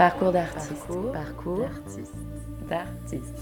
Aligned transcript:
Parcours 0.00 0.32
d'artiste. 0.32 0.86
Parcours, 1.12 1.68
d'artiste. 2.70 3.34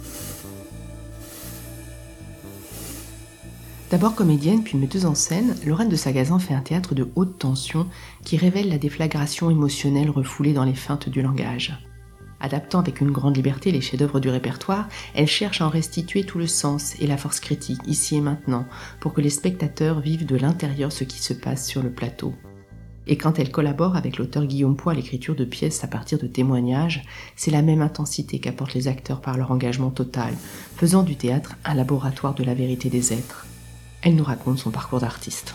D'abord 3.92 4.17
comédienne 4.17 4.65
puis 4.65 4.76
metteuse 4.76 5.07
en 5.07 5.15
scène, 5.15 5.55
Lorraine 5.65 5.89
de 5.89 5.94
Sagazan 5.94 6.41
fait 6.41 6.55
un 6.55 6.60
théâtre 6.60 6.97
de 6.97 7.08
haute 7.15 7.39
tension 7.39 7.86
qui 8.25 8.36
révèle 8.36 8.71
la 8.71 8.79
déflagration 8.79 9.50
émotionnelle 9.50 10.11
refoulée 10.11 10.52
dans 10.52 10.64
les 10.64 10.75
feintes 10.75 11.09
du 11.09 11.23
langage. 11.23 11.79
Adaptant 12.41 12.80
avec 12.80 13.00
une 13.00 13.12
grande 13.12 13.36
liberté 13.36 13.70
les 13.70 13.80
chefs-d'œuvre 13.80 14.18
du 14.18 14.29
répertoire, 14.29 14.88
elle 15.14 15.29
cherche 15.29 15.61
à 15.61 15.66
en 15.66 15.70
restituer 15.70 16.25
tout 16.25 16.38
le 16.38 16.48
sens 16.48 16.96
et 16.98 17.06
la 17.06 17.18
force 17.18 17.38
critique, 17.38 17.79
ici 17.86 18.16
et 18.16 18.20
maintenant, 18.20 18.66
pour 18.98 19.12
que 19.12 19.20
les 19.20 19.30
spectateurs 19.30 20.00
vivent 20.00 20.27
de 20.27 20.36
l'intérieur 20.36 20.90
ce 20.90 21.04
qui 21.04 21.22
se 21.22 21.34
passe 21.34 21.68
sur 21.68 21.84
le 21.84 21.93
plateau. 21.93 22.34
Et 23.11 23.16
quand 23.16 23.38
elle 23.38 23.50
collabore 23.50 23.96
avec 23.96 24.18
l'auteur 24.18 24.45
Guillaume 24.45 24.76
Poix 24.76 24.93
à 24.93 24.94
l'écriture 24.94 25.35
de 25.35 25.46
pièces 25.46 25.82
à 25.82 25.86
partir 25.86 26.18
de 26.18 26.26
témoignages, 26.26 27.03
c'est 27.36 27.50
la 27.50 27.62
même 27.62 27.80
intensité 27.80 28.39
qu'apportent 28.39 28.75
les 28.75 28.86
acteurs 28.86 29.22
par 29.22 29.39
leur 29.39 29.50
engagement 29.50 29.90
total, 29.90 30.35
faisant 30.76 31.03
du 31.03 31.16
théâtre 31.16 31.57
un 31.64 31.72
laboratoire 31.72 32.34
de 32.34 32.44
la 32.44 32.52
vérité 32.52 32.90
des 32.90 33.14
êtres. 33.14 33.46
Elle 34.02 34.14
nous 34.14 34.24
raconte 34.24 34.58
son 34.58 34.70
parcours 34.70 35.00
d'artiste. 35.00 35.54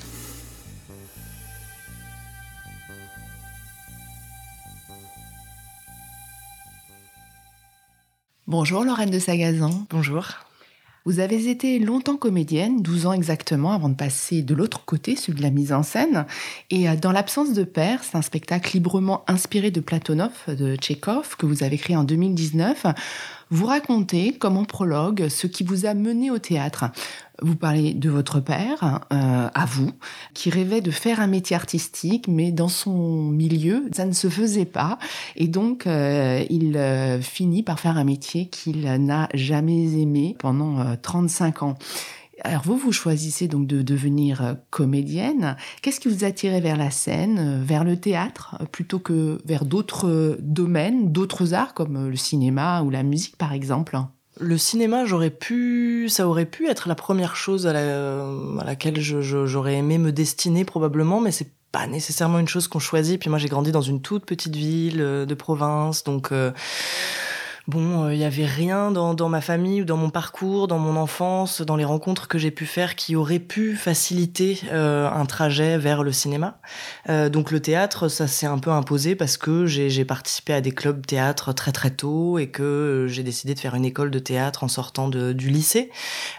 Bonjour 8.48 8.84
Lorraine 8.84 9.12
de 9.12 9.20
Sagazan. 9.20 9.86
Bonjour. 9.92 10.26
Vous 11.06 11.20
avez 11.20 11.50
été 11.50 11.80
longtemps 11.80 12.16
comédienne, 12.16 12.82
12 12.82 13.08
ans 13.08 13.12
exactement, 13.12 13.74
avant 13.74 13.90
de 13.90 13.94
passer 13.94 14.42
de 14.42 14.56
l'autre 14.56 14.86
côté, 14.86 15.18
celui 15.18 15.40
de 15.40 15.42
la 15.44 15.50
mise 15.50 15.74
en 15.74 15.84
scène. 15.84 16.26
Et 16.70 16.88
euh, 16.88 16.96
dans 16.96 17.12
l'absence 17.12 17.52
de 17.52 17.66
père, 17.66 18.06
c'est 18.06 18.16
un 18.16 18.22
spectacle 18.22 18.72
librement 18.74 19.26
inspiré 19.28 19.70
de 19.70 19.82
Platonov 19.82 20.32
de 20.48 20.78
Tchekhov 20.78 21.36
que 21.36 21.46
vous 21.46 21.64
avez 21.64 21.78
créé 21.78 21.98
en 21.98 22.06
2019. 22.06 22.86
Vous 23.50 23.66
racontez, 23.66 24.32
comme 24.32 24.56
en 24.56 24.64
prologue, 24.64 25.28
ce 25.28 25.46
qui 25.46 25.66
vous 25.66 25.86
a 25.86 25.94
mené 25.94 26.32
au 26.32 26.40
théâtre. 26.40 26.86
Vous 27.42 27.56
parlez 27.56 27.96
de 27.96 28.12
votre 28.12 28.40
père, 28.40 29.02
euh, 29.12 29.50
à 29.52 29.66
vous, 29.66 29.92
qui 30.36 30.52
rêvait 30.52 30.82
de 30.82 30.92
faire 30.92 31.20
un 31.20 31.26
métier 31.26 31.56
artistique, 31.56 32.28
mais 32.28 32.52
dans 32.52 32.68
son 32.68 33.24
milieu, 33.24 33.90
ça 33.92 34.06
ne 34.06 34.12
se 34.12 34.30
faisait 34.30 34.66
pas. 34.66 35.00
Et 35.36 35.48
donc, 35.48 35.88
euh, 35.88 36.44
il 36.52 36.78
euh, 36.78 37.22
finit 37.22 37.64
par 37.64 37.80
faire 37.80 37.98
un 37.98 38.04
métier 38.04 38.50
qu'il 38.50 38.82
n'a 38.82 39.30
jamais 39.34 40.00
aimé 40.00 40.36
pendant 40.38 40.96
35 41.02 41.64
ans. 41.64 41.76
Alors 42.42 42.64
vous, 42.64 42.78
vous 42.78 42.92
choisissez 42.92 43.48
donc 43.48 43.66
de 43.68 43.82
devenir 43.82 44.58
comédienne. 44.70 45.56
Qu'est-ce 45.82 46.00
qui 46.00 46.10
vous 46.10 46.24
attirait 46.26 46.62
vers 46.62 46.78
la 46.78 46.92
scène, 46.92 47.64
vers 47.64 47.84
le 47.84 47.98
théâtre, 47.98 48.58
plutôt 48.72 49.00
que 49.00 49.40
vers 49.46 49.66
d'autres 49.66 50.38
domaines, 50.40 51.12
d'autres 51.12 51.54
arts 51.54 51.74
comme 51.74 52.10
le 52.10 52.16
cinéma 52.16 52.82
ou 52.82 52.90
la 52.90 53.04
musique 53.04 53.38
par 53.38 53.54
exemple? 53.54 53.98
Le 54.40 54.58
cinéma, 54.58 55.06
j'aurais 55.06 55.30
pu, 55.30 56.08
ça 56.10 56.28
aurait 56.28 56.46
pu 56.46 56.68
être 56.68 56.88
la 56.88 56.96
première 56.96 57.36
chose 57.36 57.68
à, 57.68 57.74
laquelle 58.66 59.00
j'aurais 59.00 59.76
aimé 59.76 59.98
me 59.98 60.12
destiner 60.12 60.66
probablement, 60.66 61.22
mais 61.22 61.32
c'est 61.32 61.52
pas 61.72 61.88
nécessairement 61.88 62.40
une 62.40 62.48
chose 62.48 62.68
qu'on 62.68 62.80
choisit. 62.80 63.20
Puis 63.20 63.30
moi, 63.30 63.40
j'ai 63.40 63.48
grandi 63.48 63.72
dans 63.72 63.82
une 63.82 64.02
toute 64.02 64.26
petite 64.26 64.56
ville 64.56 65.02
euh, 65.02 65.26
de 65.26 65.34
province, 65.34 66.04
donc. 66.04 66.32
Euh, 66.32 66.52
bon, 67.68 68.10
il 68.10 68.14
euh, 68.14 68.18
n'y 68.18 68.26
avait 68.26 68.46
rien 68.46 68.92
dans, 68.92 69.30
ma 69.30 69.42
famille 69.42 69.82
ou 69.82 69.86
dans 69.86 69.98
mon 69.98 70.10
parcours, 70.10 70.68
dans 70.68 70.80
mon 70.80 70.96
enfance, 70.96 71.62
dans 71.62 71.76
les 71.76 71.86
rencontres 71.86 72.28
que 72.28 72.38
j'ai 72.38 72.52
pu 72.52 72.66
faire 72.66 72.96
qui 72.96 73.16
auraient 73.16 73.40
pu 73.40 73.76
faciliter 73.76 74.60
euh, 74.72 75.10
un 75.10 75.26
trajet 75.26 75.78
vers 75.78 76.04
le 76.04 76.12
cinéma. 76.12 76.60
Euh, 77.10 77.30
donc 77.30 77.52
le 77.52 77.62
théâtre, 77.62 78.10
ça 78.10 78.28
s'est 78.28 78.46
un 78.46 78.60
peu 78.60 78.72
imposé 78.72 79.16
parce 79.16 79.38
que 79.38 79.66
j'ai 79.66 80.06
participé 80.06 80.54
à 80.54 80.62
des 80.62 80.72
clubs 80.72 81.06
théâtre 81.06 81.54
très 81.54 81.72
très 81.72 81.92
tôt 81.92 82.38
et 82.38 82.48
que 82.48 83.08
j'ai 83.10 83.24
décidé 83.24 83.54
de 83.54 83.60
faire 83.60 83.76
une 83.76 83.86
école 83.86 84.12
de 84.12 84.20
théâtre 84.20 84.64
en 84.64 84.68
sortant 84.68 85.08
du 85.08 85.50
lycée. 85.50 85.90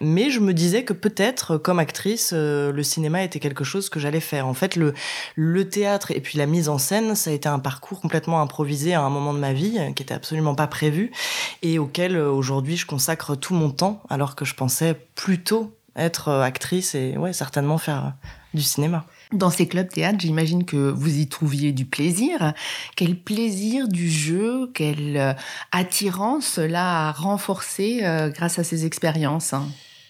Mais 0.01 0.31
je 0.31 0.41
me 0.41 0.53
disais 0.53 0.85
que 0.85 0.93
peut-être, 0.93 1.57
comme 1.57 1.79
actrice, 1.79 2.33
le 2.33 2.83
cinéma 2.83 3.23
était 3.23 3.41
quelque 3.41 3.65
chose 3.65 3.89
que 3.89 4.01
j'allais 4.01 4.21
faire. 4.21 4.47
En 4.47 4.55
fait, 4.55 4.77
le, 4.77 4.95
le 5.37 5.69
théâtre 5.69 6.11
et 6.11 6.21
puis 6.21 6.39
la 6.39 6.47
mise 6.47 6.69
en 6.69 6.79
scène, 6.79 7.15
ça 7.15 7.31
a 7.31 7.33
été 7.33 7.49
un 7.49 7.59
parcours 7.59 8.01
complètement 8.01 8.41
improvisé 8.41 8.95
à 8.95 9.01
un 9.01 9.11
moment 9.11 9.33
de 9.33 9.39
ma 9.39 9.53
vie 9.53 9.79
qui 9.95 10.03
était 10.03 10.15
absolument 10.15 10.55
pas 10.55 10.67
prévu 10.67 11.13
et 11.63 11.79
auquel 11.79 12.17
euh, 12.17 12.31
aujourd'hui 12.31 12.77
je 12.77 12.87
consacre 12.87 13.37
tout 13.37 13.55
mon 13.55 13.71
temps 13.71 14.03
alors 14.09 14.37
que 14.37 14.45
je 14.45 14.55
pensais 14.55 14.95
plutôt 15.15 15.75
être 15.97 16.29
euh, 16.29 16.43
actrice 16.43 16.95
et 16.95 17.17
ouais 17.17 17.33
certainement 17.33 17.79
faire 17.79 18.05
euh, 18.05 18.11
du 18.55 18.63
cinéma. 18.63 19.05
Dans 19.33 19.51
ces 19.51 19.67
clubs 19.67 19.89
théâtre, 19.89 20.19
j'imagine 20.21 20.65
que 20.65 20.77
vous 20.77 21.19
y 21.19 21.27
trouviez 21.27 21.73
du 21.73 21.87
plaisir. 21.87 22.53
Quel 22.95 23.17
plaisir 23.17 23.89
du 23.89 24.09
jeu, 24.09 24.71
quelle 24.75 25.37
attirance 25.73 26.47
cela 26.47 27.09
a 27.09 27.13
renforcé 27.13 28.03
grâce 28.33 28.61
à 28.61 28.65
ces 28.65 28.87
expériences 28.87 29.55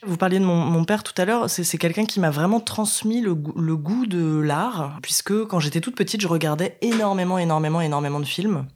vous 0.07 0.19
parliez 0.19 0.39
de 0.39 0.45
mon, 0.45 0.85
père 0.85 1.03
tout 1.03 1.15
à 1.17 1.25
l'heure, 1.25 1.49
c'est 1.49 1.79
quelqu'un 1.79 2.05
qui 2.05 2.21
m'a 2.21 2.31
vraiment 2.31 2.61
transmis 2.61 3.23
le, 3.23 3.37
le 3.57 3.77
goût 3.77 4.05
de 4.05 4.39
l'art, 4.39 4.99
puisque 5.03 5.47
quand 5.47 5.61
j'étais 5.61 5.81
toute 5.81 5.97
petite, 5.97 6.21
je 6.21 6.29
regardais 6.29 6.77
énormément, 6.83 7.39
énormément, 7.39 7.81
énormément 7.81 8.21
de 8.21 8.27
films. 8.27 8.67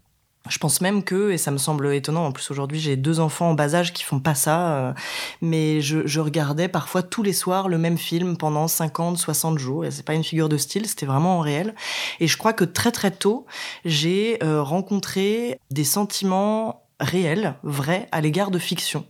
Je 0.49 0.59
pense 0.59 0.81
même 0.81 1.03
que, 1.03 1.31
et 1.31 1.39
ça 1.39 1.51
me 1.51 1.59
semble 1.59 1.93
étonnant, 1.95 2.27
en 2.27 2.33
plus 2.33 2.51
aujourd'hui 2.51 2.81
j'ai 2.81 2.97
deux 2.97 3.21
enfants 3.21 3.51
en 3.51 3.55
bas 3.55 3.75
âge 3.75 3.93
qui 3.93 4.03
font 4.03 4.21
pas 4.21 4.35
ça, 4.35 4.73
euh, 4.73 4.93
mais 5.41 5.81
je, 5.81 6.21
regardais 6.21 6.69
parfois 6.69 7.03
tous 7.03 7.23
les 7.23 7.33
soirs 7.33 7.69
le 7.69 7.79
même 7.79 7.99
film 7.99 8.37
pendant 8.37 8.69
50, 8.69 9.19
60 9.19 9.59
jours, 9.59 9.85
et 9.85 9.91
c'est 9.91 10.05
pas 10.05 10.15
une 10.15 10.25
figure 10.25 10.49
de 10.49 10.57
style, 10.57 10.87
c'était 10.87 11.07
vraiment 11.07 11.39
en 11.39 11.41
réel. 11.41 11.75
Et 12.21 12.27
je 12.27 12.37
crois 12.37 12.53
que 12.53 12.65
très 12.65 12.91
très 12.91 13.11
tôt, 13.11 13.47
j'ai 13.85 14.43
euh, 14.43 14.63
rencontré 14.63 15.61
des 15.71 15.85
sentiments 15.85 16.83
réels, 17.01 17.55
vrais, 17.63 18.09
à 18.13 18.21
l'égard 18.21 18.51
de 18.51 18.59
fiction. 18.59 19.07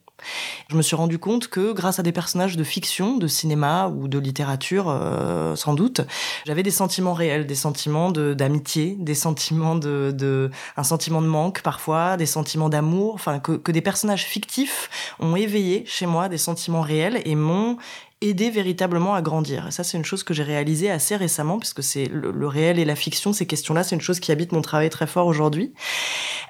Je 0.71 0.77
me 0.77 0.83
suis 0.83 0.97
rendu 0.97 1.19
compte 1.19 1.49
que 1.49 1.73
grâce 1.73 1.99
à 1.99 2.03
des 2.03 2.13
personnages 2.13 2.57
de 2.57 2.65
fiction, 2.65 3.17
de 3.17 3.27
cinéma 3.27 3.89
ou 3.89 4.09
de 4.09 4.19
littérature, 4.19 4.89
euh, 4.89 5.57
sans 5.57 5.75
doute, 5.75 6.03
j'avais 6.47 6.63
des 6.63 6.71
sentiments 6.71 7.15
réels, 7.15 7.47
des 7.47 7.55
sentiments 7.55 8.11
d'amitié, 8.11 8.97
des 8.99 9.15
sentiments 9.15 9.77
de, 9.77 10.51
un 10.77 10.83
sentiment 10.83 11.23
de 11.23 11.27
manque 11.27 11.63
parfois, 11.63 12.17
des 12.17 12.27
sentiments 12.27 12.69
d'amour, 12.69 13.21
que, 13.43 13.53
que 13.53 13.73
des 13.73 13.81
personnages 13.81 14.25
fictifs 14.25 15.15
ont 15.21 15.37
éveillé 15.37 15.85
chez 15.87 16.07
moi 16.07 16.29
des 16.29 16.39
sentiments 16.39 16.83
réels 16.83 17.23
et 17.25 17.35
m'ont 17.35 17.79
aider 18.21 18.51
véritablement 18.51 19.15
à 19.15 19.23
grandir. 19.23 19.69
Et 19.69 19.71
ça, 19.71 19.85
c'est 19.85 19.97
une 19.97 20.05
chose 20.05 20.25
que 20.25 20.35
j'ai 20.35 20.43
réalisée 20.43 20.91
assez 20.91 21.15
récemment, 21.15 21.59
puisque 21.59 21.83
c'est 21.83 22.07
le, 22.07 22.49
réel 22.49 22.79
et 22.79 22.85
la 22.85 22.97
fiction, 22.97 23.33
ces 23.33 23.47
questions-là, 23.47 23.85
c'est 23.85 23.95
une 23.95 24.01
chose 24.01 24.19
qui 24.19 24.33
habite 24.33 24.51
mon 24.51 24.63
travail 24.63 24.91
très 24.91 25.07
fort 25.07 25.27
aujourd'hui. 25.27 25.73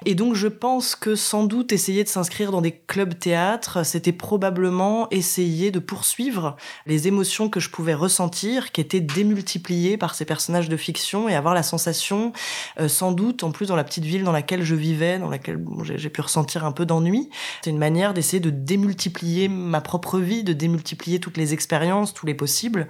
Et 0.05 0.15
donc, 0.15 0.33
je 0.33 0.47
pense 0.47 0.95
que 0.95 1.15
sans 1.15 1.43
doute 1.43 1.71
essayer 1.71 2.03
de 2.03 2.09
s'inscrire 2.09 2.51
dans 2.51 2.61
des 2.61 2.71
clubs 2.71 3.17
théâtre, 3.19 3.85
c'était 3.85 4.13
probablement 4.13 5.07
essayer 5.11 5.69
de 5.69 5.79
poursuivre 5.79 6.55
les 6.87 7.07
émotions 7.07 7.49
que 7.49 7.59
je 7.59 7.69
pouvais 7.69 7.93
ressentir, 7.93 8.71
qui 8.71 8.81
étaient 8.81 9.01
démultipliées 9.01 9.97
par 9.97 10.15
ces 10.15 10.25
personnages 10.25 10.69
de 10.69 10.77
fiction, 10.77 11.29
et 11.29 11.35
avoir 11.35 11.53
la 11.53 11.63
sensation, 11.63 12.33
euh, 12.79 12.87
sans 12.87 13.11
doute, 13.11 13.43
en 13.43 13.51
plus 13.51 13.67
dans 13.67 13.75
la 13.75 13.83
petite 13.83 14.05
ville 14.05 14.23
dans 14.23 14.31
laquelle 14.31 14.63
je 14.63 14.75
vivais, 14.75 15.19
dans 15.19 15.29
laquelle 15.29 15.63
j'ai 15.83 16.09
pu 16.09 16.21
ressentir 16.21 16.65
un 16.65 16.71
peu 16.71 16.87
d'ennui, 16.87 17.29
c'est 17.63 17.69
une 17.69 17.77
manière 17.77 18.15
d'essayer 18.15 18.39
de 18.39 18.49
démultiplier 18.49 19.47
ma 19.49 19.81
propre 19.81 20.17
vie, 20.17 20.43
de 20.43 20.53
démultiplier 20.53 21.19
toutes 21.19 21.37
les 21.37 21.53
expériences, 21.59 22.13
tous 22.13 22.25
les 22.25 22.33
possibles. 22.33 22.87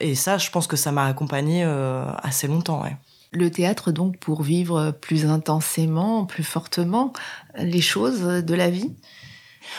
Et 0.00 0.14
ça, 0.14 0.38
je 0.38 0.50
pense 0.50 0.66
que 0.66 0.76
ça 0.76 0.90
m'a 0.90 1.06
accompagné 1.06 1.62
euh, 1.64 2.04
assez 2.22 2.48
longtemps. 2.48 2.82
Le 3.30 3.50
théâtre, 3.50 3.92
donc, 3.92 4.18
pour 4.18 4.42
vivre 4.42 4.90
plus 4.90 5.24
intensément, 5.24 6.26
plus 6.26 6.42
fortement 6.42 7.12
les 7.56 7.80
choses 7.80 8.22
de 8.22 8.54
la 8.54 8.70
vie? 8.70 8.90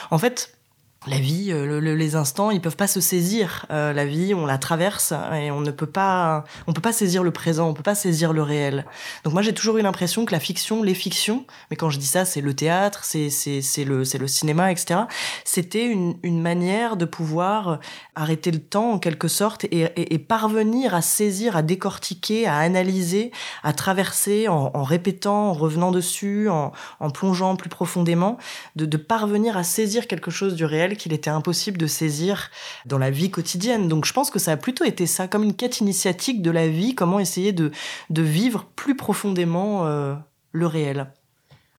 En 0.10 0.18
fait, 0.18 0.59
la 1.08 1.18
vie, 1.18 1.52
euh, 1.52 1.80
les 1.80 2.16
instants, 2.16 2.52
ils 2.52 2.60
peuvent 2.60 2.76
pas 2.76 2.88
se 2.88 3.00
saisir. 3.00 3.66
Euh, 3.72 3.94
la 3.94 4.06
vie, 4.06 4.34
on 4.34 4.46
la 4.46 4.58
traverse 4.58 5.14
et 5.34 5.50
on 5.50 5.62
ne 5.62 5.72
peut 5.72 5.86
pas, 5.86 6.44
on 6.68 6.74
peut 6.74 6.82
pas 6.82 6.92
saisir 6.92 7.24
le 7.24 7.32
présent, 7.32 7.70
on 7.70 7.74
peut 7.74 7.84
pas 7.84 7.96
saisir 7.96 8.34
le 8.34 8.42
réel. 8.42 8.86
Donc 9.24 9.34
moi, 9.34 9.42
j'ai 9.42 9.54
toujours 9.54 9.78
eu 9.78 9.82
l'impression 9.82 10.26
que 10.26 10.34
la 10.34 10.42
fiction, 10.42 10.84
les 10.84 10.94
fictions, 10.94 11.46
mais 11.72 11.78
quand 11.78 11.90
je 11.90 12.00
dis 12.00 12.06
ça, 12.06 12.26
c'est 12.26 12.42
le 12.42 12.54
théâtre, 12.54 13.06
c'est 13.06 13.86
le 13.86 14.28
cinéma, 14.28 14.72
etc. 14.72 15.02
C'était 15.46 15.86
une 15.86 16.42
manière 16.42 16.98
de 16.98 17.06
pouvoir 17.06 17.80
arrêter 18.20 18.52
le 18.52 18.60
temps 18.60 18.92
en 18.92 19.00
quelque 19.00 19.30
sorte 19.30 19.66
et, 19.72 20.20
parvenir 20.20 20.94
à 20.94 21.02
saisir, 21.02 21.56
à 21.56 21.62
décortiquer, 21.62 22.46
à 22.46 22.58
analyser, 22.58 23.32
à 23.64 23.72
traverser 23.72 24.48
en, 24.50 24.84
répétant, 24.84 25.50
en 25.50 25.54
revenant 25.54 25.92
dessus, 25.92 26.50
en, 26.50 26.72
plongeant 27.14 27.56
plus 27.56 27.70
profondément, 27.70 28.38
de 28.76 28.98
parvenir 28.98 29.56
à 29.56 29.64
saisir 29.64 30.08
quelque 30.08 30.32
chose 30.32 30.56
du 30.56 30.66
réel 30.66 30.89
qu'il 30.98 31.14
était 31.14 31.30
impossible 31.30 31.78
de 31.78 31.88
saisir 31.88 32.50
dans 32.86 32.98
la 32.98 33.12
vie 33.12 33.32
quotidienne. 33.32 33.88
Donc 33.88 34.06
je 34.06 34.14
pense 34.14 34.30
que 34.30 34.40
ça 34.40 34.54
a 34.54 34.58
plutôt 34.58 34.84
été 34.84 35.06
ça, 35.06 35.28
comme 35.28 35.44
une 35.44 35.56
quête 35.56 35.80
initiatique 35.80 36.42
de 36.42 36.52
la 36.52 36.68
vie, 36.68 36.96
comment 36.96 37.20
essayer 37.20 37.52
de, 37.52 37.72
de 38.10 38.22
vivre 38.22 38.66
plus 38.76 38.96
profondément 38.96 39.86
euh, 39.86 40.16
le 40.52 40.68
réel. 40.68 41.12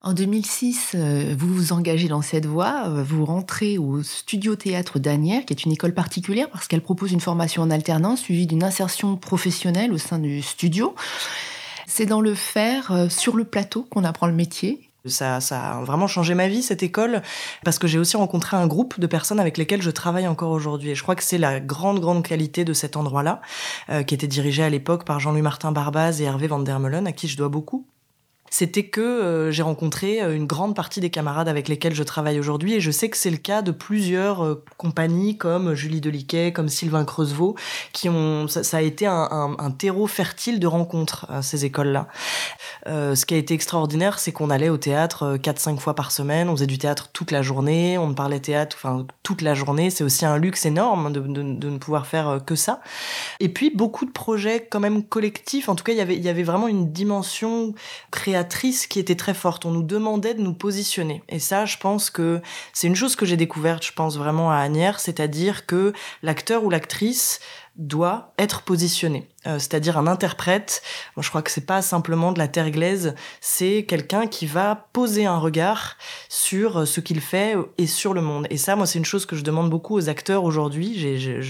En 0.03 0.13
2006, 0.13 0.93
euh, 0.95 1.35
vous 1.37 1.53
vous 1.53 1.73
engagez 1.73 2.07
dans 2.07 2.23
cette 2.23 2.47
voie, 2.47 2.85
euh, 2.87 3.03
vous 3.03 3.23
rentrez 3.23 3.77
au 3.77 4.01
Studio 4.01 4.55
Théâtre 4.55 4.97
d'Anières, 4.97 5.45
qui 5.45 5.53
est 5.53 5.63
une 5.63 5.71
école 5.71 5.93
particulière 5.93 6.49
parce 6.49 6.67
qu'elle 6.67 6.81
propose 6.81 7.11
une 7.11 7.19
formation 7.19 7.61
en 7.61 7.69
alternance 7.69 8.21
suivie 8.21 8.47
d'une 8.47 8.63
insertion 8.63 9.15
professionnelle 9.15 9.93
au 9.93 9.99
sein 9.99 10.17
du 10.17 10.41
studio. 10.41 10.95
C'est 11.85 12.07
dans 12.07 12.21
le 12.21 12.33
faire, 12.33 13.07
sur 13.09 13.35
le 13.35 13.43
plateau, 13.43 13.83
qu'on 13.83 14.03
apprend 14.03 14.27
le 14.27 14.33
métier. 14.33 14.90
Ça, 15.05 15.41
ça 15.41 15.71
a 15.71 15.83
vraiment 15.83 16.07
changé 16.07 16.35
ma 16.35 16.47
vie, 16.47 16.61
cette 16.61 16.83
école, 16.83 17.23
parce 17.63 17.79
que 17.79 17.87
j'ai 17.87 17.97
aussi 17.97 18.17
rencontré 18.17 18.55
un 18.55 18.67
groupe 18.67 18.99
de 18.99 19.07
personnes 19.07 19.39
avec 19.39 19.57
lesquelles 19.57 19.81
je 19.81 19.89
travaille 19.89 20.27
encore 20.27 20.51
aujourd'hui. 20.51 20.91
Et 20.91 20.95
je 20.95 21.01
crois 21.01 21.15
que 21.15 21.23
c'est 21.23 21.39
la 21.39 21.59
grande, 21.59 21.99
grande 21.99 22.23
qualité 22.23 22.65
de 22.65 22.73
cet 22.73 22.95
endroit-là, 22.95 23.41
euh, 23.89 24.03
qui 24.03 24.13
était 24.13 24.27
dirigé 24.27 24.61
à 24.61 24.69
l'époque 24.69 25.03
par 25.03 25.19
Jean-Louis 25.19 25.41
Martin 25.41 25.71
Barbaz 25.71 26.21
et 26.21 26.25
Hervé 26.25 26.47
Van 26.47 26.59
der 26.59 26.79
Meulen, 26.79 27.07
à 27.07 27.13
qui 27.13 27.27
je 27.27 27.35
dois 27.35 27.49
beaucoup 27.49 27.87
c'était 28.53 28.83
que 28.83 28.99
euh, 28.99 29.49
j'ai 29.49 29.63
rencontré 29.63 30.21
euh, 30.21 30.35
une 30.35 30.45
grande 30.45 30.75
partie 30.75 30.99
des 30.99 31.09
camarades 31.09 31.47
avec 31.47 31.69
lesquels 31.69 31.95
je 31.95 32.03
travaille 32.03 32.37
aujourd'hui 32.37 32.73
et 32.73 32.81
je 32.81 32.91
sais 32.91 33.09
que 33.09 33.15
c'est 33.15 33.29
le 33.29 33.37
cas 33.37 33.61
de 33.61 33.71
plusieurs 33.71 34.43
euh, 34.43 34.63
compagnies 34.75 35.37
comme 35.37 35.73
Julie 35.73 36.01
Deliquet, 36.01 36.51
comme 36.51 36.67
Sylvain 36.67 37.05
Creusevaux, 37.05 37.55
qui 37.93 38.09
ont 38.09 38.49
ça, 38.49 38.77
a 38.77 38.81
été 38.81 39.05
un, 39.07 39.71
terreau 39.77 40.05
fertile 40.05 40.59
de 40.59 40.67
rencontres 40.67 41.27
ces 41.41 41.63
écoles-là. 41.63 42.07
ce 42.85 43.25
qui 43.25 43.33
a 43.33 43.37
été 43.37 43.53
extraordinaire, 43.53 44.19
c'est 44.19 44.33
qu'on 44.33 44.49
allait 44.49 44.67
au 44.67 44.77
théâtre 44.77 45.37
4-5 45.37 45.77
fois 45.77 45.95
par 45.95 46.11
semaine, 46.11 46.49
on 46.49 46.55
faisait 46.55 46.67
du 46.67 46.77
théâtre 46.77 47.09
toute 47.13 47.31
la 47.31 47.41
journée, 47.41 47.97
on 47.97 48.13
parlait 48.13 48.41
théâtre 48.41 48.75
enfin 48.77 49.05
toute 49.23 49.41
la 49.41 49.53
journée, 49.53 49.89
c'est 49.89 50.03
aussi 50.03 50.25
un 50.25 50.37
luxe 50.37 50.65
énorme 50.65 51.13
de, 51.13 51.21
de, 51.21 51.41
de, 51.41 51.69
ne 51.69 51.77
pouvoir 51.77 52.05
faire 52.05 52.41
que 52.45 52.55
ça. 52.55 52.81
Et 53.39 53.47
puis 53.47 53.71
beaucoup 53.73 54.05
de 54.05 54.11
projets 54.11 54.67
quand 54.69 54.81
même 54.81 55.03
collectifs, 55.03 55.69
en 55.69 55.75
tout 55.75 55.85
cas 55.85 55.93
il 55.93 55.97
y 55.97 56.01
avait, 56.01 56.17
il 56.17 56.23
y 56.23 56.29
avait 56.29 56.43
vraiment 56.43 56.67
une 56.67 56.91
dimension 56.91 57.73
créative 58.11 58.40
qui 58.43 58.99
était 58.99 59.15
très 59.15 59.33
forte. 59.33 59.65
On 59.65 59.71
nous 59.71 59.83
demandait 59.83 60.33
de 60.33 60.41
nous 60.41 60.53
positionner. 60.53 61.23
Et 61.29 61.39
ça, 61.39 61.65
je 61.65 61.77
pense 61.77 62.09
que 62.09 62.41
c'est 62.73 62.87
une 62.87 62.95
chose 62.95 63.15
que 63.15 63.25
j'ai 63.25 63.37
découverte, 63.37 63.85
je 63.85 63.93
pense 63.93 64.17
vraiment 64.17 64.51
à 64.51 64.57
Agnières, 64.57 64.99
c'est-à-dire 64.99 65.65
que 65.65 65.93
l'acteur 66.23 66.63
ou 66.63 66.69
l'actrice 66.69 67.39
doit 67.77 68.33
être 68.37 68.63
positionné, 68.63 69.29
euh, 69.47 69.57
c'est-à-dire 69.57 69.97
un 69.97 70.05
interprète. 70.05 70.81
je 71.17 71.27
crois 71.29 71.41
que 71.41 71.49
c'est 71.49 71.65
pas 71.65 71.81
simplement 71.81 72.33
de 72.33 72.39
la 72.39 72.49
terre 72.49 72.69
glaise, 72.69 73.15
c'est 73.39 73.85
quelqu'un 73.87 74.27
qui 74.27 74.45
va 74.45 74.87
poser 74.91 75.25
un 75.25 75.37
regard 75.37 75.95
sur 76.27 76.79
euh, 76.81 76.85
ce 76.85 76.99
qu'il 76.99 77.21
fait 77.21 77.55
et 77.77 77.87
sur 77.87 78.13
le 78.13 78.21
monde. 78.21 78.45
Et 78.49 78.57
ça, 78.57 78.75
moi, 78.75 78.85
c'est 78.85 78.99
une 78.99 79.05
chose 79.05 79.25
que 79.25 79.37
je 79.37 79.43
demande 79.43 79.69
beaucoup 79.69 79.95
aux 79.95 80.09
acteurs 80.09 80.43
aujourd'hui. 80.43 81.17
Je, 81.17 81.41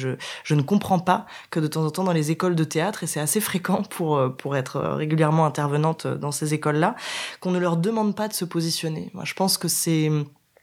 je, 0.44 0.56
ne 0.56 0.62
comprends 0.62 1.00
pas 1.00 1.26
que 1.50 1.60
de 1.60 1.68
temps 1.68 1.84
en 1.84 1.90
temps 1.90 2.04
dans 2.04 2.14
les 2.14 2.30
écoles 2.30 2.56
de 2.56 2.64
théâtre, 2.64 3.04
et 3.04 3.08
c'est 3.08 3.20
assez 3.20 3.42
fréquent 3.42 3.82
pour 3.82 4.18
euh, 4.18 4.30
pour 4.30 4.56
être 4.56 4.80
régulièrement 4.80 5.46
intervenante 5.46 6.06
dans 6.06 6.32
ces 6.32 6.54
écoles-là, 6.54 6.96
qu'on 7.40 7.52
ne 7.52 7.60
leur 7.60 7.78
demande 7.78 8.16
pas 8.16 8.28
de 8.28 8.34
se 8.34 8.46
positionner. 8.46 9.10
Moi, 9.14 9.24
je 9.26 9.34
pense 9.34 9.58
que 9.58 9.68
c'est 9.68 10.12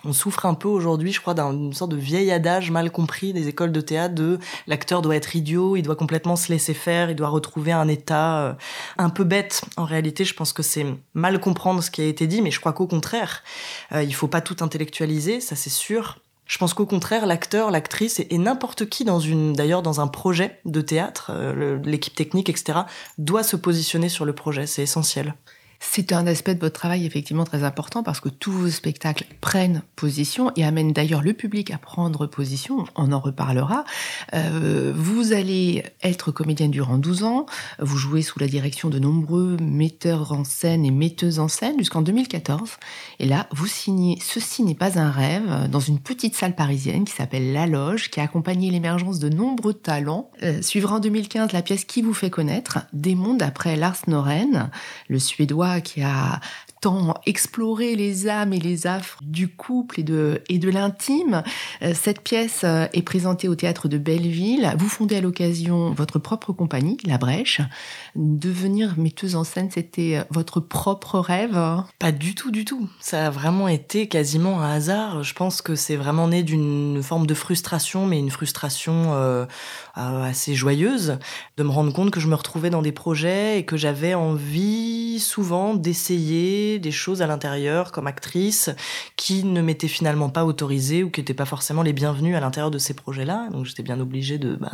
on 0.05 0.13
souffre 0.13 0.47
un 0.47 0.55
peu 0.55 0.69
aujourd'hui, 0.69 1.13
je 1.13 1.21
crois, 1.21 1.35
d'une 1.35 1.73
sorte 1.73 1.91
de 1.91 1.97
vieil 1.97 2.31
adage 2.31 2.71
mal 2.71 2.91
compris 2.91 3.33
des 3.33 3.49
écoles 3.49 3.73
de 3.73 3.81
théâtre 3.81 4.15
de 4.15 4.39
l'acteur 4.67 5.03
doit 5.03 5.17
être 5.17 5.35
idiot, 5.35 5.77
il 5.77 5.83
doit 5.83 5.97
complètement 5.97 6.37
se 6.37 6.53
laisser 6.53 6.75
faire, 6.75 7.11
il 7.11 7.17
doit 7.17 7.29
retrouver 7.29 7.73
un 7.73 7.89
état 7.89 8.39
euh, 8.39 8.53
un 8.97 9.11
peu 9.11 9.25
bête. 9.25 9.63
En 9.77 9.85
réalité, 9.85 10.25
je 10.25 10.35
pense 10.35 10.53
que 10.53 10.63
c'est 10.63 10.87
mal 11.15 11.41
comprendre 11.41 11.83
ce 11.83 11.91
qui 11.91 12.01
a 12.01 12.07
été 12.07 12.27
dit, 12.27 12.43
mais 12.43 12.53
je 12.53 12.61
crois 12.61 12.73
qu'au 12.73 12.87
contraire, 12.87 13.43
euh, 13.93 14.03
il 14.03 14.15
faut 14.15 14.29
pas 14.29 14.41
tout 14.41 14.57
intellectualiser, 14.61 15.41
ça 15.41 15.57
c'est 15.57 15.71
sûr. 15.71 16.19
Je 16.47 16.57
pense 16.57 16.75
qu'au 16.75 16.87
contraire, 16.87 17.27
l'acteur, 17.27 17.71
l'actrice 17.71 18.21
et, 18.21 18.39
n'importe 18.39 18.89
qui 18.89 19.05
dans 19.05 19.21
une, 19.21 19.53
d'ailleurs 19.53 19.83
dans 19.83 20.01
un 20.01 20.07
projet 20.07 20.61
de 20.65 20.81
théâtre, 20.81 21.31
euh, 21.35 21.79
l'équipe 21.85 22.15
technique, 22.15 22.49
etc., 22.49 22.81
doit 23.19 23.43
se 23.43 23.57
positionner 23.57 24.09
sur 24.09 24.25
le 24.25 24.33
projet. 24.33 24.67
C'est 24.67 24.83
essentiel. 24.83 25.35
C'est 25.81 26.13
un 26.13 26.27
aspect 26.27 26.57
de 26.57 26.61
votre 26.61 26.79
travail 26.79 27.07
effectivement 27.07 27.45
très 27.45 27.63
important 27.63 28.03
parce 28.03 28.21
que 28.21 28.29
tous 28.29 28.51
vos 28.51 28.69
spectacles 28.69 29.27
prennent 29.41 29.83
position 29.95 30.51
et 30.57 30.65
amènent 30.65 30.93
d'ailleurs 30.93 31.23
le 31.23 31.35
public 31.35 31.71
à 31.71 31.79
prendre 31.79 32.27
position. 32.27 32.85
On 32.97 33.13
en 33.13 33.21
reparlera. 33.21 33.85
Euh, 34.35 34.93
vous 34.95 35.33
allez 35.33 35.85
être 36.03 36.33
comédienne 36.33 36.73
durant 36.73 36.99
12 36.99 37.23
ans. 37.23 37.47
Vous 37.79 37.97
jouez 37.97 38.23
sous 38.23 38.41
la 38.41 38.49
direction 38.49 38.89
de 38.89 38.99
nombreux 38.99 39.57
metteurs 39.61 40.33
en 40.33 40.43
scène 40.43 40.85
et 40.85 40.91
metteuses 40.91 41.39
en 41.39 41.49
scène 41.49 41.79
jusqu'en 41.79 42.03
2014. 42.03 42.71
Et 43.21 43.27
là, 43.27 43.47
vous 43.53 43.67
signez 43.67 44.19
Ceci 44.21 44.65
n'est 44.65 44.75
pas 44.75 44.99
un 44.99 45.11
rêve 45.11 45.69
dans 45.71 45.81
une 45.81 46.01
petite 46.01 46.35
salle 46.35 46.57
parisienne 46.57 47.05
qui 47.05 47.15
s'appelle 47.15 47.53
La 47.53 47.67
Loge, 47.67 48.11
qui 48.11 48.19
a 48.19 48.25
accompagné 48.25 48.71
l'émergence 48.71 49.21
de 49.21 49.29
nombreux 49.29 49.75
talents. 49.75 50.31
Euh, 50.43 50.61
suivra 50.61 50.97
en 50.97 51.01
2015 51.01 51.53
la 51.53 51.63
pièce 51.63 51.85
qui 51.85 52.03
vous 52.03 52.15
fait 52.15 52.31
connaître, 52.31 52.81
Des 52.93 53.15
mondes 53.15 53.43
après 53.43 53.77
Lars 53.77 53.99
Noren, 54.09 54.71
le 55.09 55.19
suédois 55.19 55.68
qui 55.83 56.03
a 56.03 56.41
tant 56.81 57.15
exploré 57.27 57.97
les 57.97 58.29
âmes 58.29 58.53
et 58.53 58.59
les 58.59 58.87
affres 58.87 59.19
du 59.23 59.49
couple 59.49 60.01
et 60.01 60.03
de, 60.03 60.43
et 60.49 60.59
de 60.59 60.71
l'intime. 60.71 61.43
Euh, 61.83 61.93
cette 61.95 62.21
pièce 62.21 62.63
euh, 62.65 62.87
est 62.93 63.03
présentée 63.03 63.49
au 63.49 63.55
théâtre 63.55 63.89
de 63.89 63.99
Belleville. 63.99 64.75
Vous 64.79 64.89
fondez 64.89 65.17
à 65.17 65.21
l'occasion 65.21 65.91
votre 65.91 66.19
propre 66.19 66.53
compagnie, 66.53 66.97
La 67.05 67.19
Brèche. 67.19 67.61
Devenir 68.15 68.97
metteuse 68.99 69.35
en 69.35 69.45
scène, 69.45 69.71
c'était 69.71 70.19
euh, 70.19 70.25
votre 70.31 70.61
propre 70.61 71.19
rêve? 71.19 71.59
Pas 71.99 72.13
du 72.13 72.35
tout, 72.35 72.51
du 72.51 72.65
tout. 72.65 72.89
Ça 73.01 73.27
a 73.27 73.31
vraiment 73.31 73.69
été 73.69 74.07
quasiment 74.07 74.61
un 74.61 74.71
hasard. 74.71 75.23
Je 75.23 75.35
pense 75.35 75.63
que 75.63 75.75
c'est 75.75 75.97
vraiment 75.97 76.29
né 76.29 76.43
d'une 76.43 77.03
forme 77.03 77.27
de 77.27 77.35
frustration, 77.35 78.07
mais 78.07 78.19
une 78.19 78.31
frustration 78.31 79.47
assez 79.99 80.55
joyeuse, 80.55 81.19
de 81.57 81.63
me 81.63 81.71
rendre 81.71 81.93
compte 81.93 82.11
que 82.11 82.21
je 82.21 82.29
me 82.29 82.35
retrouvais 82.35 82.71
dans 82.71 82.83
des 82.83 82.93
projets 82.93 83.59
et 83.59 83.65
que 83.65 83.77
j'avais 83.77 84.15
envie 84.15 85.19
souvent 85.19 85.75
d'essayer 85.75 86.79
des 86.79 86.91
choses 86.91 87.23
à 87.23 87.27
l'intérieur 87.27 87.93
comme 87.93 88.07
actrice 88.07 88.71
qui 89.17 89.45
ne 89.45 89.61
m'étaient 89.61 89.89
finalement 89.89 90.29
pas 90.29 90.45
autorisées 90.45 91.03
ou 91.03 91.11
qui 91.11 91.21
n'étaient 91.21 91.35
pas 91.35 91.45
forcément 91.45 91.83
les 91.83 91.93
bienvenues 91.93 92.37
à 92.37 92.41
l'intérieur 92.41 92.71
de 92.71 92.79
ces 92.79 92.95
projets-là. 92.95 93.49
Donc 93.53 93.67
j'étais 93.67 93.83
bien 93.83 93.99
obligée 94.01 94.39
de, 94.39 94.57
bah, 94.57 94.71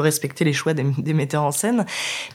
respecter 0.00 0.44
les 0.44 0.52
choix 0.52 0.74
des, 0.74 0.84
des, 0.98 1.14
metteurs 1.14 1.42
en 1.42 1.52
scène. 1.52 1.84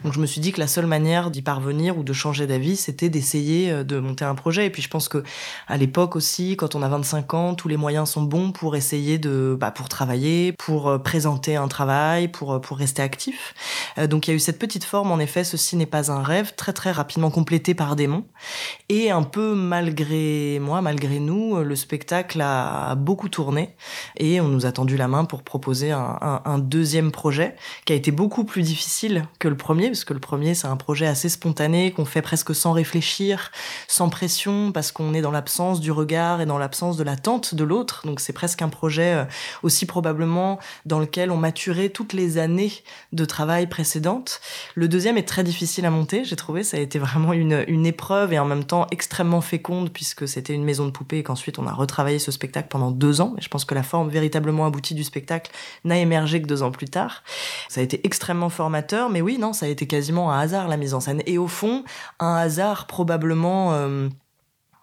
Donc 0.03 0.13
je 0.13 0.19
me 0.19 0.25
suis 0.25 0.41
dit 0.41 0.51
que 0.51 0.59
la 0.59 0.67
seule 0.67 0.85
manière 0.85 1.31
d'y 1.31 1.41
parvenir 1.41 1.97
ou 1.97 2.03
de 2.03 2.13
changer 2.13 2.47
d'avis, 2.47 2.75
c'était 2.75 3.09
d'essayer 3.09 3.71
euh, 3.71 3.83
de 3.83 3.99
monter 3.99 4.25
un 4.25 4.35
projet. 4.35 4.65
Et 4.65 4.69
puis 4.69 4.81
je 4.81 4.89
pense 4.89 5.07
que 5.07 5.23
à 5.67 5.77
l'époque 5.77 6.15
aussi, 6.15 6.57
quand 6.57 6.75
on 6.75 6.81
a 6.81 6.89
25 6.89 7.33
ans, 7.33 7.55
tous 7.55 7.67
les 7.67 7.77
moyens 7.77 8.09
sont 8.09 8.23
bons 8.23 8.51
pour 8.51 8.75
essayer 8.75 9.17
de, 9.17 9.57
bah, 9.59 9.71
pour 9.71 9.89
travailler, 9.89 10.51
pour 10.53 10.89
euh, 10.89 10.97
présenter 10.97 11.55
un 11.55 11.67
travail, 11.67 12.24
pour, 12.27 12.53
euh, 12.53 12.59
pour 12.59 12.77
rester 12.77 13.01
actif. 13.01 13.53
donc 14.09 14.27
il 14.27 14.31
y 14.31 14.33
a 14.33 14.35
eu 14.35 14.39
cette 14.39 14.59
petite 14.59 14.83
forme, 14.83 15.11
en 15.11 15.19
effet, 15.19 15.43
ceci 15.43 15.75
n'est 15.75 15.85
pas 15.85 16.11
un 16.11 16.23
rêve, 16.23 16.53
très 16.55 16.73
très 16.73 16.91
rapidement 16.91 17.31
complété 17.31 17.73
par 17.73 17.95
Démon. 17.95 18.25
Et 18.89 19.11
un 19.11 19.23
peu 19.23 19.55
malgré 19.55 20.59
moi, 20.59 20.81
malgré 20.81 21.19
nous, 21.19 21.57
le 21.57 21.75
spectacle 21.75 22.41
a 22.41 22.95
beaucoup 22.95 23.29
tourné 23.29 23.75
et 24.17 24.41
on 24.41 24.47
nous 24.47 24.65
a 24.65 24.71
tendu 24.71 24.97
la 24.97 25.07
main 25.07 25.25
pour 25.25 25.43
proposer 25.43 25.91
un, 25.91 26.59
deuxième 26.59 27.11
projet 27.11 27.55
qui 27.85 27.93
a 27.93 27.95
été 27.95 28.11
beaucoup 28.11 28.43
plus 28.43 28.61
difficile 28.61 29.25
que 29.39 29.47
le 29.47 29.57
premier, 29.57 29.87
parce 29.87 30.05
que 30.05 30.13
le 30.13 30.19
premier 30.19 30.55
c'est 30.55 30.67
un 30.67 30.77
projet 30.77 31.05
assez 31.05 31.29
spontané 31.29 31.91
qu'on 31.91 32.05
fait 32.05 32.21
presque 32.21 32.55
sans 32.55 32.71
réfléchir, 32.71 33.51
sans 33.87 34.09
pression, 34.09 34.71
parce 34.71 34.91
qu'on 34.91 35.13
est 35.13 35.21
dans 35.21 35.31
l'absence 35.31 35.79
du 35.79 35.91
regard 35.91 36.41
et 36.41 36.45
dans 36.45 36.57
l'absence 36.57 36.97
de 36.97 37.03
l'attente 37.03 37.55
de 37.55 37.63
l'autre. 37.63 38.01
Donc 38.05 38.19
c'est 38.19 38.33
presque 38.33 38.61
un 38.61 38.69
projet 38.69 39.13
euh, 39.13 39.25
aussi 39.63 39.85
probablement 39.85 40.59
dans 40.85 40.99
lequel 40.99 41.31
on 41.31 41.37
maturait 41.37 41.89
toutes 41.89 42.13
les 42.15 42.37
années 42.37 42.71
de 43.11 43.25
travail 43.25 43.67
précédentes. 43.67 44.41
Le 44.73 44.87
deuxième 44.87 45.17
est 45.17 45.27
très 45.27 45.43
difficile 45.43 45.85
à 45.85 45.91
monter, 45.91 46.23
j'ai 46.23 46.35
trouvé, 46.35 46.63
ça 46.63 46.77
a 46.77 46.79
été 46.79 46.97
vraiment 46.99 47.33
une, 47.33 47.63
une 47.67 47.85
épreuve 47.85 48.33
et 48.33 48.39
en 48.39 48.45
même 48.45 48.63
temps 48.63 48.87
extrêmement 48.91 49.41
féconde 49.41 49.91
puisque 49.91 50.27
c'était 50.27 50.53
une 50.53 50.63
maison 50.63 50.85
de 50.85 50.91
poupée 50.91 51.19
et 51.19 51.23
qu'ensuite 51.23 51.59
on 51.59 51.67
a 51.67 51.73
retravaillé 51.73 52.19
ce 52.19 52.31
spectacle 52.31 52.67
pendant 52.69 52.91
deux 52.91 53.21
ans. 53.21 53.35
Et 53.37 53.41
je 53.41 53.49
pense 53.49 53.65
que 53.65 53.75
la 53.75 53.83
forme 53.83 54.09
véritablement 54.09 54.65
aboutie 54.65 54.95
du 54.95 55.03
spectacle 55.03 55.51
n'a 55.83 55.97
émergé 55.97 56.41
que 56.41 56.47
deux 56.47 56.63
ans 56.63 56.71
plus 56.71 56.87
tard. 56.87 57.23
Ça 57.69 57.81
a 57.81 57.83
été 57.83 58.01
extrêmement 58.03 58.49
formateur, 58.49 59.09
mais 59.09 59.21
oui, 59.21 59.37
non, 59.37 59.53
ça 59.53 59.65
a 59.65 59.69
été 59.69 59.87
quasiment 59.87 60.31
un 60.31 60.39
hasard 60.39 60.67
la 60.67 60.77
mise 60.77 60.93
en 60.93 60.99
scène. 60.99 61.21
Et 61.25 61.37
au 61.37 61.47
fond, 61.47 61.83
un 62.19 62.35
hasard 62.35 62.87
probablement 62.87 63.73
euh, 63.73 64.09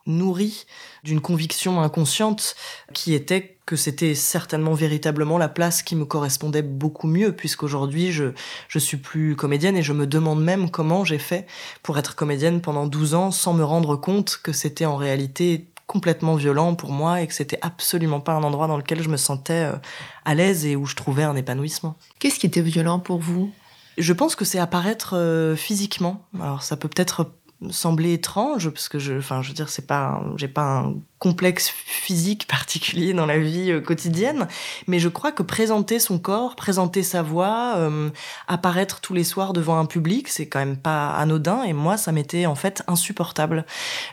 nourri 0.06 0.66
d'une 1.04 1.20
conviction 1.20 1.80
inconsciente 1.80 2.54
qui 2.92 3.14
était 3.14 3.51
que 3.66 3.76
c'était 3.76 4.14
certainement 4.14 4.74
véritablement 4.74 5.38
la 5.38 5.48
place 5.48 5.82
qui 5.82 5.96
me 5.96 6.04
correspondait 6.04 6.62
beaucoup 6.62 7.06
mieux, 7.06 7.32
puisqu'aujourd'hui 7.32 8.12
je, 8.12 8.32
je 8.68 8.78
suis 8.78 8.96
plus 8.96 9.36
comédienne 9.36 9.76
et 9.76 9.82
je 9.82 9.92
me 9.92 10.06
demande 10.06 10.42
même 10.42 10.70
comment 10.70 11.04
j'ai 11.04 11.18
fait 11.18 11.46
pour 11.82 11.98
être 11.98 12.14
comédienne 12.14 12.60
pendant 12.60 12.86
12 12.86 13.14
ans 13.14 13.30
sans 13.30 13.54
me 13.54 13.64
rendre 13.64 13.96
compte 13.96 14.40
que 14.42 14.52
c'était 14.52 14.86
en 14.86 14.96
réalité 14.96 15.68
complètement 15.86 16.36
violent 16.36 16.74
pour 16.74 16.90
moi 16.90 17.20
et 17.20 17.26
que 17.26 17.34
c'était 17.34 17.58
absolument 17.60 18.20
pas 18.20 18.32
un 18.32 18.42
endroit 18.42 18.66
dans 18.66 18.76
lequel 18.78 19.02
je 19.02 19.08
me 19.08 19.16
sentais 19.16 19.70
euh, 19.70 19.76
à 20.24 20.34
l'aise 20.34 20.64
et 20.64 20.74
où 20.74 20.86
je 20.86 20.96
trouvais 20.96 21.22
un 21.22 21.36
épanouissement. 21.36 21.96
Qu'est-ce 22.18 22.38
qui 22.38 22.46
était 22.46 22.62
violent 22.62 22.98
pour 22.98 23.18
vous? 23.18 23.52
Je 23.98 24.12
pense 24.14 24.34
que 24.34 24.46
c'est 24.46 24.58
apparaître 24.58 25.14
euh, 25.16 25.54
physiquement. 25.54 26.24
Alors 26.40 26.62
ça 26.62 26.76
peut 26.76 26.88
peut-être 26.88 27.30
sembler 27.70 28.14
étrange 28.14 28.70
parce 28.70 28.88
que 28.88 28.98
je 28.98 29.18
enfin 29.18 29.42
je 29.42 29.48
veux 29.48 29.54
dire 29.54 29.68
c'est 29.68 29.86
pas 29.86 30.22
j'ai 30.36 30.48
pas 30.48 30.62
un 30.62 30.94
complexe 31.22 31.68
physique 31.68 32.48
particulier 32.48 33.12
dans 33.12 33.26
la 33.26 33.38
vie 33.38 33.70
euh, 33.70 33.80
quotidienne, 33.80 34.48
mais 34.88 34.98
je 34.98 35.08
crois 35.08 35.30
que 35.30 35.44
présenter 35.44 36.00
son 36.00 36.18
corps, 36.18 36.56
présenter 36.56 37.04
sa 37.04 37.22
voix, 37.22 37.74
euh, 37.76 38.10
apparaître 38.48 39.00
tous 39.00 39.14
les 39.14 39.22
soirs 39.22 39.52
devant 39.52 39.78
un 39.78 39.84
public, 39.84 40.26
c'est 40.26 40.48
quand 40.48 40.58
même 40.58 40.76
pas 40.76 41.10
anodin, 41.10 41.62
et 41.62 41.74
moi, 41.74 41.96
ça 41.96 42.10
m'était 42.10 42.46
en 42.46 42.56
fait 42.56 42.82
insupportable. 42.88 43.66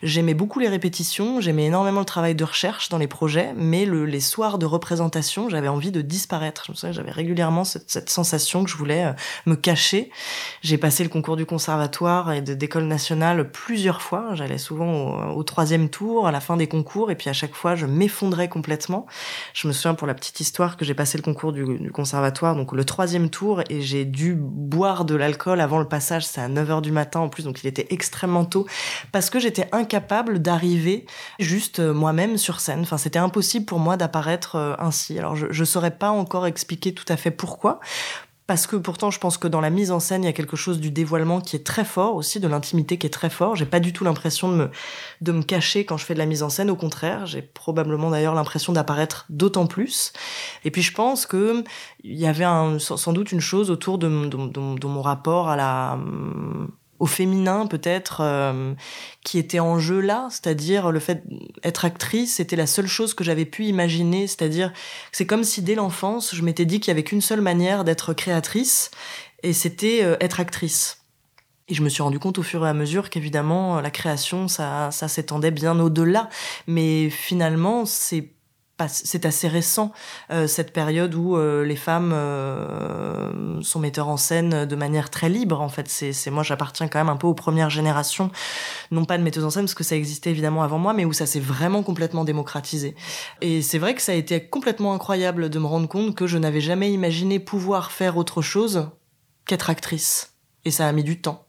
J'aimais 0.03 0.35
beaucoup 0.35 0.59
les 0.59 0.67
répétitions, 0.67 1.41
j'aimais 1.41 1.65
énormément 1.65 2.01
le 2.01 2.05
travail 2.05 2.35
de 2.35 2.43
recherche 2.43 2.89
dans 2.89 2.99
les 2.99 3.07
projets, 3.07 3.55
mais 3.57 3.85
le, 3.85 4.05
les 4.05 4.19
soirs 4.19 4.59
de 4.59 4.67
représentation, 4.67 5.49
j'avais 5.49 5.67
envie 5.67 5.91
de 5.91 6.01
disparaître. 6.01 6.65
Je 6.67 6.87
me 6.87 6.93
j'avais 6.93 7.09
régulièrement 7.09 7.63
cette, 7.63 7.89
cette, 7.89 8.11
sensation 8.11 8.63
que 8.63 8.69
je 8.69 8.77
voulais 8.77 9.05
euh, 9.05 9.13
me 9.47 9.55
cacher. 9.55 10.11
J'ai 10.61 10.77
passé 10.77 11.01
le 11.01 11.09
concours 11.09 11.37
du 11.37 11.47
conservatoire 11.47 12.31
et 12.33 12.43
de 12.43 12.53
d'école 12.53 12.85
nationale 12.85 13.38
plusieurs 13.43 14.01
fois. 14.01 14.33
J'allais 14.33 14.57
souvent 14.57 15.33
au, 15.35 15.43
troisième 15.43 15.89
tour, 15.89 16.27
à 16.27 16.31
la 16.31 16.39
fin 16.39 16.57
des 16.57 16.67
concours, 16.67 17.11
et 17.11 17.15
puis 17.15 17.29
à 17.29 17.33
chaque 17.33 17.53
fois, 17.53 17.75
je 17.75 17.85
m'effondrais 17.85 18.49
complètement. 18.49 19.05
Je 19.53 19.67
me 19.67 19.73
souviens 19.73 19.93
pour 19.93 20.07
la 20.07 20.13
petite 20.13 20.39
histoire 20.39 20.77
que 20.77 20.85
j'ai 20.85 20.93
passé 20.93 21.17
le 21.17 21.23
concours 21.23 21.51
du, 21.51 21.91
conservatoire, 21.91 22.55
donc 22.55 22.73
le 22.73 22.83
troisième 22.83 23.29
tour, 23.29 23.61
et 23.69 23.81
j'ai 23.81 24.05
dû 24.05 24.35
boire 24.35 25.05
de 25.05 25.15
l'alcool 25.15 25.61
avant 25.61 25.79
le 25.79 25.87
passage. 25.87 26.25
C'est 26.25 26.41
à 26.41 26.47
9 26.47 26.71
heures 26.71 26.81
du 26.81 26.91
matin 26.91 27.19
en 27.19 27.29
plus, 27.29 27.43
donc 27.43 27.63
il 27.63 27.67
était 27.67 27.87
extrêmement 27.89 28.45
tôt, 28.45 28.67
parce 29.11 29.29
que 29.29 29.39
j'étais 29.39 29.67
incapable 29.71 30.39
d'arriver 30.39 31.05
juste 31.39 31.79
euh, 31.79 31.93
moi-même 31.93 32.37
sur 32.37 32.59
scène. 32.59 32.81
Enfin, 32.81 32.97
c'était 32.97 33.19
impossible 33.19 33.65
pour 33.65 33.79
moi 33.79 33.97
d'apparaître 33.97 34.55
euh, 34.55 34.75
ainsi. 34.79 35.17
Alors, 35.17 35.35
je, 35.35 35.47
je 35.49 35.63
saurais 35.63 35.91
pas 35.91 36.09
encore 36.09 36.45
expliquer 36.47 36.93
tout 36.93 37.05
à 37.07 37.17
fait 37.17 37.31
pourquoi 37.31 37.79
parce 38.49 38.65
que 38.65 38.77
pourtant 38.77 39.11
je 39.11 39.19
pense 39.19 39.37
que 39.37 39.47
dans 39.47 39.61
la 39.61 39.69
mise 39.69 39.91
en 39.91 39.99
scène 39.99 40.23
il 40.23 40.25
y 40.25 40.29
a 40.29 40.33
quelque 40.33 40.55
chose 40.55 40.79
du 40.79 40.89
dévoilement 40.89 41.39
qui 41.39 41.55
est 41.55 41.63
très 41.63 41.85
fort 41.85 42.15
aussi 42.15 42.39
de 42.39 42.47
l'intimité 42.47 42.97
qui 42.97 43.05
est 43.05 43.11
très 43.11 43.29
fort. 43.29 43.55
J'ai 43.55 43.67
pas 43.67 43.79
du 43.79 43.93
tout 43.93 44.03
l'impression 44.03 44.71
de 45.21 45.31
me 45.31 45.43
cacher 45.43 45.85
quand 45.85 45.97
je 45.97 46.03
fais 46.03 46.15
de 46.15 46.19
la 46.19 46.25
mise 46.25 46.41
en 46.41 46.49
scène 46.49 46.71
au 46.71 46.75
contraire. 46.75 47.27
J'ai 47.27 47.43
probablement 47.43 48.09
d'ailleurs 48.09 48.33
l'impression 48.33 48.73
d'apparaître 48.73 49.27
d'autant 49.29 49.67
plus. 49.67 50.13
Et 50.65 50.71
puis 50.71 50.81
je 50.81 50.91
pense 50.91 51.27
que 51.27 51.63
il 52.03 52.17
y 52.17 52.25
avait 52.25 52.47
sans 52.79 53.13
doute 53.13 53.31
une 53.31 53.39
chose 53.39 53.69
autour 53.69 53.99
de, 53.99 54.07
de 54.07 54.87
mon 54.87 55.01
rapport 55.03 55.47
à 55.47 55.55
la 55.55 55.99
au 56.99 57.05
féminin 57.05 57.65
peut-être 57.65 58.21
euh, 58.21 58.73
qui 59.23 59.39
était 59.39 59.59
en 59.59 59.79
jeu 59.79 59.99
là, 59.99 60.27
c'est-à-dire 60.29 60.91
le 60.91 60.99
fait 60.99 61.23
d'être 61.63 61.85
actrice, 61.85 62.35
c'était 62.35 62.55
la 62.55 62.67
seule 62.67 62.87
chose 62.87 63.13
que 63.13 63.23
j'avais 63.23 63.45
pu 63.45 63.65
imaginer, 63.65 64.27
c'est-à-dire 64.27 64.71
c'est 65.11 65.25
comme 65.25 65.43
si 65.43 65.61
dès 65.61 65.75
l'enfance, 65.75 66.35
je 66.35 66.41
m'étais 66.43 66.65
dit 66.65 66.79
qu'il 66.79 66.89
y 66.89 66.91
avait 66.91 67.03
qu'une 67.03 67.21
seule 67.21 67.41
manière 67.41 67.83
d'être 67.83 68.13
créatrice 68.13 68.91
et 69.43 69.53
c'était 69.53 70.03
euh, 70.03 70.17
être 70.19 70.39
actrice. 70.39 70.97
Et 71.69 71.75
je 71.75 71.83
me 71.83 71.89
suis 71.89 72.01
rendu 72.01 72.19
compte 72.19 72.39
au 72.39 72.43
fur 72.43 72.65
et 72.65 72.69
à 72.69 72.73
mesure 72.73 73.09
qu'évidemment 73.09 73.79
la 73.79 73.91
création 73.91 74.47
ça 74.47 74.89
ça 74.91 75.07
s'étendait 75.07 75.51
bien 75.51 75.79
au-delà, 75.79 76.29
mais 76.67 77.09
finalement 77.09 77.85
c'est 77.85 78.33
c'est 78.87 79.25
assez 79.25 79.47
récent 79.47 79.91
euh, 80.31 80.47
cette 80.47 80.71
période 80.71 81.13
où 81.15 81.35
euh, 81.35 81.65
les 81.65 81.75
femmes 81.75 82.11
euh, 82.13 83.61
sont 83.61 83.79
metteurs 83.79 84.07
en 84.07 84.17
scène 84.17 84.65
de 84.65 84.75
manière 84.75 85.09
très 85.09 85.29
libre 85.29 85.61
en 85.61 85.69
fait. 85.69 85.87
C'est 85.89 86.31
moi 86.31 86.43
j'appartiens 86.43 86.87
quand 86.87 86.99
même 86.99 87.09
un 87.09 87.17
peu 87.17 87.27
aux 87.27 87.33
premières 87.33 87.69
générations. 87.69 88.31
Non 88.91 89.05
pas 89.05 89.17
de 89.17 89.23
metteuses 89.23 89.43
en 89.43 89.49
scène 89.49 89.65
parce 89.65 89.73
que 89.73 89.83
ça 89.83 89.95
existait 89.95 90.29
évidemment 90.29 90.63
avant 90.63 90.79
moi 90.79 90.93
mais 90.93 91.05
où 91.05 91.13
ça 91.13 91.25
s'est 91.25 91.39
vraiment 91.39 91.83
complètement 91.83 92.23
démocratisé. 92.23 92.95
Et 93.41 93.61
c'est 93.61 93.79
vrai 93.79 93.95
que 93.95 94.01
ça 94.01 94.13
a 94.13 94.15
été 94.15 94.45
complètement 94.45 94.93
incroyable 94.93 95.49
de 95.49 95.59
me 95.59 95.65
rendre 95.65 95.87
compte 95.87 96.15
que 96.15 96.27
je 96.27 96.37
n'avais 96.37 96.61
jamais 96.61 96.91
imaginé 96.91 97.39
pouvoir 97.39 97.91
faire 97.91 98.17
autre 98.17 98.41
chose 98.41 98.89
qu'être 99.45 99.69
actrice. 99.69 100.35
Et 100.65 100.71
ça 100.71 100.87
a 100.87 100.91
mis 100.91 101.03
du 101.03 101.21
temps 101.21 101.48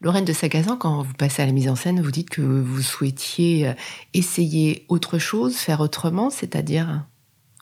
Lorraine 0.00 0.24
de 0.24 0.32
Sagazan, 0.32 0.76
quand 0.76 1.02
vous 1.02 1.14
passez 1.14 1.42
à 1.42 1.46
la 1.46 1.52
mise 1.52 1.68
en 1.68 1.74
scène, 1.74 2.00
vous 2.00 2.10
dites 2.12 2.30
que 2.30 2.40
vous 2.40 2.82
souhaitiez 2.82 3.68
euh, 3.68 3.72
essayer 4.14 4.84
autre 4.88 5.18
chose, 5.18 5.56
faire 5.56 5.80
autrement, 5.80 6.30
c'est-à-dire 6.30 7.04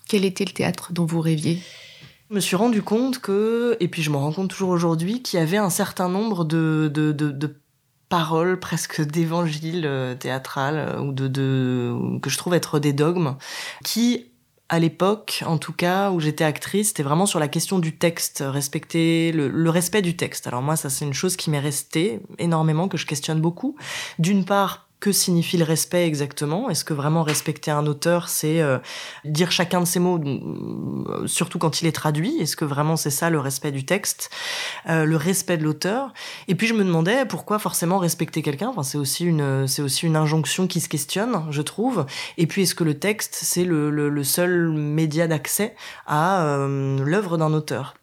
quel 0.07 0.25
était 0.25 0.45
le 0.45 0.53
théâtre 0.53 0.93
dont 0.93 1.07
vous 1.07 1.21
rêviez? 1.21 1.59
Je 2.29 2.35
me 2.35 2.41
suis 2.41 2.57
rendu 2.57 2.83
compte 2.83 3.21
que, 3.21 3.77
et 3.81 3.89
puis 3.89 4.03
je 4.03 4.11
me 4.11 4.17
rends 4.17 4.33
compte 4.33 4.51
toujours 4.51 4.69
aujourd'hui, 4.69 5.23
qu'il 5.23 5.39
y 5.39 5.43
avait 5.43 5.57
un 5.57 5.71
certain 5.71 6.09
nombre 6.09 6.45
de, 6.45 6.91
de, 6.93 7.13
de, 7.13 7.57
paroles 8.09 8.61
presque 8.61 9.01
d'évangile 9.07 9.85
euh, 9.87 10.15
théâtral 10.15 10.77
euh, 10.77 11.01
ou 11.01 11.13
de, 11.13 11.27
de, 11.27 12.19
que 12.23 12.31
je 12.31 12.39
trouve 12.39 12.55
être 12.55 12.79
des 12.79 12.93
dogmes 12.93 13.37
qui 13.83 14.27
à 14.69 14.79
l'époque, 14.79 15.45
en 15.47 15.59
tout 15.59 15.73
cas, 15.73 16.11
où 16.11 16.19
j'étais 16.19 16.45
actrice, 16.45 16.89
c'était 16.89 17.03
vraiment 17.03 17.27
sur 17.27 17.39
la 17.39 17.49
question 17.49 17.79
du 17.79 17.97
texte, 17.97 18.43
respecter 18.45 19.31
le, 19.33 19.71
respect 19.71 20.03
du 20.03 20.17
texte. 20.17 20.47
Alors 20.47 20.63
moi, 20.63 20.77
ça 20.77 20.91
c'est 20.91 21.05
une 21.05 21.15
chose 21.15 21.37
qui 21.37 21.51
m'est 21.51 21.61
restée 21.61 22.21
énormément, 22.39 22.89
que 22.89 22.97
je 22.97 23.07
questionne 23.07 23.41
beaucoup. 23.41 23.77
D'une 24.19 24.45
part, 24.45 24.86
que 25.01 25.13
signifie 25.13 25.57
le 25.57 25.65
respect 25.65 26.07
exactement? 26.07 26.71
Est-ce 26.71 26.85
que 26.85 26.95
vraiment 26.95 27.23
respecter 27.23 27.71
un 27.71 27.87
auteur, 27.87 28.29
c'est 28.29 28.61
euh, 28.61 28.79
dire 29.25 29.53
chacun 29.53 29.81
de 29.81 29.87
ses 29.87 30.01
mots, 30.01 30.19
euh, 30.19 31.27
surtout 31.27 31.59
quand 31.59 31.83
il 31.83 31.87
est 31.87 31.93
traduit? 31.93 32.39
Est-ce 32.41 32.57
que 32.57 32.65
vraiment 32.65 32.97
c'est 32.97 33.11
ça 33.11 33.31
le 33.31 33.39
respect 33.39 33.73
du 33.73 33.85
texte, 33.85 34.31
euh, 34.89 35.05
le 35.05 35.17
respect 35.17 35.59
de 35.59 35.65
l'auteur? 35.65 36.13
Et 36.49 36.55
puis 36.55 36.67
je 36.67 36.75
me 36.75 36.85
demandais 36.85 37.27
pourquoi 37.27 37.59
forcément 37.59 37.99
respecter 37.99 38.43
quelqu'un? 38.43 38.69
Enfin, 38.69 38.83
c'est 38.83 38.99
aussi 38.99 39.25
une, 39.25 39.67
aussi 39.79 40.07
une 40.07 40.17
injonction 40.17 40.67
qui 40.67 40.81
se 40.81 40.89
questionne, 40.89 41.45
je 41.51 41.63
trouve. 41.63 42.07
Et 42.39 42.47
puis 42.47 42.63
est-ce 42.63 42.75
que 42.75 42.85
le 42.85 42.99
texte 42.99 43.35
c'est 43.35 43.65
le, 43.65 43.91
le 43.91 44.25
seul 44.25 44.71
média 44.71 45.27
d'accès 45.27 45.75
à 46.07 46.67
l'œuvre 46.69 47.37
d'un 47.37 47.53
auteur? 47.53 47.95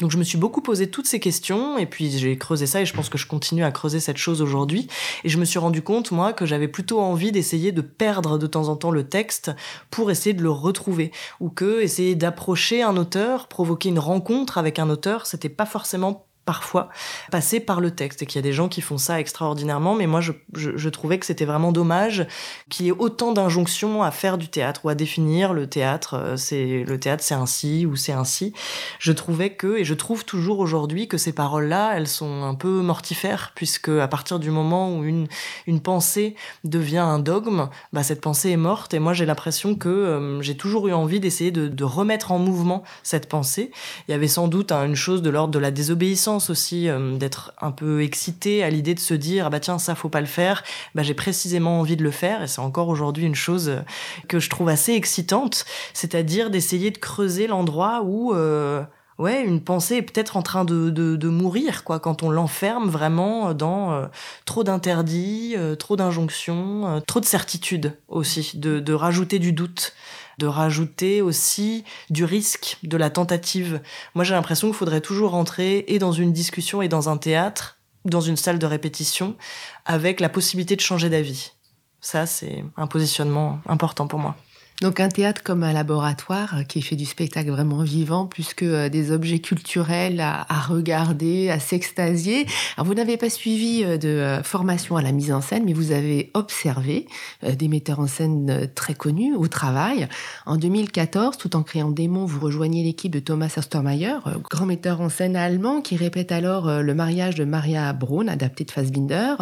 Donc 0.00 0.10
je 0.10 0.18
me 0.18 0.24
suis 0.24 0.38
beaucoup 0.38 0.60
posé 0.60 0.90
toutes 0.90 1.06
ces 1.06 1.20
questions 1.20 1.78
et 1.78 1.86
puis 1.86 2.10
j'ai 2.10 2.36
creusé 2.36 2.66
ça 2.66 2.80
et 2.80 2.86
je 2.86 2.92
pense 2.92 3.08
que 3.08 3.18
je 3.18 3.26
continue 3.26 3.64
à 3.64 3.70
creuser 3.70 4.00
cette 4.00 4.16
chose 4.16 4.42
aujourd'hui. 4.42 4.88
Et 5.24 5.28
je 5.28 5.38
me 5.38 5.44
suis 5.44 5.58
rendu 5.58 5.82
compte 5.82 6.10
moi 6.10 6.32
que 6.32 6.46
j'avais 6.46 6.68
plutôt 6.68 7.00
envie 7.00 7.32
d'essayer 7.32 7.72
de 7.72 7.80
perdre 7.80 8.38
de 8.38 8.46
temps 8.46 8.68
en 8.68 8.76
temps 8.76 8.90
le 8.90 9.08
texte 9.08 9.52
pour 9.90 10.10
essayer 10.10 10.34
de 10.34 10.42
le 10.42 10.50
retrouver 10.50 11.12
ou 11.40 11.48
que 11.48 11.80
essayer 11.80 12.14
d'approcher 12.14 12.82
un 12.82 12.96
auteur, 12.96 13.48
provoquer 13.48 13.88
une 13.88 13.98
rencontre 13.98 14.58
avec 14.58 14.78
un 14.78 14.90
auteur, 14.90 15.26
c'était 15.26 15.48
pas 15.48 15.66
forcément 15.66 16.26
parfois 16.44 16.88
passer 17.30 17.60
par 17.60 17.80
le 17.80 17.90
texte 17.90 18.22
et 18.22 18.26
qu'il 18.26 18.38
y 18.38 18.38
a 18.40 18.42
des 18.42 18.52
gens 18.52 18.68
qui 18.68 18.80
font 18.80 18.98
ça 18.98 19.20
extraordinairement. 19.20 19.94
Mais 19.94 20.06
moi 20.06 20.20
je, 20.20 20.32
je, 20.52 20.88
trouvais 20.88 21.18
que 21.18 21.26
c'était 21.26 21.44
vraiment 21.44 21.72
dommage 21.72 22.26
qu'il 22.68 22.86
y 22.86 22.88
ait 22.88 22.92
autant 22.92 23.32
d'injonctions 23.32 24.02
à 24.02 24.10
faire 24.10 24.38
du 24.38 24.48
théâtre 24.48 24.84
ou 24.84 24.88
à 24.88 24.94
définir 24.94 25.52
le 25.52 25.66
théâtre 25.66 26.14
euh, 26.14 26.36
c'est 26.36 26.84
le 26.86 27.00
théâtre 27.00 27.24
c'est 27.24 27.34
ainsi 27.34 27.86
ou 27.86 27.96
c'est 27.96 28.12
ainsi 28.12 28.52
je 29.00 29.12
trouvais 29.12 29.50
que 29.50 29.78
et 29.78 29.84
je 29.84 29.94
trouve 29.94 30.24
toujours 30.24 30.60
aujourd'hui 30.60 31.08
que 31.08 31.18
ces 31.18 31.32
paroles 31.32 31.66
là 31.66 31.94
elles 31.96 32.06
sont 32.06 32.44
un 32.44 32.54
peu 32.54 32.80
mortifères 32.80 33.52
puisque 33.54 33.88
à 33.88 34.06
partir 34.06 34.38
du 34.38 34.50
moment 34.50 34.94
où 34.96 35.04
une 35.04 35.26
une 35.66 35.80
pensée 35.80 36.36
devient 36.62 36.98
un 36.98 37.18
dogme 37.18 37.68
bah 37.92 38.02
cette 38.02 38.20
pensée 38.20 38.50
est 38.50 38.56
morte. 38.56 38.94
Et 38.94 38.98
moi 38.98 39.12
j'ai 39.12 39.26
l'impression 39.26 39.74
que 39.74 39.88
euh, 39.88 40.42
j'ai 40.42 40.56
toujours 40.56 40.88
eu 40.88 40.92
envie 40.92 41.20
d'essayer 41.20 41.50
de, 41.50 41.84
remettre 41.84 42.32
en 42.32 42.38
mouvement 42.38 42.82
cette 43.02 43.28
pensée. 43.28 43.70
Il 44.08 44.12
y 44.12 44.14
avait 44.14 44.28
sans 44.28 44.48
doute 44.48 44.72
hein, 44.72 44.86
une 44.86 44.94
chose 44.94 45.22
de 45.22 45.28
l'ordre 45.30 45.52
de 45.52 45.58
la 45.58 45.70
désobéissance 45.70 46.33
aussi 46.50 46.88
euh, 46.88 47.16
d'être 47.16 47.52
un 47.60 47.70
peu 47.70 48.02
excité 48.02 48.62
à 48.62 48.70
l'idée 48.70 48.94
de 48.94 49.00
se 49.00 49.14
dire 49.14 49.46
ah 49.46 49.50
bah 49.50 49.60
tiens 49.60 49.78
ça 49.78 49.94
faut 49.94 50.08
pas 50.08 50.20
le 50.20 50.26
faire. 50.26 50.62
Bah 50.94 51.02
j'ai 51.02 51.14
précisément 51.14 51.80
envie 51.80 51.96
de 51.96 52.02
le 52.02 52.10
faire 52.10 52.42
et 52.42 52.46
c'est 52.46 52.60
encore 52.60 52.88
aujourd'hui 52.88 53.24
une 53.24 53.34
chose 53.34 53.68
euh, 53.68 53.80
que 54.28 54.38
je 54.38 54.50
trouve 54.50 54.68
assez 54.68 54.92
excitante. 54.92 55.64
C'est-à-dire 55.92 56.50
d'essayer 56.50 56.90
de 56.90 56.98
creuser 56.98 57.46
l'endroit 57.46 58.02
où 58.04 58.34
euh, 58.34 58.82
ouais 59.18 59.42
une 59.42 59.60
pensée 59.60 59.96
est 59.96 60.02
peut-être 60.02 60.36
en 60.36 60.42
train 60.42 60.64
de, 60.64 60.90
de, 60.90 61.28
mourir 61.28 61.84
quoi 61.84 62.00
quand 62.00 62.22
on 62.22 62.30
l'enferme 62.30 62.88
vraiment 62.88 63.54
dans 63.54 64.08
trop 64.44 64.64
d'interdits 64.64 65.54
trop 65.78 65.94
d'injonctions 65.94 67.00
trop 67.06 67.20
de 67.20 67.24
certitudes 67.24 67.96
aussi 68.08 68.58
de, 68.58 68.80
de 68.80 68.92
rajouter 68.92 69.38
du 69.38 69.52
doute 69.52 69.94
de 70.38 70.46
rajouter 70.46 71.22
aussi 71.22 71.84
du 72.10 72.24
risque, 72.24 72.78
de 72.82 72.96
la 72.96 73.10
tentative. 73.10 73.80
Moi, 74.14 74.24
j'ai 74.24 74.34
l'impression 74.34 74.68
qu'il 74.68 74.76
faudrait 74.76 75.00
toujours 75.00 75.30
rentrer 75.30 75.84
et 75.88 75.98
dans 75.98 76.12
une 76.12 76.32
discussion 76.32 76.82
et 76.82 76.88
dans 76.88 77.08
un 77.08 77.16
théâtre, 77.16 77.78
dans 78.04 78.20
une 78.20 78.36
salle 78.36 78.58
de 78.58 78.66
répétition, 78.66 79.36
avec 79.84 80.20
la 80.20 80.28
possibilité 80.28 80.76
de 80.76 80.80
changer 80.80 81.08
d'avis. 81.08 81.52
Ça, 82.00 82.26
c'est 82.26 82.64
un 82.76 82.86
positionnement 82.86 83.60
important 83.66 84.06
pour 84.06 84.18
moi. 84.18 84.36
Donc 84.80 84.98
un 84.98 85.08
théâtre 85.08 85.42
comme 85.44 85.62
un 85.62 85.72
laboratoire 85.72 86.56
euh, 86.56 86.62
qui 86.64 86.82
fait 86.82 86.96
du 86.96 87.04
spectacle 87.04 87.48
vraiment 87.48 87.82
vivant, 87.82 88.26
plus 88.26 88.54
que 88.54 88.64
euh, 88.64 88.88
des 88.88 89.12
objets 89.12 89.38
culturels 89.38 90.20
à, 90.20 90.44
regarder, 90.68 91.48
à 91.48 91.60
s'extasier. 91.60 92.46
Alors 92.76 92.86
vous 92.86 92.94
n'avez 92.94 93.16
pas 93.16 93.30
suivi 93.30 93.84
euh, 93.84 93.98
de 93.98 94.42
formation 94.42 94.96
à 94.96 95.02
la 95.02 95.12
mise 95.12 95.32
en 95.32 95.40
scène, 95.40 95.62
mais 95.64 95.72
vous 95.72 95.92
avez 95.92 96.30
observé 96.34 97.06
des 97.42 97.68
metteurs 97.68 98.00
en 98.00 98.06
scène 98.06 98.68
très 98.74 98.94
connus 98.94 99.34
au 99.34 99.46
travail. 99.46 100.08
En 100.46 100.56
2014, 100.56 101.36
tout 101.36 101.54
en 101.56 101.62
créant 101.62 101.90
Démon, 101.90 102.24
vous 102.24 102.40
rejoignez 102.40 102.82
l'équipe 102.82 103.12
de 103.12 103.20
Thomas 103.20 103.54
Ostermayer, 103.56 104.16
grand 104.50 104.66
metteur 104.66 105.00
en 105.00 105.08
scène 105.08 105.36
allemand 105.36 105.80
qui 105.82 105.96
répète 105.96 106.32
alors 106.32 106.82
le 106.82 106.94
mariage 106.94 107.34
de 107.34 107.44
Maria 107.44 107.92
Braun, 107.92 108.28
adapté 108.28 108.64
de 108.64 108.70
Fassbinder. 108.70 109.34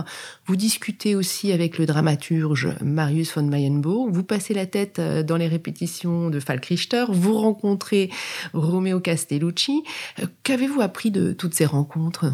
Vous 0.47 0.57
discutez 0.57 1.15
aussi 1.15 1.53
avec 1.53 1.79
le 1.79 1.87
dramaturge 1.87 2.71
Marius 2.83 3.35
von 3.35 3.45
Mayenburg. 3.45 4.09
Vous 4.11 4.25
passez 4.25 4.55
la 4.55 4.67
tête 4.67 5.01
dans 5.23 5.37
les 5.37 5.49
répétitions 5.49 6.31
de 6.31 6.41
Falk 6.41 6.65
Richter, 6.67 7.05
vous 7.09 7.39
rencontrez 7.39 8.11
Romeo 8.53 9.01
Castellucci. 9.01 9.83
Euh, 10.21 10.27
qu'avez-vous 10.43 10.81
appris 10.81 11.11
de 11.11 11.33
toutes 11.33 11.55
ces 11.55 11.67
rencontres? 11.67 12.27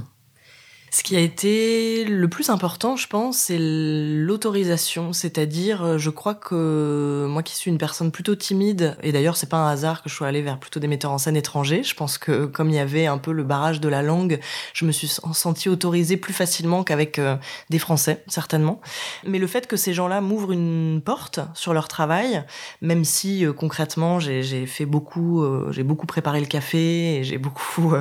Ce 0.91 1.03
qui 1.03 1.17
a 1.17 1.21
été 1.21 2.05
le 2.05 2.29
plus 2.29 2.51
important, 2.51 2.97
je 2.97 3.07
pense, 3.07 3.39
c'est 3.39 3.59
l'autorisation. 3.59 5.13
C'est-à-dire, 5.13 5.83
euh, 5.83 5.99
je 5.99 6.11
crois 6.11 6.35
que 6.35 7.27
moi 7.29 7.43
qui 7.43 7.55
suis 7.55 7.71
une 7.71 7.79
personne 7.79 8.11
plutôt 8.11 8.35
timide, 8.35 8.97
et 9.03 9.13
d'ailleurs 9.13 9.37
c'est 9.37 9.49
pas 9.49 9.59
un 9.59 9.71
hasard 9.71 10.03
que 10.03 10.09
je 10.09 10.15
sois 10.15 10.29
allée 10.29 10.43
vers 10.43 10.59
plutôt 10.59 10.81
des 10.81 10.89
metteurs 10.89 11.13
en 11.13 11.19
scène 11.19 11.37
étrangers, 11.37 11.83
je 11.83 11.95
pense 11.95 12.19
que 12.19 12.47
comme 12.47 12.71
il 12.71 12.77
y 12.77 12.79
avait 12.79 13.07
un 13.07 13.19
peu 13.19 13.33
le 13.33 13.45
barrage 13.45 13.81
de 13.81 13.89
la 13.89 14.03
langue, 14.03 14.41
je 14.73 14.85
me 14.85 14.93
suis 14.93 15.09
sentie 15.33 15.69
autorisée 15.69 16.17
plus 16.17 16.33
facilement 16.33 16.85
qu'avec 16.85 17.19
euh, 17.19 17.37
des 17.71 17.79
Français, 17.79 18.25
certainement. 18.27 18.81
Mais 19.27 19.39
le 19.39 19.47
fait 19.47 19.67
que 19.67 19.77
ces 19.77 19.93
gens-là 19.93 20.21
m'ouvrent 20.21 20.53
une 20.53 21.03
porte 21.05 21.41
sur 21.55 21.75
leur 21.75 21.89
travail, 21.89 22.45
même 22.81 23.05
si 23.05 23.45
euh, 23.45 23.53
concrètement 23.53 24.21
j'ai 24.21 24.67
fait 24.67 24.87
beaucoup, 24.87 25.45
j'ai 25.71 25.83
beaucoup 25.83 26.07
préparé 26.07 26.41
le 26.41 26.47
café, 26.47 27.21
j'ai 27.23 27.39
beaucoup 27.39 27.93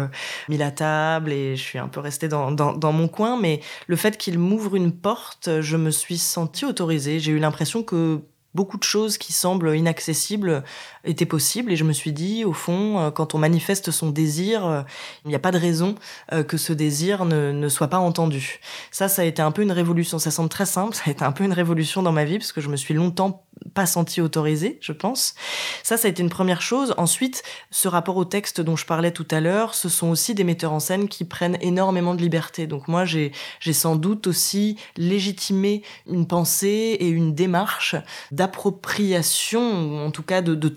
mis 0.49 0.57
la 0.57 0.71
table, 0.71 1.31
et 1.31 1.55
je 1.55 1.61
suis 1.61 1.79
un 1.79 1.87
peu 1.87 1.99
restée 1.99 2.27
dans 2.27 2.51
dans 2.51 2.76
mon 2.83 3.07
coin, 3.07 3.39
mais 3.39 3.61
le 3.87 3.95
fait 3.95 4.17
qu'il 4.17 4.39
m'ouvre 4.39 4.75
une 4.75 4.91
porte, 4.91 5.61
je 5.61 5.77
me 5.77 5.91
suis 5.91 6.17
sentie 6.17 6.65
autorisée. 6.65 7.19
J'ai 7.19 7.31
eu 7.31 7.39
l'impression 7.39 7.83
que 7.83 8.21
beaucoup 8.53 8.77
de 8.77 8.83
choses 8.83 9.17
qui 9.17 9.33
semblent 9.33 9.75
inaccessibles 9.75 10.63
étaient 11.07 11.25
possibles 11.25 11.71
et 11.71 11.75
je 11.75 11.83
me 11.83 11.93
suis 11.93 12.11
dit 12.11 12.45
au 12.45 12.53
fond 12.53 12.99
euh, 12.99 13.11
quand 13.11 13.35
on 13.35 13.37
manifeste 13.37 13.91
son 13.91 14.09
désir 14.09 14.65
euh, 14.65 14.81
il 15.25 15.29
n'y 15.29 15.35
a 15.35 15.39
pas 15.39 15.51
de 15.51 15.57
raison 15.57 15.95
euh, 16.33 16.43
que 16.43 16.57
ce 16.57 16.73
désir 16.73 17.25
ne, 17.25 17.51
ne, 17.51 17.69
soit 17.69 17.87
pas 17.87 17.99
entendu 17.99 18.59
ça 18.91 19.07
ça 19.07 19.21
a 19.21 19.25
été 19.25 19.41
un 19.41 19.51
peu 19.51 19.61
une 19.61 19.71
révolution 19.71 20.19
ça 20.19 20.31
semble 20.31 20.49
très 20.49 20.65
simple 20.65 20.95
ça 20.95 21.03
a 21.07 21.11
été 21.11 21.23
un 21.23 21.31
peu 21.31 21.43
une 21.43 21.53
révolution 21.53 22.03
dans 22.03 22.11
ma 22.11 22.25
vie 22.25 22.37
parce 22.37 22.51
que 22.51 22.61
je 22.61 22.69
me 22.69 22.75
suis 22.75 22.93
longtemps 22.93 23.47
pas 23.73 23.85
senti 23.85 24.21
autorisé, 24.21 24.77
je 24.81 24.91
pense. 24.91 25.35
Ça, 25.83 25.97
ça 25.97 26.07
a 26.07 26.11
été 26.11 26.21
une 26.21 26.29
première 26.29 26.61
chose. 26.61 26.93
Ensuite, 26.97 27.43
ce 27.71 27.87
rapport 27.87 28.17
au 28.17 28.25
texte 28.25 28.61
dont 28.61 28.75
je 28.75 28.85
parlais 28.85 29.11
tout 29.11 29.27
à 29.31 29.39
l'heure, 29.39 29.75
ce 29.75 29.89
sont 29.89 30.09
aussi 30.09 30.33
des 30.33 30.43
metteurs 30.43 30.73
en 30.73 30.79
scène 30.79 31.07
qui 31.07 31.25
prennent 31.25 31.57
énormément 31.61 32.15
de 32.15 32.21
liberté. 32.21 32.67
Donc 32.67 32.87
moi, 32.87 33.05
j'ai, 33.05 33.31
sans 33.71 33.95
doute 33.95 34.27
aussi 34.27 34.77
légitimé 34.95 35.83
une 36.07 36.27
pensée 36.27 36.97
et 36.99 37.07
une 37.07 37.35
démarche 37.35 37.95
d'appropriation, 38.31 40.05
en 40.05 40.11
tout 40.11 40.23
cas 40.23 40.41
de, 40.41 40.55
de 40.55 40.69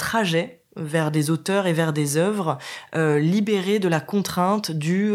vers 0.77 1.11
des 1.11 1.31
auteurs 1.31 1.67
et 1.67 1.73
vers 1.73 1.93
des 1.93 2.17
œuvres 2.17 2.59
euh, 2.95 3.19
libérées 3.19 3.79
de 3.79 3.89
la 3.89 4.01
contrainte 4.01 4.71
du 4.71 5.13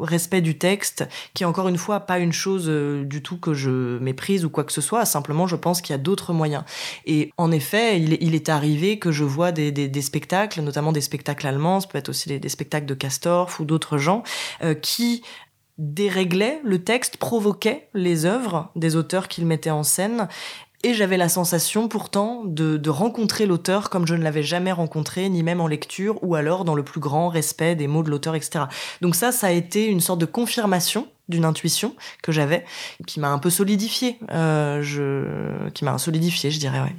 respect 0.00 0.40
du 0.40 0.58
texte, 0.58 1.08
qui 1.34 1.44
encore 1.44 1.68
une 1.68 1.78
fois 1.78 2.00
pas 2.00 2.18
une 2.18 2.32
chose 2.32 2.66
euh, 2.68 3.04
du 3.04 3.22
tout 3.22 3.38
que 3.38 3.54
je 3.54 3.98
méprise 3.98 4.44
ou 4.44 4.50
quoi 4.50 4.64
que 4.64 4.72
ce 4.72 4.80
soit. 4.80 5.04
Simplement, 5.04 5.46
je 5.46 5.56
pense 5.56 5.80
qu'il 5.80 5.94
y 5.94 5.98
a 5.98 6.02
d'autres 6.02 6.32
moyens. 6.32 6.64
Et 7.06 7.32
en 7.36 7.50
effet, 7.50 7.98
il, 8.00 8.34
est 8.34 8.48
arrivé 8.48 8.98
que 8.98 9.10
je 9.10 9.24
vois 9.24 9.52
des, 9.52 10.02
spectacles, 10.02 10.60
notamment 10.60 10.92
des 10.92 11.00
spectacles 11.00 11.46
allemands, 11.46 11.80
ça 11.80 11.88
peut 11.88 11.98
être 11.98 12.10
aussi 12.10 12.38
des, 12.38 12.48
spectacles 12.48 12.86
de 12.86 12.94
Castorf 12.94 13.60
ou 13.60 13.64
d'autres 13.64 13.98
gens, 13.98 14.22
euh, 14.62 14.74
qui 14.74 15.22
déréglaient 15.78 16.60
le 16.64 16.82
texte, 16.82 17.18
provoquaient 17.18 17.88
les 17.94 18.26
œuvres 18.26 18.70
des 18.74 18.96
auteurs 18.96 19.28
qu'ils 19.28 19.46
mettaient 19.46 19.70
en 19.70 19.84
scène 19.84 20.28
et 20.84 20.94
j'avais 20.94 21.16
la 21.16 21.28
sensation 21.28 21.88
pourtant 21.88 22.42
de, 22.44 22.76
de 22.76 22.90
rencontrer 22.90 23.46
l'auteur 23.46 23.90
comme 23.90 24.06
je 24.06 24.14
ne 24.14 24.22
l'avais 24.22 24.42
jamais 24.42 24.72
rencontré, 24.72 25.28
ni 25.28 25.42
même 25.42 25.60
en 25.60 25.66
lecture, 25.66 26.22
ou 26.22 26.34
alors 26.34 26.64
dans 26.64 26.74
le 26.74 26.84
plus 26.84 27.00
grand 27.00 27.28
respect 27.28 27.74
des 27.74 27.86
mots 27.86 28.02
de 28.02 28.10
l'auteur, 28.10 28.34
etc. 28.34 28.66
Donc 29.00 29.14
ça, 29.14 29.32
ça 29.32 29.48
a 29.48 29.50
été 29.50 29.86
une 29.86 30.00
sorte 30.00 30.20
de 30.20 30.26
confirmation 30.26 31.08
d'une 31.28 31.44
intuition 31.44 31.94
que 32.22 32.32
j'avais, 32.32 32.64
qui 33.06 33.20
m'a 33.20 33.28
un 33.28 33.38
peu 33.38 33.50
solidifié, 33.50 34.18
euh, 34.30 34.80
je... 34.82 35.68
qui 35.70 35.84
m'a 35.84 35.98
solidifié, 35.98 36.50
je 36.50 36.58
dirais, 36.58 36.80
ouais. 36.80 36.96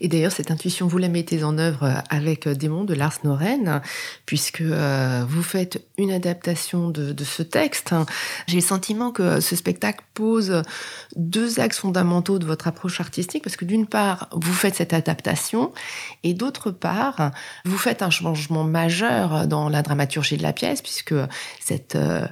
Et 0.00 0.08
d'ailleurs, 0.08 0.32
cette 0.32 0.50
intuition, 0.50 0.86
vous 0.86 0.98
la 0.98 1.08
mettez 1.08 1.44
en 1.44 1.58
œuvre 1.58 2.02
avec 2.10 2.46
euh, 2.46 2.54
Démon 2.54 2.84
de 2.84 2.94
Lars 2.94 3.18
Noren, 3.24 3.82
puisque 4.26 4.60
euh, 4.60 5.24
vous 5.28 5.42
faites 5.42 5.84
une 5.96 6.10
adaptation 6.10 6.90
de, 6.90 7.14
ce 7.24 7.42
texte. 7.42 7.94
J'ai 8.46 8.56
le 8.56 8.62
sentiment 8.62 9.10
que 9.10 9.40
ce 9.40 9.56
spectacle 9.56 10.04
pose 10.14 10.62
deux 11.16 11.60
axes 11.60 11.78
fondamentaux 11.78 12.38
de 12.38 12.46
votre 12.46 12.68
approche 12.68 13.00
artistique, 13.00 13.42
parce 13.42 13.56
que 13.56 13.64
d'une 13.64 13.86
part, 13.86 14.28
vous 14.32 14.52
faites 14.52 14.76
cette 14.76 14.92
adaptation, 14.92 15.72
et 16.22 16.34
d'autre 16.34 16.70
part, 16.70 17.32
vous 17.64 17.78
faites 17.78 18.02
un 18.02 18.10
changement 18.10 18.64
majeur 18.64 19.46
dans 19.46 19.68
la 19.68 19.82
dramaturgie 19.82 20.36
de 20.36 20.42
la 20.42 20.52
pièce, 20.52 20.82
puisque 20.82 21.14
cette 21.60 21.96
euh, 21.96 22.26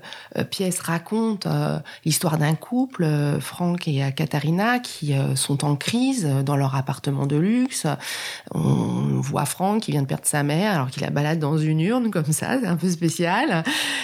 pièce 0.50 0.80
raconte 0.80 1.46
euh, 1.46 1.78
l'histoire 2.04 2.38
d'un 2.38 2.54
couple, 2.54 3.04
euh, 3.04 3.40
Franck 3.40 3.88
et 3.88 4.02
Katharina, 4.14 4.78
qui 4.78 5.14
euh, 5.14 5.34
sont 5.34 5.64
en 5.64 5.76
crise 5.76 6.26
dans 6.44 6.56
leur 6.56 6.74
appartement 6.74 7.26
de 7.26 7.36
luxe 7.36 7.55
On 8.54 9.20
voit 9.20 9.44
Franck 9.44 9.82
qui 9.82 9.92
vient 9.92 10.02
de 10.02 10.06
perdre 10.06 10.26
sa 10.26 10.42
mère 10.42 10.72
alors 10.72 10.90
qu'il 10.90 11.02
la 11.02 11.10
balade 11.10 11.38
dans 11.38 11.58
une 11.58 11.80
urne 11.80 12.10
comme 12.10 12.32
ça, 12.32 12.58
c'est 12.60 12.66
un 12.66 12.76
peu 12.76 12.90
spécial. 12.90 13.62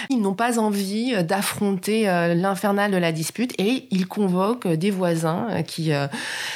Ils 0.09 0.21
n'ont 0.21 0.33
pas 0.33 0.59
envie 0.59 1.13
d'affronter 1.23 2.09
euh, 2.09 2.33
l'infernal 2.33 2.91
de 2.91 2.97
la 2.97 3.11
dispute 3.11 3.53
et 3.59 3.87
ils 3.91 4.07
convoquent 4.07 4.67
des 4.67 4.91
voisins 4.91 5.47
euh, 5.49 5.61
qui 5.61 5.91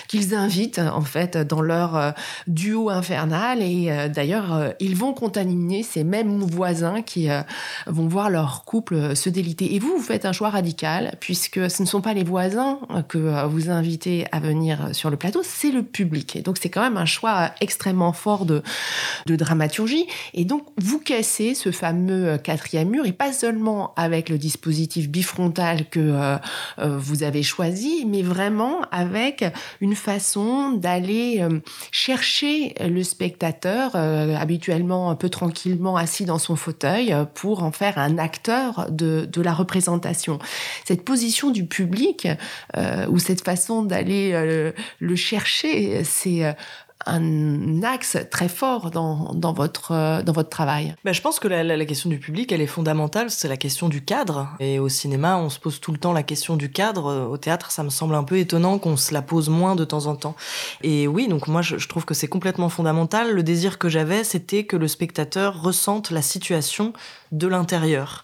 qu'ils 0.07 0.35
invitent 0.35 0.79
en 0.79 1.01
fait 1.01 1.37
dans 1.37 1.61
leur 1.61 1.95
euh, 1.95 2.11
duo 2.47 2.89
infernal 2.89 3.61
et 3.61 3.89
d'ailleurs 4.09 4.73
ils 4.79 4.95
vont 4.95 5.13
contaminer 5.13 5.83
ces 5.83 6.03
mêmes 6.03 6.39
voisins 6.39 7.01
qui 7.01 7.27
vont 7.87 8.07
voir 8.07 8.29
leur 8.29 8.63
couple 8.65 9.15
se 9.15 9.29
déliter. 9.29 9.75
Et 9.75 9.79
vous, 9.79 9.97
vous 9.97 10.03
faites 10.03 10.25
un 10.25 10.31
choix 10.31 10.49
radical 10.49 11.15
puisque 11.19 11.69
ce 11.69 11.81
ne 11.81 11.87
sont 11.87 12.01
pas 12.01 12.13
les 12.13 12.23
voisins 12.23 12.79
que 13.07 13.45
vous 13.47 13.69
invitez 13.69 14.25
à 14.31 14.39
venir 14.39 14.89
sur 14.93 15.09
le 15.09 15.17
plateau, 15.17 15.41
c'est 15.43 15.71
le 15.71 15.83
public. 15.83 16.41
Donc 16.43 16.57
c'est 16.61 16.69
quand 16.69 16.81
même 16.81 16.86
un 16.95 17.05
choix 17.05 17.51
extrêmement 17.59 18.13
fort 18.13 18.45
de, 18.45 18.63
dramaturgie. 19.25 20.07
Et 20.33 20.45
donc, 20.45 20.63
vous 20.77 20.99
cassez 20.99 21.53
ce 21.55 21.71
fameux 21.71 22.37
quatrième 22.37 22.89
mur, 22.89 23.05
et 23.05 23.11
pas 23.11 23.33
seulement 23.33 23.93
avec 23.97 24.29
le 24.29 24.37
dispositif 24.37 25.09
bifrontal 25.09 25.89
que 25.89 25.99
euh, 25.99 26.37
euh, 26.79 26.97
vous 26.97 27.23
avez 27.23 27.43
choisi, 27.43 28.05
mais 28.05 28.21
vraiment 28.21 28.81
avec 28.91 29.43
une 29.81 29.95
façon 29.95 30.71
d'aller 30.71 31.41
euh, 31.41 31.59
chercher 31.91 32.73
le 32.79 33.03
spectateur, 33.03 33.91
euh, 33.95 34.35
habituellement 34.35 35.09
un 35.09 35.15
peu 35.15 35.29
tranquillement 35.29 35.97
assis 35.97 36.25
dans 36.25 36.39
son 36.39 36.55
fauteuil, 36.55 37.15
pour 37.33 37.63
en 37.63 37.71
faire 37.71 37.97
un 37.97 38.17
acteur 38.17 38.87
de, 38.91 39.27
la 39.37 39.53
représentation. 39.53 40.39
Cette 40.85 41.05
position 41.05 41.51
du 41.51 41.65
public, 41.65 42.27
euh, 42.75 43.05
ou 43.07 43.19
cette 43.19 43.43
façon 43.43 43.83
d'aller 43.83 44.71
le 44.99 45.15
chercher, 45.15 46.03
c'est 46.03 46.55
un 47.05 47.83
axe 47.83 48.17
très 48.31 48.49
fort 48.49 48.91
dans, 48.91 49.33
dans, 49.33 49.53
votre, 49.53 50.21
dans 50.23 50.33
votre 50.33 50.49
travail 50.49 50.95
ben, 51.03 51.13
Je 51.13 51.21
pense 51.21 51.39
que 51.39 51.47
la, 51.47 51.63
la, 51.63 51.85
question 51.85 52.09
du 52.09 52.19
public, 52.19 52.51
elle 52.51 52.61
est 52.61 52.67
fondamentale, 52.67 53.29
c'est 53.29 53.47
la 53.47 53.57
question 53.57 53.87
du 53.87 54.03
cadre. 54.03 54.49
Et 54.59 54.79
au 54.79 54.89
cinéma, 54.89 55.37
on 55.37 55.49
se 55.49 55.59
pose 55.59 55.79
tout 55.79 55.91
le 55.91 55.97
temps 55.97 56.13
la 56.13 56.23
question 56.23 56.55
du 56.55 56.71
cadre. 56.71 57.29
Au 57.29 57.37
théâtre, 57.37 57.71
ça 57.71 57.83
me 57.83 57.89
semble 57.89 58.15
un 58.15 58.23
peu 58.23 58.37
étonnant 58.37 58.79
qu'on 58.79 58.97
se 58.97 59.13
la 59.13 59.21
pose 59.21 59.49
moins 59.49 59.75
de 59.75 59.85
temps 59.85 60.07
en 60.07 60.15
temps. 60.15 60.35
Et 60.81 61.07
oui, 61.07 61.27
donc 61.27 61.47
moi, 61.47 61.61
je 61.61 61.87
trouve 61.87 62.05
que 62.05 62.13
c'est 62.13 62.27
complètement 62.27 62.69
fondamental. 62.69 63.33
Le 63.33 63.43
désir 63.43 63.77
que 63.77 63.89
j'avais, 63.89 64.23
c'était 64.23 64.65
que 64.65 64.75
le 64.75 64.87
spectateur 64.87 65.61
ressente 65.61 66.11
la 66.11 66.21
situation 66.21 66.93
de 67.31 67.47
l'intérieur. 67.47 68.23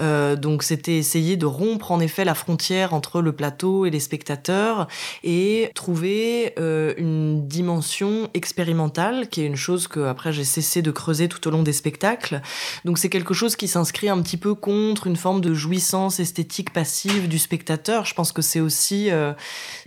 Euh, 0.00 0.36
donc 0.36 0.62
c'était 0.62 0.96
essayer 0.96 1.36
de 1.36 1.46
rompre 1.46 1.92
en 1.92 2.00
effet 2.00 2.24
la 2.24 2.34
frontière 2.34 2.94
entre 2.94 3.20
le 3.20 3.32
plateau 3.32 3.86
et 3.86 3.90
les 3.90 4.00
spectateurs 4.00 4.88
et 5.22 5.70
trouver 5.74 6.54
euh, 6.58 6.94
une 6.96 7.46
dimension 7.46 8.28
expérimentale 8.34 9.28
qui 9.28 9.42
est 9.42 9.46
une 9.46 9.56
chose 9.56 9.88
que 9.88 10.00
après 10.00 10.32
j'ai 10.32 10.44
cessé 10.44 10.82
de 10.82 10.90
creuser 10.90 11.28
tout 11.28 11.46
au 11.46 11.50
long 11.50 11.62
des 11.62 11.72
spectacles. 11.72 12.40
Donc 12.84 12.98
c'est 12.98 13.08
quelque 13.08 13.34
chose 13.34 13.56
qui 13.56 13.68
s'inscrit 13.68 14.08
un 14.08 14.20
petit 14.22 14.36
peu 14.36 14.54
contre 14.54 15.06
une 15.06 15.16
forme 15.16 15.40
de 15.40 15.54
jouissance 15.54 16.20
esthétique 16.20 16.72
passive 16.72 17.28
du 17.28 17.38
spectateur. 17.38 18.04
Je 18.04 18.14
pense 18.14 18.32
que 18.32 18.42
c'est 18.42 18.60
aussi 18.60 19.10
euh, 19.10 19.32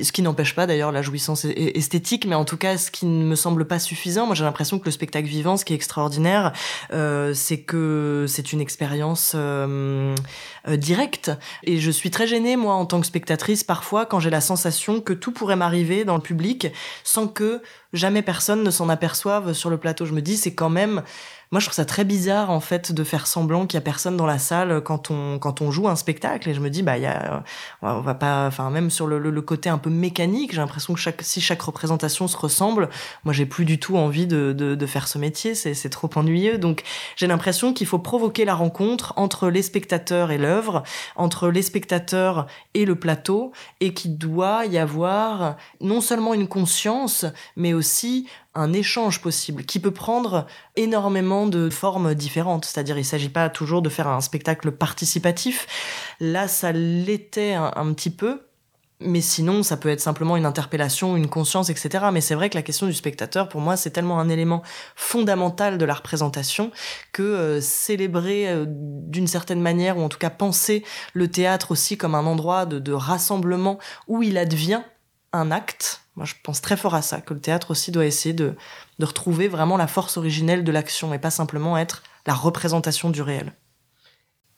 ce 0.01 0.11
qui 0.11 0.21
n'empêche 0.21 0.55
pas 0.55 0.67
d'ailleurs 0.67 0.91
la 0.91 1.01
jouissance 1.01 1.45
esthétique, 1.45 2.25
mais 2.25 2.35
en 2.35 2.45
tout 2.45 2.57
cas 2.57 2.77
ce 2.77 2.91
qui 2.91 3.05
ne 3.05 3.25
me 3.25 3.35
semble 3.35 3.65
pas 3.65 3.79
suffisant. 3.79 4.25
Moi 4.25 4.35
j'ai 4.35 4.43
l'impression 4.43 4.79
que 4.79 4.85
le 4.85 4.91
spectacle 4.91 5.27
vivant, 5.27 5.57
ce 5.57 5.65
qui 5.65 5.73
est 5.73 5.75
extraordinaire, 5.75 6.53
c'est 7.33 7.59
que 7.59 8.25
c'est 8.27 8.53
une 8.53 8.56
expérience 8.59 9.33
euh, 9.35 10.15
euh, 10.67 10.77
directe. 10.77 11.31
Et 11.63 11.79
je 11.79 11.91
suis 11.91 12.11
très 12.11 12.27
gênée, 12.27 12.55
moi, 12.55 12.73
en 12.73 12.85
tant 12.85 12.99
que 12.99 13.07
spectatrice, 13.07 13.63
parfois, 13.63 14.05
quand 14.05 14.19
j'ai 14.19 14.29
la 14.29 14.41
sensation 14.41 15.01
que 15.01 15.13
tout 15.13 15.31
pourrait 15.31 15.55
m'arriver 15.55 16.05
dans 16.05 16.15
le 16.15 16.21
public 16.21 16.67
sans 17.03 17.27
que 17.27 17.61
jamais 17.93 18.21
personne 18.21 18.63
ne 18.63 18.71
s'en 18.71 18.89
aperçoive 18.89 19.53
sur 19.53 19.69
le 19.69 19.77
plateau. 19.77 20.05
Je 20.05 20.13
me 20.13 20.21
dis, 20.21 20.37
c'est 20.37 20.53
quand 20.53 20.69
même 20.69 21.03
moi, 21.51 21.59
je 21.59 21.65
trouve 21.65 21.75
ça 21.75 21.85
très 21.85 22.03
bizarre, 22.03 22.49
en 22.49 22.59
fait, 22.59 22.91
de 22.91 23.03
faire 23.03 23.27
semblant 23.27 23.65
qu'il 23.65 23.77
y 23.77 23.79
a 23.79 23.81
personne 23.81 24.17
dans 24.17 24.25
la 24.25 24.39
salle 24.39 24.81
quand 24.81 25.11
on, 25.11 25.39
quand 25.39 25.61
on 25.61 25.71
joue 25.71 25.87
un 25.87 25.95
spectacle. 25.95 26.49
Et 26.49 26.53
je 26.53 26.59
me 26.59 26.69
dis, 26.69 26.83
bah, 26.83 26.97
il 26.97 27.03
y 27.03 27.07
a, 27.07 27.43
on 27.81 28.01
va 28.01 28.15
pas, 28.15 28.47
enfin, 28.47 28.69
même 28.69 28.89
sur 28.89 29.07
le, 29.07 29.19
le, 29.19 29.29
le 29.29 29.41
côté 29.41 29.69
un 29.69 29.77
peu 29.77 29.89
mécanique, 29.89 30.51
j'ai 30.51 30.57
l'impression 30.57 30.93
que 30.93 30.99
chaque, 30.99 31.21
si 31.21 31.41
chaque 31.41 31.61
représentation 31.61 32.27
se 32.27 32.37
ressemble, 32.37 32.89
moi, 33.23 33.33
j'ai 33.33 33.45
plus 33.45 33.65
du 33.65 33.79
tout 33.79 33.97
envie 33.97 34.27
de, 34.27 34.53
de, 34.53 34.75
de 34.75 34.85
faire 34.85 35.07
ce 35.07 35.17
métier. 35.17 35.55
C'est, 35.55 35.73
c'est 35.73 35.89
trop 35.89 36.09
ennuyeux. 36.15 36.57
Donc, 36.57 36.83
j'ai 37.15 37.27
l'impression 37.27 37.73
qu'il 37.73 37.87
faut 37.87 37.99
provoquer 37.99 38.45
la 38.45 38.55
rencontre 38.55 39.13
entre 39.15 39.49
les 39.49 39.61
spectateurs 39.61 40.31
et 40.31 40.37
l'œuvre, 40.37 40.83
entre 41.15 41.49
les 41.49 41.61
spectateurs 41.61 42.47
et 42.73 42.85
le 42.85 42.95
plateau, 42.95 43.51
et 43.79 43.93
qu'il 43.93 44.17
doit 44.17 44.65
y 44.65 44.77
avoir 44.77 45.55
non 45.81 46.01
seulement 46.01 46.33
une 46.33 46.47
conscience, 46.47 47.25
mais 47.55 47.73
aussi 47.73 48.27
un 48.57 48.73
échange 48.73 49.21
possible 49.21 49.63
qui 49.63 49.79
peut 49.79 49.91
prendre 49.91 50.47
énormément 50.75 51.47
de 51.47 51.69
formes 51.69 52.13
différentes. 52.15 52.65
C'est-à-dire, 52.65 52.97
il 52.97 53.01
ne 53.01 53.05
s'agit 53.05 53.29
pas 53.29 53.49
toujours 53.49 53.81
de 53.81 53.89
faire 53.89 54.07
un 54.07 54.21
spectacle 54.21 54.71
participatif. 54.71 55.67
Là, 56.19 56.47
ça 56.47 56.71
l'était 56.71 57.53
un, 57.53 57.93
petit 57.93 58.09
peu. 58.09 58.41
Mais 58.99 59.21
sinon, 59.21 59.61
ça 59.61 59.77
peut 59.77 59.89
être 59.89 60.01
simplement 60.01 60.37
une 60.37 60.47
interpellation, 60.47 61.15
une 61.15 61.29
conscience, 61.29 61.69
etc. 61.69 62.05
Mais 62.11 62.19
c'est 62.19 62.33
vrai 62.33 62.49
que 62.49 62.55
la 62.55 62.63
question 62.63 62.87
du 62.87 62.93
spectateur, 62.93 63.47
pour 63.47 63.61
moi, 63.61 63.77
c'est 63.77 63.91
tellement 63.91 64.19
un 64.19 64.27
élément 64.27 64.63
fondamental 64.95 65.77
de 65.77 65.85
la 65.85 65.93
représentation 65.93 66.71
que 67.13 67.21
euh, 67.21 67.61
célébrer 67.61 68.49
euh, 68.49 68.65
d'une 68.67 69.27
certaine 69.27 69.61
manière, 69.61 69.99
ou 69.99 70.01
en 70.01 70.09
tout 70.09 70.17
cas 70.17 70.31
penser 70.31 70.83
le 71.13 71.27
théâtre 71.27 71.69
aussi 71.69 71.95
comme 71.95 72.15
un 72.15 72.25
endroit 72.25 72.65
de, 72.65 72.79
de 72.79 72.91
rassemblement 72.91 73.77
où 74.07 74.23
il 74.23 74.35
advient 74.35 74.81
un 75.33 75.51
acte, 75.51 76.01
moi, 76.15 76.25
je 76.25 76.33
pense 76.43 76.61
très 76.61 76.77
fort 76.77 76.95
à 76.95 77.01
ça, 77.01 77.21
que 77.21 77.33
le 77.33 77.39
théâtre 77.39 77.71
aussi 77.71 77.91
doit 77.91 78.05
essayer 78.05 78.33
de, 78.33 78.55
de 78.99 79.05
retrouver 79.05 79.47
vraiment 79.47 79.77
la 79.77 79.87
force 79.87 80.17
originelle 80.17 80.63
de 80.63 80.71
l'action 80.71 81.13
et 81.13 81.19
pas 81.19 81.29
simplement 81.29 81.77
être 81.77 82.03
la 82.25 82.33
représentation 82.33 83.09
du 83.09 83.21
réel. 83.21 83.53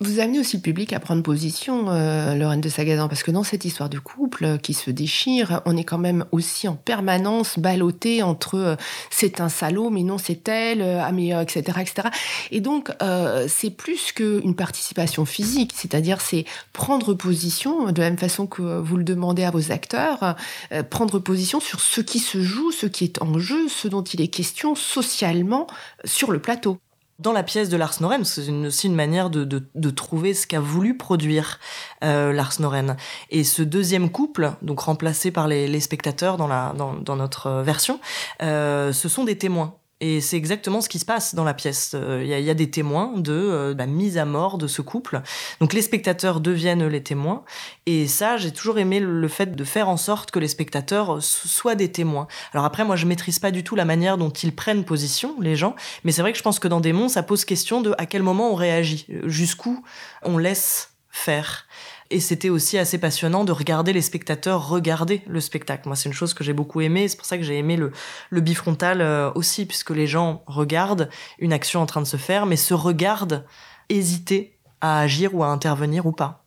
Vous 0.02 0.22
amenez 0.22 0.40
aussi 0.40 0.56
le 0.56 0.62
public 0.62 0.94
à 0.94 1.02
prendre 1.02 1.22
position, 1.22 1.90
euh, 1.90 2.34
Lorraine 2.34 2.62
de 2.62 2.70
Sagazan, 2.70 3.10
parce 3.10 3.22
que 3.22 3.32
dans 3.32 3.44
cette 3.44 3.66
histoire 3.66 3.90
de 3.90 4.00
couple 4.00 4.58
qui 4.60 4.74
se 4.74 4.92
déchire, 4.92 5.62
on 5.66 5.76
est 5.76 5.84
quand 5.84 5.98
même 5.98 6.24
aussi 6.32 6.70
en 6.70 6.78
permanence 6.78 7.60
ballotté 7.60 8.24
entre 8.24 8.56
euh, 8.56 8.76
c'est 9.10 9.42
un 9.42 9.50
salaud, 9.50 9.90
mais 9.90 10.04
non 10.04 10.18
c'est 10.18 10.48
elle, 10.48 10.82
euh, 10.82 11.04
ah 11.04 11.42
etc., 11.42 11.80
etc. 11.82 12.08
Et 12.50 12.62
donc 12.62 12.94
euh, 13.02 13.48
c'est 13.50 13.72
plus 13.72 14.14
qu'une 14.14 14.56
participation 14.56 15.26
physique, 15.26 15.74
c'est-à-dire 15.76 16.22
c'est 16.22 16.46
prendre 16.72 17.14
position 17.14 17.92
de 17.92 18.02
la 18.02 18.10
même 18.10 18.18
façon 18.18 18.48
que 18.48 18.80
vous 18.80 18.96
le 18.96 19.04
demandez 19.04 19.44
à 19.44 19.52
vos 19.52 19.74
acteurs, 19.74 20.38
euh, 20.72 20.82
prendre 20.82 21.20
position 21.20 21.60
sur 21.60 21.82
ce 21.82 22.00
qui 22.00 22.20
se 22.20 22.42
joue, 22.42 22.72
ce 22.72 22.86
qui 22.86 23.04
est 23.04 23.22
en 23.22 23.38
jeu, 23.38 23.68
ce 23.68 23.90
dont 23.90 24.04
il 24.04 24.22
est 24.22 24.30
question 24.30 24.76
socialement 24.76 25.68
sur 26.06 26.32
le 26.32 26.40
plateau 26.40 26.80
dans 27.20 27.34
la 27.34 27.44
pièce 27.44 27.70
de 27.70 27.78
Lars 27.78 27.96
Noren, 28.00 28.24
c'est 28.24 28.50
aussi 28.50 28.88
une 28.88 28.96
manière 28.96 29.30
de, 29.30 29.44
de, 29.44 29.62
de 29.76 29.90
trouver 29.90 30.34
ce 30.34 30.48
qu'a 30.48 30.62
voulu 30.62 30.98
produire 30.98 31.60
euh, 32.04 32.32
Lars 32.32 32.54
Noren. 32.60 32.96
Et 33.30 33.44
ce 33.44 33.62
deuxième 33.62 34.10
couple, 34.10 34.54
donc 34.62 34.80
remplacé 34.80 35.30
par 35.30 35.48
les, 35.48 35.68
les 35.68 35.80
spectateurs 35.82 36.38
dans, 36.38 36.48
la, 36.48 36.74
dans, 36.76 37.16
notre 37.16 37.62
version, 37.62 38.00
euh, 38.42 38.94
ce 38.94 39.10
sont 39.10 39.26
des 39.26 39.38
témoins. 39.38 39.76
Et 40.02 40.22
c'est 40.22 40.38
exactement 40.38 40.80
ce 40.80 40.88
qui 40.88 40.98
se 40.98 41.06
passe 41.06 41.36
dans 41.36 41.44
la 41.44 41.54
pièce. 41.54 41.92
Il 41.94 42.00
euh, 42.00 42.24
y, 42.24 42.50
a, 42.50 42.54
des 42.54 42.72
témoins 42.72 43.12
de 43.18 43.34
euh, 43.34 43.76
la 43.78 43.86
mise 43.86 44.18
à 44.18 44.24
mort 44.24 44.58
de 44.58 44.66
ce 44.66 44.82
couple. 44.82 45.22
Donc 45.60 45.74
les 45.74 45.82
spectateurs 45.82 46.40
deviennent 46.40 46.88
les 46.88 47.04
témoins. 47.04 47.44
Et 47.86 48.08
ça, 48.08 48.38
j'ai 48.38 48.52
toujours 48.52 48.80
aimé 48.80 49.02
le 49.02 49.28
fait 49.28 49.56
de 49.56 49.64
faire 49.66 49.90
en 49.90 49.98
sorte 49.98 50.32
que 50.32 50.40
les 50.40 50.48
spectateurs 50.48 51.22
soient 51.22 51.76
des 51.76 51.92
témoins. 51.92 52.28
Alors 52.54 52.66
après, 52.66 52.86
moi, 52.86 52.96
je 52.96 53.06
maîtrise 53.06 53.40
pas 53.40 53.52
du 53.52 53.64
tout 53.64 53.76
la 53.76 53.86
manière 53.86 54.18
dont 54.18 54.30
ils 54.30 54.56
prennent 54.56 54.86
position, 54.86 55.36
les 55.42 55.58
gens. 55.58 55.76
Mais 56.06 56.14
c'est 56.14 56.22
vrai 56.22 56.32
que 56.32 56.38
je 56.38 56.44
pense 56.44 56.60
que 56.60 56.70
dans 56.70 56.80
Démon, 56.80 57.10
ça 57.10 57.22
pose 57.22 57.44
question 57.44 57.82
de 57.82 57.94
à 57.98 58.06
quel 58.06 58.24
moment 58.24 58.52
on 58.52 58.56
réagit, 58.56 59.06
jusqu'où 59.26 59.84
on 60.24 60.38
laisse 60.38 60.92
faire. 61.10 61.66
Et 62.12 62.20
c'était 62.20 62.50
aussi 62.50 62.78
assez 62.78 62.98
passionnant 62.98 63.44
de 63.44 63.52
regarder 63.52 63.94
les 63.94 64.02
spectateurs 64.02 64.68
regarder 64.68 65.22
le 65.28 65.40
spectacle. 65.40 65.88
Moi, 65.88 65.96
c'est 65.96 66.10
une 66.10 66.16
chose 66.16 66.34
que 66.34 66.44
j'ai 66.44 66.54
beaucoup 66.54 66.82
aimé. 66.82 67.08
C'est 67.08 67.18
pour 67.18 67.26
ça 67.26 67.38
que 67.38 67.44
j'ai 67.44 67.58
aimé 67.58 67.78
le, 67.78 68.42
bifrontal 68.42 69.02
euh, 69.02 69.32
aussi, 69.36 69.68
puisque 69.68 69.92
les 69.92 70.08
gens 70.08 70.44
regardent 70.48 71.10
une 71.38 71.54
action 71.54 71.82
en 71.82 71.86
train 71.86 72.02
de 72.02 72.08
se 72.08 72.18
faire, 72.18 72.48
mais 72.48 72.56
se 72.56 72.74
regardent 72.74 73.46
hésiter 73.90 74.58
à 74.82 75.00
agir 75.02 75.36
ou 75.36 75.44
à 75.44 75.48
intervenir 75.48 76.08
ou 76.08 76.12
pas. 76.12 76.46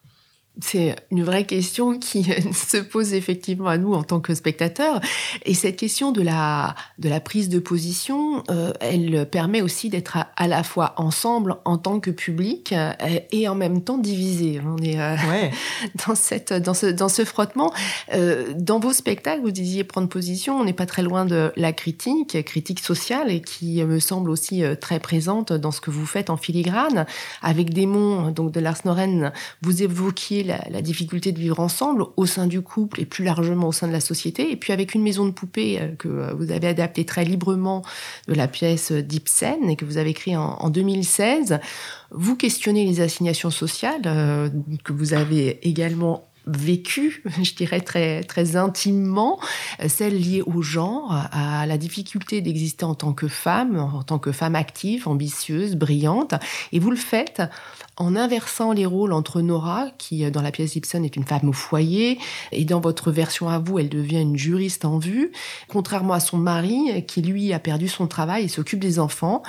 C'est 0.60 0.96
une 1.10 1.24
vraie 1.24 1.46
question 1.46 1.98
qui 1.98 2.24
se 2.52 2.76
pose 2.76 3.14
effectivement 3.14 3.68
à 3.68 3.78
nous 3.78 3.94
en 3.94 4.02
tant 4.02 4.20
que 4.20 4.34
spectateurs. 4.34 5.00
Et 5.46 5.54
cette 5.54 5.76
question 5.76 6.12
de 6.12 6.20
la, 6.20 6.74
de 6.98 7.08
la 7.08 7.20
prise 7.20 7.48
de 7.48 7.58
position, 7.58 8.44
euh, 8.50 8.72
elle 8.80 9.26
permet 9.30 9.62
aussi 9.62 9.88
d'être 9.88 10.18
à, 10.18 10.28
à, 10.36 10.48
la 10.48 10.62
fois 10.62 10.92
ensemble 10.98 11.56
en 11.64 11.78
tant 11.78 12.00
que 12.00 12.10
public 12.10 12.72
euh, 12.72 12.92
et 13.30 13.48
en 13.48 13.54
même 13.54 13.82
temps 13.82 13.96
divisé. 13.96 14.60
On 14.64 14.76
est 14.76 15.00
euh, 15.00 15.16
ouais. 15.30 15.52
dans, 16.06 16.14
cette, 16.14 16.52
dans, 16.52 16.74
ce, 16.74 16.86
dans 16.86 17.08
ce 17.08 17.24
frottement. 17.24 17.72
Dans 18.54 18.78
vos 18.78 18.92
spectacles, 18.92 19.42
vous 19.42 19.50
disiez 19.50 19.84
prendre 19.84 20.08
position, 20.08 20.60
on 20.60 20.64
n'est 20.64 20.72
pas 20.72 20.86
très 20.86 21.02
loin 21.02 21.24
de 21.24 21.50
la 21.56 21.72
critique, 21.72 22.44
critique 22.44 22.80
sociale, 22.80 23.30
et 23.30 23.40
qui 23.40 23.82
me 23.84 24.00
semble 24.00 24.30
aussi 24.30 24.62
très 24.80 25.00
présente 25.00 25.52
dans 25.52 25.70
ce 25.70 25.80
que 25.80 25.90
vous 25.90 26.06
faites 26.06 26.28
en 26.28 26.36
filigrane. 26.36 27.06
Avec 27.40 27.72
Démon, 27.72 28.30
donc 28.30 28.52
de 28.52 28.60
Lars 28.60 28.78
Noren, 28.84 29.32
vous 29.62 29.82
évoquiez 29.82 30.41
la, 30.42 30.82
difficulté 30.82 31.32
de 31.32 31.38
vivre 31.38 31.60
ensemble 31.60 32.04
au 32.16 32.26
sein 32.26 32.46
du 32.46 32.60
couple 32.60 33.00
et 33.00 33.04
plus 33.04 33.24
largement 33.24 33.68
au 33.68 33.72
sein 33.72 33.86
de 33.86 33.92
la 33.92 34.00
société. 34.00 34.50
Et 34.50 34.56
puis 34.56 34.72
avec 34.72 34.94
une 34.94 35.02
maison 35.02 35.24
de 35.26 35.30
poupée 35.30 35.80
euh, 35.80 35.94
que 35.96 36.32
vous 36.34 36.50
avez 36.50 36.68
adaptée 36.68 37.04
très 37.04 37.24
librement 37.24 37.82
de 38.28 38.34
la 38.34 38.48
pièce 38.48 38.92
d'Ibsen 38.92 39.68
et 39.68 39.76
que 39.76 39.84
vous 39.84 39.98
avez 39.98 40.10
écrit 40.10 40.36
en, 40.36 40.56
en 40.58 40.70
2016, 40.70 41.60
vous 42.10 42.36
questionnez 42.36 42.84
les 42.84 43.00
assignations 43.00 43.50
sociales 43.50 44.02
euh, 44.06 44.48
que 44.84 44.92
vous 44.92 45.14
avez 45.14 45.66
également 45.68 46.24
vécu, 46.46 47.22
je 47.42 47.54
dirais 47.54 47.80
très 47.80 48.22
très 48.24 48.56
intimement, 48.56 49.38
celle 49.86 50.18
liée 50.18 50.42
au 50.42 50.62
genre, 50.62 51.14
à 51.32 51.66
la 51.66 51.78
difficulté 51.78 52.40
d'exister 52.40 52.84
en 52.84 52.94
tant 52.94 53.12
que 53.12 53.28
femme, 53.28 53.78
en 53.78 54.02
tant 54.02 54.18
que 54.18 54.32
femme 54.32 54.54
active, 54.54 55.08
ambitieuse, 55.08 55.76
brillante, 55.76 56.34
et 56.72 56.78
vous 56.78 56.90
le 56.90 56.96
faites 56.96 57.42
en 57.96 58.16
inversant 58.16 58.72
les 58.72 58.86
rôles 58.86 59.12
entre 59.12 59.42
Nora, 59.42 59.88
qui 59.98 60.28
dans 60.30 60.42
la 60.42 60.50
pièce 60.50 60.76
Ibsen 60.76 61.04
est 61.04 61.16
une 61.16 61.24
femme 61.24 61.48
au 61.48 61.52
foyer, 61.52 62.18
et 62.50 62.64
dans 62.64 62.80
votre 62.80 63.10
version 63.10 63.48
à 63.48 63.58
vous, 63.58 63.78
elle 63.78 63.88
devient 63.88 64.20
une 64.20 64.36
juriste 64.36 64.84
en 64.84 64.98
vue, 64.98 65.32
contrairement 65.68 66.14
à 66.14 66.20
son 66.20 66.38
mari, 66.38 67.04
qui 67.06 67.22
lui 67.22 67.52
a 67.52 67.58
perdu 67.58 67.88
son 67.88 68.06
travail 68.06 68.44
et 68.44 68.48
s'occupe 68.48 68.80
des 68.80 68.98
enfants. 68.98 69.42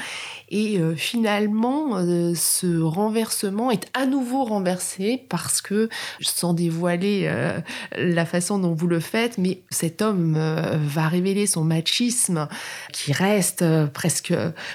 Et 0.55 0.77
euh, 0.77 0.95
finalement, 0.95 1.97
euh, 1.97 2.35
ce 2.35 2.79
renversement 2.79 3.71
est 3.71 3.87
à 3.95 4.05
nouveau 4.05 4.43
renversé 4.43 5.25
parce 5.27 5.63
que, 5.63 5.89
sans 6.21 6.53
dévoiler 6.53 7.23
euh, 7.23 7.59
la 7.97 8.23
façon 8.23 8.59
dont 8.59 8.75
vous 8.75 8.85
le 8.85 8.99
faites, 8.99 9.39
mais 9.39 9.63
cet 9.71 10.03
homme 10.03 10.33
va 10.35 11.07
révéler 11.07 11.47
son 11.47 11.63
machisme 11.63 12.47
qui 12.91 13.13
reste 13.13 13.65
presque 13.93 14.33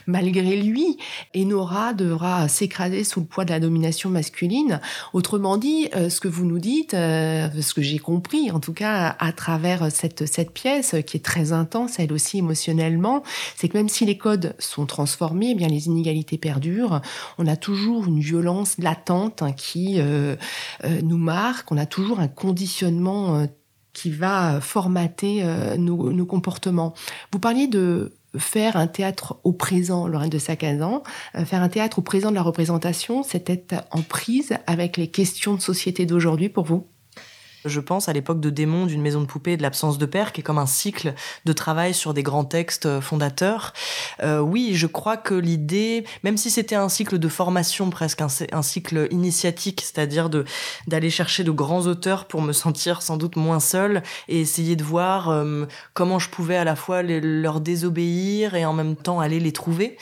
malgré 0.08 0.56
lui, 0.56 0.98
et 1.32 1.44
Nora 1.44 1.94
devra 1.94 2.48
s'écraser 2.48 3.04
sous 3.04 3.20
le 3.20 3.26
poids 3.26 3.44
de 3.44 3.50
la 3.50 3.60
domination 3.60 4.10
masculine. 4.10 4.80
Autrement 5.12 5.58
dit, 5.58 5.88
ce 5.92 6.20
que 6.20 6.26
vous 6.26 6.44
nous 6.44 6.58
dites, 6.58 6.90
ce 6.92 7.74
que 7.74 7.82
j'ai 7.82 7.98
compris, 7.98 8.50
en 8.50 8.58
tout 8.58 8.72
cas 8.72 9.14
à 9.20 9.32
travers 9.32 9.92
cette, 9.92 10.26
cette 10.26 10.50
pièce 10.50 10.96
qui 11.06 11.18
est 11.18 11.24
très 11.24 11.52
intense, 11.52 12.00
elle 12.00 12.12
aussi 12.12 12.38
émotionnellement, 12.38 13.22
c'est 13.56 13.68
que 13.68 13.76
même 13.76 13.88
si 13.88 14.04
les 14.04 14.18
codes 14.18 14.56
sont 14.58 14.86
transformés, 14.86 15.50
eh 15.52 15.54
bien 15.54 15.67
les 15.68 15.86
inégalités 15.86 16.38
perdurent. 16.38 17.00
On 17.38 17.46
a 17.46 17.56
toujours 17.56 18.06
une 18.06 18.20
violence 18.20 18.78
latente 18.78 19.42
hein, 19.42 19.52
qui 19.52 20.00
euh, 20.00 20.36
euh, 20.84 21.00
nous 21.02 21.18
marque. 21.18 21.70
On 21.72 21.78
a 21.78 21.86
toujours 21.86 22.20
un 22.20 22.28
conditionnement 22.28 23.36
euh, 23.36 23.46
qui 23.92 24.10
va 24.10 24.60
formater 24.60 25.42
nos, 25.76 26.24
comportements. 26.24 26.94
Vous 27.32 27.40
parliez 27.40 27.66
de 27.66 28.12
faire 28.36 28.76
un 28.76 28.86
théâtre 28.86 29.40
au 29.42 29.52
présent, 29.52 30.06
Lorraine 30.06 30.30
de 30.30 30.38
Sacazan, 30.38 31.02
faire 31.44 31.62
un 31.62 31.68
théâtre 31.68 31.98
au 31.98 32.02
présent 32.02 32.30
de 32.30 32.36
la 32.36 32.42
représentation, 32.42 33.24
c'était 33.24 33.64
en 33.90 34.02
prise 34.02 34.54
avec 34.68 34.98
les 34.98 35.08
questions 35.08 35.54
de 35.54 35.60
société 35.60 36.06
d'aujourd'hui 36.06 36.48
pour 36.48 36.64
vous? 36.64 36.86
Je 37.68 37.80
pense 37.80 38.08
à 38.08 38.12
l'époque 38.12 38.40
de 38.40 38.50
Démon, 38.50 38.86
d'une 38.86 39.02
maison 39.02 39.20
de 39.20 39.26
poupée 39.26 39.56
de 39.56 39.62
l'absence 39.62 39.98
de 39.98 40.06
père, 40.06 40.32
qui 40.32 40.40
est 40.40 40.44
comme 40.44 40.58
un 40.58 40.66
cycle 40.66 41.14
de 41.44 41.52
travail 41.52 41.94
sur 41.94 42.14
des 42.14 42.22
grands 42.22 42.44
textes 42.44 43.00
fondateurs. 43.00 43.72
Euh, 44.22 44.40
oui, 44.40 44.72
je 44.74 44.86
crois 44.86 45.16
que 45.16 45.34
l'idée, 45.34 46.04
même 46.24 46.36
si 46.36 46.50
c'était 46.50 46.74
un 46.74 46.88
cycle 46.88 47.18
de 47.18 47.28
formation 47.28 47.90
presque, 47.90 48.22
un, 48.22 48.62
cycle 48.62 49.08
initiatique, 49.10 49.82
c'est-à-dire 49.82 50.30
de 50.30 50.44
d'aller 50.86 51.10
chercher 51.10 51.44
de 51.44 51.50
grands 51.50 51.86
auteurs 51.86 52.26
pour 52.26 52.42
me 52.42 52.52
sentir 52.52 53.02
sans 53.02 53.16
doute 53.16 53.36
moins 53.36 53.60
seule 53.60 54.02
et 54.28 54.40
essayer 54.40 54.76
de 54.76 54.84
voir 54.84 55.28
euh, 55.28 55.66
comment 55.94 56.18
je 56.18 56.28
pouvais 56.28 56.56
à 56.56 56.64
la 56.64 56.76
fois 56.76 57.02
les, 57.02 57.20
leur 57.20 57.60
désobéir 57.60 58.54
et 58.54 58.64
en 58.64 58.72
même 58.72 58.96
temps 58.96 59.20
aller 59.20 59.40
les 59.40 59.52
trouver. 59.52 59.96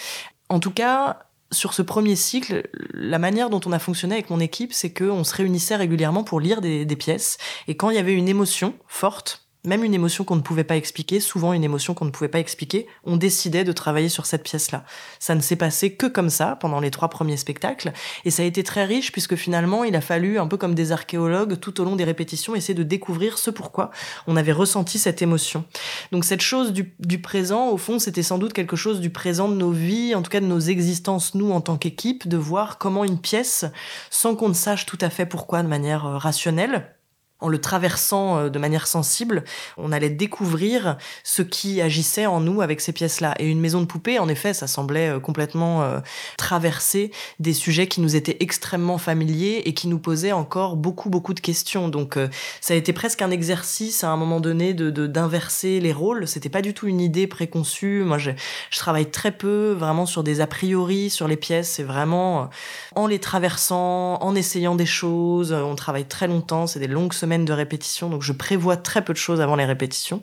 En 0.49 0.61
tout 0.61 0.71
cas, 0.71 1.26
sur 1.53 1.75
ce 1.75 1.83
premier 1.83 2.17
cycle, 2.17 2.69
la 2.93 3.19
manière 3.19 3.51
dont 3.51 3.61
on 3.67 3.73
a 3.73 3.79
fonctionné 3.79 4.15
avec 4.15 4.31
mon 4.31 4.41
équipe, 4.41 4.73
c'est 4.73 4.93
qu'on 4.93 5.25
se 5.25 5.35
réunissait 5.35 5.77
régulièrement 5.77 6.25
pour 6.25 6.41
lire 6.41 6.61
des, 6.61 6.85
des, 6.85 6.97
pièces. 6.97 7.39
Et 7.69 7.77
quand 7.77 7.91
il 7.91 7.97
y 7.97 8.01
avait 8.01 8.15
une 8.15 8.29
émotion 8.29 8.75
forte, 8.87 9.46
même 9.67 9.85
une 9.85 9.95
émotion 9.95 10.25
qu'on 10.25 10.37
ne 10.37 10.41
pouvait 10.41 10.65
pas 10.65 10.77
expliquer, 10.77 11.21
souvent 11.21 11.53
une 11.53 11.65
émotion 11.65 11.93
qu'on 11.93 12.05
ne 12.05 12.11
pouvait 12.11 12.29
pas 12.29 12.39
expliquer, 12.39 12.87
on 13.05 13.17
décidait 13.17 13.65
de 13.65 13.73
travailler 13.73 14.09
sur 14.09 14.25
cette 14.25 14.43
pièce-là. 14.43 14.85
Ça 15.19 15.35
ne 15.35 15.41
s'est 15.41 15.57
passé 15.57 15.95
que 15.95 16.07
comme 16.07 16.31
ça 16.31 16.57
pendant 16.61 16.81
les 16.81 16.91
trois 16.91 17.09
premiers 17.09 17.37
spectacles, 17.37 17.93
et 18.25 18.31
ça 18.31 18.43
a 18.43 18.47
été 18.47 18.63
très 18.63 18.85
riche 18.85 19.13
puisque 19.13 19.37
finalement 19.37 19.85
il 19.85 19.97
a 19.97 20.01
fallu, 20.01 20.39
un 20.39 20.47
peu 20.47 20.57
comme 20.57 20.75
des 20.75 20.93
archéologues, 20.93 21.59
tout 21.59 21.81
au 21.81 21.85
long 21.85 21.97
des 21.97 22.05
répétitions, 22.05 22.55
essayer 22.55 22.75
de 22.75 22.83
découvrir 22.83 23.39
ce 23.39 23.51
pourquoi 23.51 23.91
on 24.27 24.37
avait 24.37 24.53
ressenti 24.53 24.99
cette 24.99 25.21
émotion. 25.23 25.65
Donc 26.13 26.25
cette 26.25 26.41
chose 26.41 26.73
du, 26.73 27.19
présent, 27.21 27.71
au 27.71 27.77
fond, 27.77 27.99
c'était 27.99 28.23
sans 28.23 28.39
doute 28.39 28.53
quelque 28.53 28.77
chose 28.77 29.01
du 29.01 29.11
présent 29.11 29.49
de 29.49 29.55
nos 29.55 29.71
vies, 29.71 30.15
en 30.15 30.23
tout 30.23 30.31
cas 30.31 30.41
de 30.41 30.47
nos 30.47 30.61
existences, 30.61 31.35
nous, 31.35 31.51
en 31.51 31.61
tant 31.61 31.77
qu'équipe, 31.77 32.29
de 32.29 32.37
voir 32.37 32.79
comment 32.79 33.05
une 33.05 33.19
pièce, 33.19 33.65
sans 34.11 34.37
qu'on 34.37 34.49
ne 34.49 34.55
sache 34.55 34.87
tout 34.87 34.99
à 35.01 35.11
fait 35.11 35.27
pourquoi 35.27 35.63
de 35.63 35.69
manière 35.69 36.03
rationnelle, 36.03 36.96
en 37.41 37.49
le 37.49 37.61
traversant 37.61 38.39
euh, 38.39 38.49
de 38.49 38.59
manière 38.59 38.87
sensible, 38.87 39.45
on 39.77 39.93
allait 39.93 40.11
découvrir 40.11 40.97
ce 41.23 41.43
qui 41.43 41.83
agissait 41.83 42.27
en 42.27 42.41
nous 42.41 42.63
avec 42.63 42.81
ces 42.81 42.93
pièces-là. 42.93 43.35
Et 43.39 43.47
une 43.47 43.61
maison 43.61 43.81
de 43.81 43.87
poupée, 43.87 44.19
en 44.19 44.29
effet, 44.29 44.55
ça 44.55 44.67
semblait 44.67 45.11
euh, 45.11 45.21
complètement 45.21 45.83
euh, 45.83 46.01
traverser 46.39 47.11
des 47.39 47.53
sujets 47.53 47.89
qui 47.89 48.01
nous 48.01 48.17
étaient 48.17 48.39
extrêmement 48.41 48.97
familiers 48.97 49.63
et 49.67 49.75
qui 49.75 49.89
nous 49.89 49.99
posaient 49.99 50.33
encore 50.33 50.77
beaucoup, 50.77 51.11
beaucoup 51.11 51.35
de 51.35 51.41
questions. 51.41 51.89
Donc, 51.89 52.19
ça 52.61 52.75
a 52.75 52.77
été 52.77 52.93
presque 52.93 53.23
un 53.23 53.31
exercice 53.31 54.05
à 54.05 54.11
un 54.11 54.17
moment 54.17 54.41
donné 54.41 54.73
de 54.75 54.91
d'inverser 55.07 55.81
les 55.81 55.93
rôles. 55.93 56.27
C'était 56.27 56.49
pas 56.49 56.63
du 56.63 56.73
tout 56.73 56.87
une 56.87 57.01
idée 57.01 57.27
préconçue. 57.27 58.03
Moi, 58.05 58.19
je, 58.19 58.31
travaille 58.71 59.11
très 59.11 59.33
peu 59.33 59.73
vraiment 59.73 60.07
sur 60.07 60.23
des 60.23 60.41
a 60.41 60.47
priori 60.47 61.11
sur 61.11 61.29
les 61.29 61.37
pièces. 61.37 61.71
C'est 61.71 61.83
vraiment 61.83 62.49
en 62.95 63.07
les 63.07 63.19
traversant, 63.19 64.23
en 64.23 64.35
essayant 64.35 64.75
des 64.75 64.87
choses. 64.87 65.53
On 65.53 65.75
travaille 65.75 66.07
très 66.07 66.29
longtemps. 66.29 66.67
C'est 66.67 66.79
des 66.81 66.87
longues 66.87 67.13
semaines 67.13 67.26
de 67.27 67.53
répétition, 67.53 68.09
donc 68.09 68.23
je 68.23 68.33
prévois 68.33 68.77
très 68.77 69.05
peu 69.05 69.13
de 69.13 69.19
choses 69.19 69.41
avant 69.41 69.57
les 69.57 69.65
répétitions. 69.65 70.23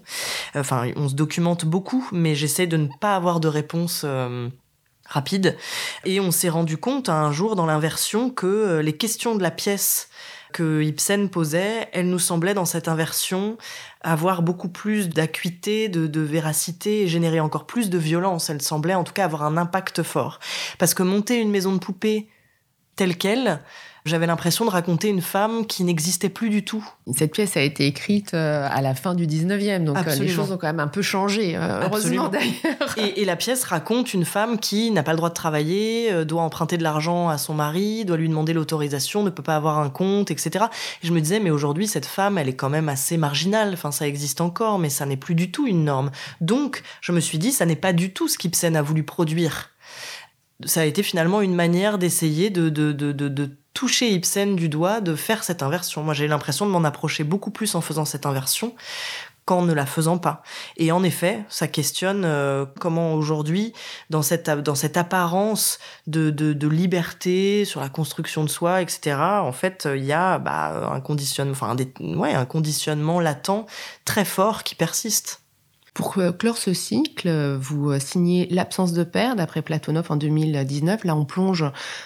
Enfin, 0.56 0.92
on 0.96 1.10
se 1.10 1.16
documente 1.16 1.66
beaucoup, 1.66 2.08
mais 2.12 2.36
j'essaie 2.36 2.68
de 2.68 2.78
ne 2.78 2.88
pas 3.00 3.16
avoir 3.16 3.40
de 3.40 3.48
réponse 3.48 4.04
euh, 4.06 4.50
rapide. 5.06 5.58
Et 6.06 6.20
on 6.20 6.32
s'est 6.32 6.50
rendu 6.50 6.78
compte 6.78 7.10
un 7.10 7.32
jour 7.32 7.56
dans 7.56 7.66
l'inversion 7.66 8.30
que 8.30 8.80
les 8.80 8.94
questions 8.94 9.36
de 9.36 9.44
la 9.44 9.52
pièce 9.52 10.10
que 10.54 10.82
Ibsen 10.82 11.30
posait, 11.30 11.90
elles 11.92 12.10
nous 12.10 12.20
semblaient 12.20 12.54
dans 12.54 12.66
cette 12.66 12.88
inversion 12.88 13.58
avoir 14.02 14.44
beaucoup 14.44 14.70
plus 14.70 15.10
d'acuité, 15.10 15.90
de, 15.90 16.08
de, 16.08 16.22
véracité 16.22 17.02
et 17.02 17.08
générer 17.08 17.40
encore 17.40 17.66
plus 17.66 17.90
de 17.90 17.98
violence. 17.98 18.50
Elles 18.50 18.62
semblaient 18.62 18.94
en 18.94 19.04
tout 19.04 19.14
cas 19.14 19.26
avoir 19.26 19.44
un 19.44 19.58
impact 19.58 20.04
fort. 20.04 20.40
Parce 20.78 20.94
que 20.94 21.04
monter 21.04 21.42
une 21.42 21.50
maison 21.50 21.74
de 21.74 21.80
poupée 21.80 22.30
telle 22.96 23.18
qu'elle, 23.18 23.62
j'avais 24.06 24.28
l'impression 24.28 24.66
de 24.66 24.70
raconter 24.70 25.08
une 25.08 25.22
femme 25.22 25.66
qui 25.66 25.84
n'existait 25.84 26.30
plus 26.30 26.50
du 26.50 26.64
tout. 26.66 26.86
Cette 27.16 27.32
pièce 27.32 27.56
a 27.56 27.62
été 27.62 27.86
écrite 27.86 28.34
euh, 28.34 28.68
à 28.70 28.82
la 28.82 28.96
fin 28.96 29.16
du 29.16 29.28
19e, 29.28 29.84
donc 29.84 29.98
euh, 29.98 30.16
les 30.16 30.28
choses 30.28 30.52
ont 30.52 30.58
quand 30.58 30.68
même 30.68 30.80
un 30.80 30.88
peu 30.88 31.02
changé, 31.02 31.56
euh, 31.56 31.82
heureusement 31.84 32.28
d'ailleurs. 32.30 32.98
Et, 32.98 33.22
et, 33.22 33.26
la 33.26 33.36
pièce 33.36 33.64
raconte 33.64 34.14
une 34.14 34.26
femme 34.26 34.60
qui 34.60 34.92
n'a 34.92 35.04
pas 35.04 35.12
le 35.12 35.18
droit 35.18 35.30
de 35.30 35.34
travailler, 35.34 36.26
doit 36.26 36.42
emprunter 36.42 36.78
de 36.78 36.84
l'argent 36.84 37.30
à 37.30 37.38
son 37.38 37.54
mari, 37.54 38.06
doit 38.06 38.18
lui 38.18 38.28
demander 38.28 38.54
l'autorisation, 38.54 39.24
ne 39.24 39.30
peut 39.30 39.44
pas 39.44 39.56
avoir 39.56 39.80
un 39.80 39.90
compte, 39.90 40.32
etc. 40.32 40.66
Et 41.02 41.08
je 41.08 41.14
me 41.14 41.22
disais, 41.22 41.40
mais 41.40 41.50
aujourd'hui, 41.50 41.88
cette 41.88 42.06
femme, 42.06 42.38
elle 42.38 42.50
est 42.50 42.56
quand 42.56 42.70
même 42.70 42.90
assez 42.90 43.18
marginale. 43.18 43.72
Enfin, 43.74 43.92
ça 43.92 44.08
existe 44.08 44.42
encore, 44.42 44.80
mais 44.80 44.90
ça 44.90 45.06
n'est 45.06 45.18
plus 45.18 45.36
du 45.36 45.52
tout 45.52 45.68
une 45.68 45.86
norme. 45.86 46.12
Donc, 46.42 46.84
je 47.02 47.12
me 47.12 47.20
suis 47.20 47.38
dit, 47.38 47.52
ça 47.52 47.66
n'est 47.66 47.76
pas 47.76 47.94
du 47.94 48.12
tout 48.14 48.28
ce 48.28 48.38
qu'Ibsen 48.38 48.76
a 48.76 48.82
voulu 48.82 49.04
produire 49.04 49.73
ça 50.66 50.82
a 50.82 50.86
été 50.86 51.04
finalement 51.04 51.42
une 51.42 51.56
manière 51.56 51.98
d'essayer 51.98 52.50
de, 52.50 52.70
de, 52.70 52.92
de, 52.92 53.12
de, 53.12 53.50
toucher 53.74 54.12
Ibsen 54.12 54.56
du 54.56 54.70
doigt, 54.70 55.02
de 55.02 55.16
faire 55.16 55.44
cette 55.44 55.64
inversion. 55.64 56.04
Moi, 56.04 56.14
j'ai 56.14 56.28
l'impression 56.28 56.68
de 56.68 56.72
m'en 56.72 56.84
approcher 56.84 57.24
beaucoup 57.24 57.50
plus 57.50 57.74
en 57.74 57.82
faisant 57.82 58.06
cette 58.06 58.28
inversion 58.28 58.76
qu'en 59.46 59.64
ne 59.64 59.74
la 59.74 59.86
faisant 59.86 60.18
pas. 60.18 60.42
Et 60.78 60.92
en 60.92 61.04
effet, 61.04 61.44
ça 61.50 61.68
questionne 61.68 62.24
euh, 62.24 62.66
comment 62.80 63.14
aujourd'hui, 63.14 63.74
dans 64.10 64.22
cette, 64.22 64.50
dans 64.50 64.76
cette 64.76 64.96
apparence 64.96 65.80
de, 66.08 66.30
de, 66.30 66.54
de, 66.54 66.68
liberté 66.68 67.66
sur 67.66 67.82
la 67.82 67.90
construction 67.90 68.44
de 68.44 68.50
soi, 68.50 68.82
etc., 68.82 69.18
en 69.18 69.52
fait, 69.52 69.88
il 69.94 70.06
y 70.06 70.14
a 70.14 70.38
bah, 70.38 70.90
un, 70.94 71.02
conditionnement, 71.02 71.52
enfin, 71.52 71.76
un, 71.76 72.16
ouais, 72.16 72.34
un 72.34 72.46
conditionnement 72.46 73.20
latent 73.20 73.66
très 74.06 74.24
fort 74.24 74.64
qui 74.64 74.76
persiste. 74.76 75.43
Pour 75.94 76.18
clore 76.40 76.58
ce 76.58 76.74
cycle, 76.74 77.30
vous 77.60 77.92
euh, 77.92 78.00
signez 78.00 78.48
L'absence 78.50 78.94
de 78.94 79.04
père 79.04 79.36
d'après 79.36 79.62
Platonov 79.62 80.08
en 80.10 80.16
2019. 80.16 81.04
Là, 81.04 81.16
on 81.16 81.24
plonge 81.24 81.64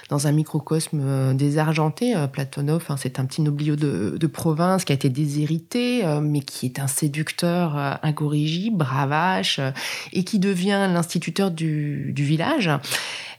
dans 0.09 0.27
un 0.27 0.33
microcosme 0.33 0.99
euh, 1.01 1.33
désargenté. 1.33 2.13
Euh, 2.13 2.27
Platonov, 2.27 2.83
hein, 2.89 2.95
c'est 2.97 3.17
un 3.17 3.25
petit 3.25 3.41
noblio 3.41 3.77
de, 3.77 4.27
province 4.27 4.83
qui 4.83 4.91
a 4.91 4.95
été 4.95 5.07
déshérité, 5.09 6.03
mais 6.21 6.41
qui 6.41 6.65
est 6.65 6.79
un 6.79 6.87
séducteur 6.87 7.97
incorrigible, 8.03 8.77
bravache, 8.77 9.61
et 10.11 10.25
qui 10.25 10.37
devient 10.37 10.89
l'instituteur 10.91 11.49
du 11.49 12.13
village. 12.13 12.69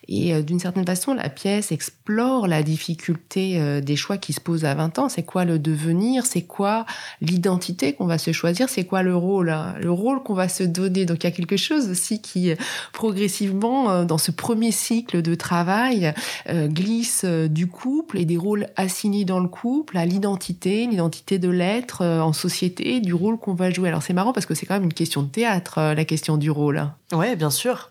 Et 0.08 0.32
euh, 0.32 0.42
d'une 0.42 0.58
certaine 0.58 0.86
façon, 0.86 1.12
la 1.12 1.28
pièce 1.28 1.70
explore 1.70 2.46
la 2.46 2.62
difficulté 2.62 3.60
euh, 3.60 3.80
des 3.80 3.96
choix 3.96 4.16
qui 4.16 4.32
se 4.32 4.40
posent 4.40 4.64
à 4.64 4.74
20 4.74 4.98
ans. 4.98 5.08
C'est 5.08 5.22
quoi 5.22 5.44
le 5.44 5.58
devenir? 5.58 6.24
C'est 6.24 6.42
quoi 6.42 6.86
l'identité 7.20 7.92
qu'on 7.92 8.06
va 8.06 8.16
se 8.16 8.32
choisir? 8.32 8.70
C'est 8.70 8.84
quoi 8.84 9.02
le 9.02 9.14
rôle 9.14 9.50
hein? 9.50 9.74
Le 9.80 9.90
rôle 9.90 10.22
qu'on 10.22 10.34
va 10.34 10.48
se 10.48 10.62
donner? 10.62 11.04
Donc 11.04 11.24
il 11.24 11.26
y 11.26 11.28
a 11.28 11.32
quelque 11.32 11.58
chose 11.58 11.90
aussi 11.90 12.22
qui, 12.22 12.52
progressivement, 12.92 13.90
euh, 13.90 14.04
dans 14.04 14.18
ce 14.18 14.30
premier 14.30 14.72
cycle 14.72 15.20
de 15.20 15.34
travail, 15.34 16.14
glisse 16.48 17.24
du 17.24 17.66
couple 17.66 18.18
et 18.18 18.24
des 18.24 18.36
rôles 18.36 18.68
assignés 18.76 19.24
dans 19.24 19.40
le 19.40 19.48
couple 19.48 19.98
à 19.98 20.06
l'identité, 20.06 20.86
l'identité 20.86 21.38
de 21.38 21.48
l'être 21.48 22.04
en 22.04 22.32
société, 22.32 23.00
du 23.00 23.12
rôle 23.12 23.38
qu'on 23.38 23.54
va 23.54 23.70
jouer. 23.70 23.88
Alors 23.88 24.02
c'est 24.02 24.12
marrant 24.12 24.32
parce 24.32 24.46
que 24.46 24.54
c'est 24.54 24.66
quand 24.66 24.74
même 24.74 24.84
une 24.84 24.94
question 24.94 25.22
de 25.22 25.28
théâtre, 25.28 25.94
la 25.94 26.04
question 26.04 26.36
du 26.36 26.50
rôle. 26.50 26.88
Ouais, 27.14 27.36
bien 27.36 27.48
sûr. 27.48 27.88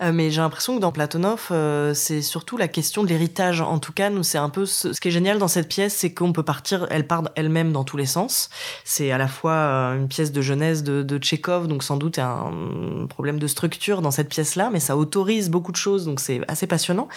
mais 0.00 0.30
j'ai 0.30 0.40
l'impression 0.40 0.76
que 0.76 0.80
dans 0.80 0.92
Platonov, 0.92 1.48
euh, 1.50 1.92
c'est 1.92 2.22
surtout 2.22 2.56
la 2.56 2.68
question 2.68 3.02
de 3.02 3.08
l'héritage. 3.08 3.60
En 3.60 3.80
tout 3.80 3.92
cas, 3.92 4.10
nous, 4.10 4.22
c'est 4.22 4.38
un 4.38 4.48
peu 4.48 4.64
ce, 4.64 4.88
qui 5.00 5.08
est 5.08 5.10
génial 5.10 5.38
dans 5.38 5.48
cette 5.48 5.66
pièce, 5.66 5.92
c'est 5.92 6.14
qu'on 6.14 6.32
peut 6.32 6.44
partir, 6.44 6.86
elle 6.88 7.04
part 7.04 7.24
elle-même 7.34 7.72
dans 7.72 7.82
tous 7.82 7.96
les 7.96 8.06
sens. 8.06 8.48
C'est 8.84 9.10
à 9.10 9.18
la 9.18 9.26
fois 9.26 9.52
euh, 9.54 9.96
une 9.96 10.06
pièce 10.06 10.30
de 10.30 10.40
jeunesse 10.40 10.84
de, 10.84 11.02
de 11.02 11.18
Tchekhov, 11.18 11.66
donc 11.66 11.82
sans 11.82 11.96
doute 11.96 12.20
un 12.20 12.52
problème 13.08 13.40
de 13.40 13.48
structure 13.48 14.02
dans 14.02 14.12
cette 14.12 14.28
pièce-là, 14.28 14.70
mais 14.72 14.78
ça 14.78 14.96
autorise 14.96 15.50
beaucoup 15.50 15.72
de 15.72 15.76
choses, 15.76 16.04
donc 16.04 16.20
c'est 16.20 16.40
assez 16.46 16.68
passionnant. 16.68 17.08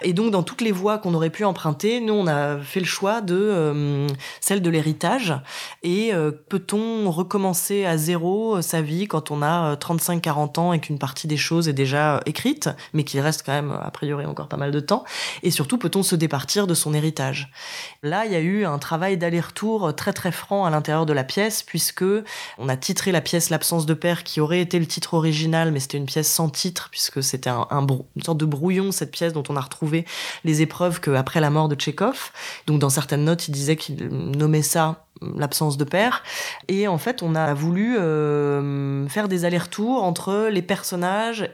Et 0.00 0.14
donc, 0.14 0.30
dans 0.30 0.42
toutes 0.42 0.62
les 0.62 0.72
voies 0.72 0.96
qu'on 0.96 1.12
aurait 1.12 1.28
pu 1.28 1.44
emprunter, 1.44 2.00
nous, 2.00 2.14
on 2.14 2.26
a 2.26 2.56
fait 2.58 2.80
le 2.80 2.86
choix 2.86 3.20
de 3.20 3.36
euh, 3.36 4.06
celle 4.40 4.62
de 4.62 4.70
l'héritage. 4.70 5.34
Et 5.82 6.12
peut-on 6.48 7.10
recommencer 7.10 7.84
à 7.84 7.98
zéro 7.98 8.62
sa 8.62 8.80
vie 8.80 9.08
quand 9.08 9.30
on 9.30 9.42
a 9.42 9.74
35-40 9.74 10.58
ans 10.58 10.72
et 10.72 10.80
qu'une 10.80 10.98
partie 11.02 11.26
des 11.26 11.36
choses 11.36 11.68
est 11.68 11.72
déjà 11.72 12.20
écrite, 12.26 12.70
mais 12.92 13.02
qu'il 13.02 13.18
reste 13.18 13.42
quand 13.44 13.52
même 13.52 13.72
a 13.72 13.90
priori 13.90 14.24
encore 14.24 14.46
pas 14.46 14.56
mal 14.56 14.70
de 14.70 14.78
temps 14.78 15.04
Et 15.42 15.50
surtout, 15.50 15.76
peut-on 15.76 16.04
se 16.04 16.14
départir 16.14 16.68
de 16.68 16.74
son 16.74 16.94
héritage? 16.94 17.50
Là, 18.04 18.24
il 18.24 18.30
y 18.30 18.36
a 18.36 18.40
eu 18.40 18.64
un 18.64 18.78
travail 18.78 19.18
d'aller-retour 19.18 19.96
très 19.96 20.12
très 20.12 20.30
franc 20.30 20.64
à 20.64 20.70
l'intérieur 20.70 21.04
de 21.04 21.12
la 21.12 21.24
pièce, 21.24 21.64
puisque 21.64 22.04
on 22.56 22.68
a 22.68 22.76
titré 22.76 23.10
la 23.10 23.20
pièce 23.20 23.50
L'absence 23.50 23.84
de 23.84 23.94
père, 23.94 24.22
qui 24.22 24.40
aurait 24.40 24.60
été 24.60 24.78
le 24.78 24.86
titre 24.86 25.14
original, 25.14 25.72
mais 25.72 25.80
c'était 25.80 25.98
une 25.98 26.06
pièce 26.06 26.30
sans 26.30 26.48
titre, 26.48 26.88
puisque 26.92 27.20
c'était 27.20 27.50
un, 27.50 27.66
une 28.16 28.22
sorte 28.22 28.38
de 28.38 28.44
brouillon, 28.44 28.92
cette 28.92 29.10
pièce 29.10 29.32
dont 29.32 29.42
on 29.48 29.56
a 29.56 29.60
retrouvé 29.60 30.06
les 30.44 30.62
épreuves 30.62 31.00
qu'après 31.00 31.40
la 31.40 31.50
mort 31.50 31.68
de 31.68 31.74
Tchekhov. 31.74 32.30
Donc 32.68 32.78
dans 32.78 32.90
certaines 32.90 33.24
notes, 33.24 33.48
il 33.48 33.52
disait 33.52 33.74
qu'il 33.74 34.06
nommait 34.08 34.62
ça 34.62 35.04
l'absence 35.36 35.76
de 35.76 35.84
père. 35.84 36.22
Et 36.68 36.88
en 36.88 36.98
fait, 36.98 37.22
on 37.22 37.34
a 37.34 37.54
voulu 37.54 37.96
euh, 37.96 39.06
faire 39.08 39.28
des 39.28 39.44
allers-retours 39.44 40.02
entre 40.02 40.48
les 40.50 40.62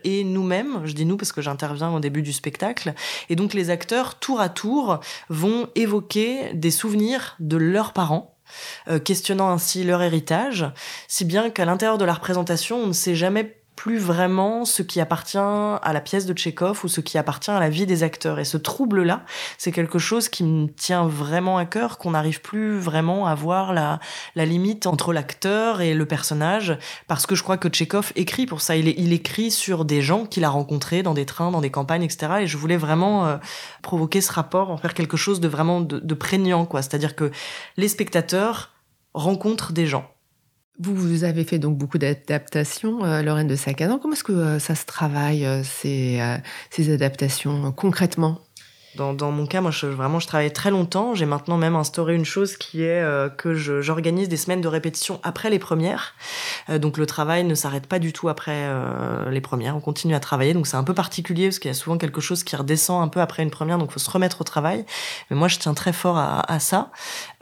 et 0.05 0.25
nous-mêmes. 0.25 0.83
Je 0.85 0.93
dis 0.93 1.05
nous 1.05 1.17
parce 1.17 1.33
que 1.33 1.43
j'interviens 1.43 1.91
au 1.91 2.01
début 2.01 2.23
du 2.23 2.33
spectacle. 2.33 2.95
Et 3.29 3.37
donc 3.37 3.55
les 3.55 3.71
acteurs, 3.71 4.19
tour 4.19 4.41
à 4.41 4.49
tour, 4.49 5.01
vont 5.29 5.69
évoquer 5.75 6.53
des 6.55 6.71
souvenirs 6.71 7.37
de 7.41 7.57
leurs 7.57 7.93
parents. 7.93 8.35
Euh, 8.89 8.99
questionnant 8.99 9.51
ainsi 9.51 9.85
leur 9.85 10.03
héritage, 10.03 10.67
si 11.07 11.27
bien 11.27 11.51
qu'à 11.51 11.67
l'intérieur 11.67 11.99
de 11.99 12.07
la 12.07 12.15
représentation, 12.15 12.79
on 12.79 12.87
ne 12.87 12.93
sait 12.93 13.15
jamais 13.15 13.58
plus 13.79 13.99
vraiment 13.99 14.65
ce 14.65 14.83
qui 14.83 15.01
appartient 15.01 15.39
à 15.39 15.93
la 15.93 16.01
pièce 16.01 16.27
de 16.27 16.33
Tchekhov 16.33 16.81
ou 16.83 16.89
ce 16.89 17.01
qui 17.01 17.17
appartient 17.17 17.53
à 17.53 17.61
la 17.61 17.71
vie 17.71 17.87
des 17.87 18.03
acteurs. 18.03 18.41
Et 18.41 18.45
ce 18.45 18.57
trouble-là, 18.57 19.23
c'est 19.57 19.71
quelque 19.71 20.01
chose 20.01 20.29
qui 20.29 20.43
me 20.43 20.67
tient 20.67 21.07
vraiment 21.07 21.59
à 21.59 21.65
cœur, 21.65 21.97
qu'on 21.97 22.11
n'arrive 22.11 22.41
plus 22.41 22.77
vraiment 22.77 23.29
à 23.29 23.37
voir 23.37 23.73
la, 23.73 24.01
limite 24.35 24.89
entre 24.89 25.13
l'acteur 25.13 25.81
et 25.81 25.95
le 25.95 26.07
personnage, 26.07 26.77
parce 27.07 27.25
que 27.25 27.37
je 27.37 27.45
crois 27.45 27.57
que 27.57 27.69
Tchekhov 27.69 28.13
écrit 28.17 28.47
pour 28.47 28.63
ça. 28.63 28.75
Il, 28.75 28.89
il 28.89 29.13
écrit 29.13 29.53
sur 29.53 29.85
des 29.85 30.03
gens 30.03 30.27
qu'il 30.27 30.43
a 30.43 30.51
rencontrés 30.51 31.05
dans 31.05 31.15
des 31.15 31.25
trains, 31.25 31.53
dans 31.53 31.61
des 31.61 31.71
campagnes, 31.71 32.03
etc. 32.03 32.33
Et 32.41 32.47
je 32.49 32.57
voulais 32.57 32.77
vraiment 32.77 33.27
euh, 33.27 33.37
provoquer 33.83 34.21
ce 34.21 34.33
rapport, 34.33 34.73
en 34.73 34.77
faire 34.77 34.93
quelque 34.93 35.17
chose 35.17 35.39
de 35.39 35.47
vraiment 35.47 35.81
de, 35.81 36.01
de 36.01 36.15
prégnant, 36.15 36.67
quoi. 36.67 36.83
C'est-à-dire 36.83 37.15
que 37.15 37.31
les 37.77 37.87
spectateurs 37.87 38.73
rencontrent 39.15 39.73
des 39.73 39.87
gens 39.87 40.11
vous, 40.81 41.25
avez 41.25 41.45
fait 41.45 41.59
donc 41.59 41.77
beaucoup 41.77 41.99
d'adaptations, 41.99 43.05
euh, 43.05 43.23
Lorraine 43.23 43.49
de 43.49 43.57
Sacadan. 43.57 43.99
Comment 43.99 44.15
est-ce 44.15 44.25
que 44.25 44.33
euh, 44.33 44.59
ça 44.59 44.75
se 44.75 44.87
travaille, 44.87 45.45
euh, 45.45 45.63
ces, 45.65 46.21
ces 46.71 46.93
adaptations, 46.93 47.73
concrètement? 47.73 48.39
Dans, 48.97 49.31
mon 49.31 49.47
cas, 49.47 49.61
moi, 49.61 49.71
vraiment, 49.71 50.19
je 50.19 50.27
travaille 50.27 50.53
très 50.53 50.71
longtemps. 50.71 51.15
J'ai 51.15 51.27
maintenant 51.27 51.59
même 51.59 51.77
instauré 51.77 52.15
une 52.15 52.25
chose 52.25 52.57
qui 52.57 52.83
est 52.83 53.03
euh, 53.03 53.29
que 53.29 53.55
j'organise 53.55 54.29
des 54.29 54.37
semaines 54.37 54.61
de 54.61 54.69
répétition 54.69 55.21
après 55.23 55.51
les 55.51 55.59
premières. 55.59 56.15
Euh, 56.71 56.79
donc 56.79 56.97
le 56.97 57.07
travail 57.07 57.45
ne 57.45 57.55
s'arrête 57.55 57.87
pas 57.87 57.99
du 57.99 58.13
tout 58.13 58.29
après 58.29 58.57
euh, 58.57 59.31
les 59.31 59.41
premières. 59.41 59.77
On 59.77 59.81
continue 59.81 60.15
à 60.15 60.21
travailler. 60.21 60.55
Donc 60.55 60.67
c'est 60.67 60.77
un 60.77 60.85
peu 60.85 60.95
particulier 60.95 61.49
parce 61.49 61.59
qu'il 61.59 61.69
y 61.69 61.73
a 61.73 61.75
souvent 61.75 61.99
quelque 61.99 62.21
chose 62.21 62.45
qui 62.45 62.57
redescend 62.57 63.03
un 63.03 63.09
peu 63.09 63.21
après 63.21 63.43
une 63.43 63.51
première. 63.51 63.79
Donc 63.79 63.91
il 63.91 63.93
faut 63.93 63.99
se 64.01 64.11
remettre 64.11 64.41
au 64.41 64.45
travail. 64.45 64.85
Mais 65.31 65.37
moi, 65.37 65.49
je 65.49 65.59
tiens 65.59 65.75
très 65.75 65.93
fort 65.93 66.17
à, 66.17 66.51
à 66.51 66.59
ça. 66.59 66.91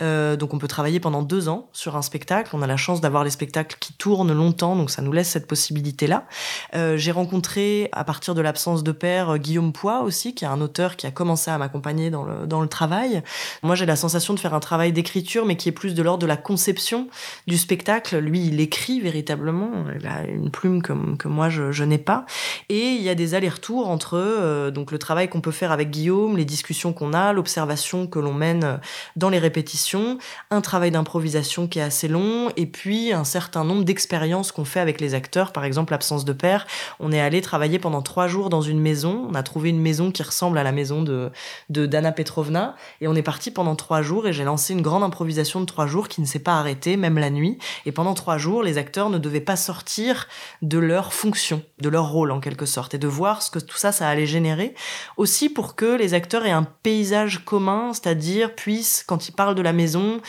donc 0.01 0.53
on 0.53 0.59
peut 0.59 0.69
travailler 0.69 1.01
pendant 1.01 1.23
deux 1.23 1.49
ans 1.49 1.69
sur 1.73 1.97
un 1.97 2.03
spectacle. 2.03 2.51
On 2.55 2.63
a 2.63 2.67
la 2.67 2.77
chance 2.77 3.01
d'avoir 3.01 3.25
les 3.25 3.31
spectacles 3.31 3.77
qui 3.79 3.93
tournent 3.93 4.33
longtemps. 4.33 4.75
Donc 4.75 4.91
ça 4.91 5.01
nous 5.01 5.13
laisse 5.13 5.29
cette 5.29 5.47
possibilité-là. 5.47 6.27
J'ai 6.97 7.13
rencontré, 7.13 7.89
à 7.93 8.05
partir 8.05 8.35
de 8.35 8.41
l'absence 8.41 8.83
de 8.83 8.93
père, 8.93 9.39
Guillaume 9.39 9.73
Poix 9.73 10.03
aussi, 10.03 10.35
qui 10.35 10.45
est 10.45 10.49
un 10.49 10.61
auteur 10.61 10.97
qui 10.97 11.07
a 11.07 11.11
commencé 11.11 11.36
à 11.37 11.59
m'accompagner 11.59 12.11
dans 12.11 12.25
le, 12.25 12.47
dans 12.47 12.61
le 12.61 12.69
travail. 12.69 13.23
Moi, 13.63 13.75
j'ai 13.75 13.87
la 13.87 13.97
sensation 13.97 14.35
de 14.35 14.41
faire 14.41 14.55
un 14.55 14.61
travail 14.61 14.93
d'écriture, 14.93 15.47
mais 15.47 15.57
qui 15.57 15.69
est 15.69 15.73
plus 15.73 15.95
de 15.95 16.03
l'ordre 16.03 16.23
de 16.23 16.27
la 16.27 16.37
conception 16.37 17.09
du 17.47 17.57
spectacle. 17.57 18.19
Lui, 18.19 18.47
il 18.47 18.61
écrit 18.61 19.01
véritablement. 19.01 19.71
Il 19.99 20.07
a 20.07 20.25
une 20.27 20.51
plume 20.51 20.83
que, 20.83 20.93
que 21.17 21.29
moi, 21.29 21.49
je, 21.49 21.85
n'ai 21.85 21.99
pas. 21.99 22.27
Et 22.69 22.93
il 22.93 23.03
y 23.03 23.09
a 23.09 23.15
des 23.15 23.35
allers-retours 23.35 23.89
entre 23.89 24.15
euh, 24.17 24.71
donc 24.71 24.91
le 24.91 24.99
travail 24.99 25.29
qu'on 25.29 25.41
peut 25.41 25.53
faire 25.53 25.73
avec 25.73 25.91
Guillaume, 25.91 26.37
les 26.37 26.45
discussions 26.45 26.93
qu'on 26.93 27.13
a, 27.13 27.33
l'observation 27.33 28.07
que 28.07 28.19
l'on 28.19 28.35
mène 28.35 28.81
dans 29.15 29.29
les 29.29 29.39
répétitions, 29.39 30.19
un 30.51 30.61
travail 30.61 30.91
d'improvisation 30.91 31.69
qui 31.69 31.79
est 31.79 31.83
assez 31.83 32.09
long, 32.09 32.51
et 32.57 32.67
puis 32.67 33.13
un 33.13 33.25
certain 33.25 33.65
nombre 33.65 33.85
d'expériences 33.85 34.53
qu'on 34.53 34.65
fait 34.65 34.81
avec 34.81 35.01
les 35.01 35.15
acteurs. 35.15 35.53
Par 35.53 35.65
exemple, 35.65 35.93
l'absence 35.93 36.25
de 36.25 36.33
père. 36.33 36.67
On 37.01 37.13
est 37.13 37.21
allé 37.21 37.41
travailler 37.41 37.79
pendant 37.79 38.03
trois 38.03 38.29
jours 38.29 38.51
dans 38.51 38.63
une 38.63 38.81
maison. 38.81 39.27
On 39.31 39.35
a 39.35 39.43
trouvé 39.43 39.71
une 39.71 39.81
maison 39.81 40.11
qui 40.11 40.23
ressemble 40.23 40.59
à 40.59 40.63
la 40.63 40.73
maison 40.73 41.03
de 41.03 41.26
de 41.71 41.77
de 41.77 41.87
d'Anna 41.87 42.13
Petrovna. 42.13 42.75
Et 43.01 43.09
on 43.09 43.15
est 43.15 43.23
parti 43.23 43.51
pendant 43.51 43.77
trois 43.77 44.03
jours 44.03 44.27
et 44.27 44.33
j'ai 44.33 44.45
lancé 44.45 44.73
une 44.73 44.83
grande 44.83 45.03
improvisation 45.03 45.61
de 45.61 45.67
trois 45.67 45.87
jours 45.87 46.09
qui 46.09 46.21
ne 46.21 46.27
s'est 46.27 46.39
pas 46.39 46.59
arrêtée 46.59 46.97
même 46.97 47.19
la 47.19 47.31
nuit. 47.31 47.59
Et 47.85 47.93
pendant 47.93 48.15
trois 48.15 48.39
jours 48.39 48.63
les 48.63 48.79
acteurs 48.79 49.11
ne 49.11 49.19
devaient 49.19 49.41
pas 49.41 49.57
sortir 49.57 50.27
de 50.63 50.79
leur 50.79 51.13
fonction 51.13 51.63
de 51.81 51.89
leur 51.89 52.09
rôle 52.09 52.31
en 52.31 52.41
quelque 52.41 52.67
sorte 52.67 52.95
et 52.95 52.99
de 52.99 53.07
voir 53.07 53.43
ce 53.43 53.51
que 53.51 53.59
tout 53.59 53.77
ça 53.77 53.93
ça 53.93 54.09
allait 54.09 54.27
générer. 54.27 54.75
Aussi 55.17 55.49
pour 55.51 55.77
que 55.77 55.97
les 55.97 56.15
acteurs 56.15 56.47
aient 56.47 56.51
un 56.51 56.67
paysage 56.83 57.45
commun 57.45 57.93
c'est-à-dire 57.93 58.55
puissent 58.55 59.05
quand 59.07 59.29
ils 59.29 59.33
parlent 59.33 59.55
de 59.55 59.63
la 59.63 59.73
maison 59.73 60.21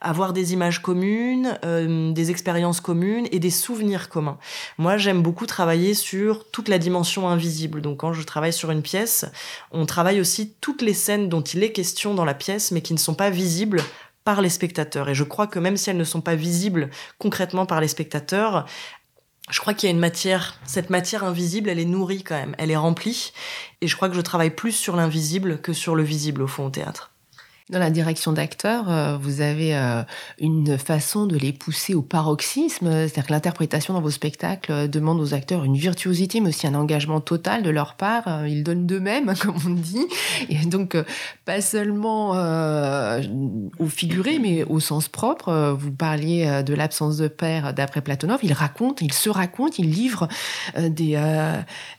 avoir 0.00 0.32
des 0.32 0.52
images 0.52 0.80
communes 0.80 1.58
euh, 1.64 2.12
des 2.12 2.30
expériences 2.30 2.80
communes 2.80 3.26
et 3.32 3.38
des 3.38 3.50
souvenirs 3.50 4.08
communs. 4.08 4.38
Moi 4.78 4.96
j'aime 4.96 5.22
beaucoup 5.22 5.46
travailler 5.46 5.94
sur 5.94 6.48
toute 6.50 6.68
la 6.68 6.78
dimension 6.78 7.28
invisible. 7.28 7.80
Donc 7.80 7.98
quand 7.98 8.12
je 8.12 8.22
travaille 8.22 8.52
sur 8.52 8.70
une 8.70 8.82
pièce 8.82 9.26
on 9.72 9.86
travaille 9.86 10.20
aussi 10.20 10.41
toutes 10.48 10.82
les 10.82 10.94
scènes 10.94 11.28
dont 11.28 11.42
il 11.42 11.62
est 11.62 11.72
question 11.72 12.14
dans 12.14 12.24
la 12.24 12.34
pièce, 12.34 12.70
mais 12.70 12.82
qui 12.82 12.92
ne 12.92 12.98
sont 12.98 13.14
pas 13.14 13.30
visibles 13.30 13.82
par 14.24 14.40
les 14.40 14.48
spectateurs. 14.48 15.08
Et 15.08 15.14
je 15.14 15.24
crois 15.24 15.46
que 15.46 15.58
même 15.58 15.76
si 15.76 15.90
elles 15.90 15.96
ne 15.96 16.04
sont 16.04 16.20
pas 16.20 16.34
visibles 16.34 16.90
concrètement 17.18 17.66
par 17.66 17.80
les 17.80 17.88
spectateurs, 17.88 18.66
je 19.50 19.60
crois 19.60 19.74
qu'il 19.74 19.88
y 19.88 19.92
a 19.92 19.94
une 19.94 20.00
matière, 20.00 20.58
cette 20.64 20.90
matière 20.90 21.24
invisible, 21.24 21.68
elle 21.68 21.80
est 21.80 21.84
nourrie 21.84 22.22
quand 22.22 22.36
même, 22.36 22.54
elle 22.58 22.70
est 22.70 22.76
remplie. 22.76 23.32
Et 23.80 23.88
je 23.88 23.96
crois 23.96 24.08
que 24.08 24.14
je 24.14 24.20
travaille 24.20 24.54
plus 24.54 24.72
sur 24.72 24.96
l'invisible 24.96 25.60
que 25.60 25.72
sur 25.72 25.94
le 25.96 26.02
visible 26.02 26.42
au 26.42 26.46
fond 26.46 26.66
au 26.66 26.70
théâtre. 26.70 27.11
Dans 27.70 27.78
la 27.78 27.90
direction 27.90 28.32
d'acteurs, 28.32 28.90
euh, 28.90 29.16
vous 29.16 29.40
avez 29.40 29.76
euh, 29.76 30.02
une 30.40 30.78
façon 30.78 31.26
de 31.26 31.36
les 31.36 31.52
pousser 31.52 31.94
au 31.94 32.02
paroxysme, 32.02 32.90
c'est-à-dire 32.90 33.26
que 33.26 33.32
l'interprétation 33.32 33.94
dans 33.94 34.00
vos 34.00 34.10
spectacles 34.10 34.72
euh, 34.72 34.88
demande 34.88 35.20
aux 35.20 35.32
acteurs 35.32 35.62
une 35.62 35.76
virtuosité, 35.76 36.40
mais 36.40 36.48
aussi 36.48 36.66
un 36.66 36.74
engagement 36.74 37.20
total 37.20 37.62
de 37.62 37.70
leur 37.70 37.94
part. 37.94 38.46
Ils 38.48 38.64
donnent 38.64 38.86
d'eux-mêmes, 38.86 39.34
comme 39.40 39.54
on 39.64 39.70
dit, 39.70 40.06
et 40.48 40.66
donc 40.66 40.96
pas 41.44 41.60
seulement 41.60 42.32
au 43.78 43.86
figuré, 43.86 44.38
mais 44.40 44.64
au 44.64 44.80
sens 44.80 45.08
propre. 45.08 45.76
Vous 45.78 45.92
parliez 45.92 46.62
de 46.64 46.74
l'absence 46.74 47.16
de 47.16 47.28
père 47.28 47.74
d'après 47.74 48.00
Platonov. 48.00 48.40
Il 48.42 48.52
raconte, 48.52 49.00
il 49.02 49.12
se 49.12 49.30
raconte, 49.30 49.78
il 49.78 49.90
livre 49.90 50.28
des 50.76 51.20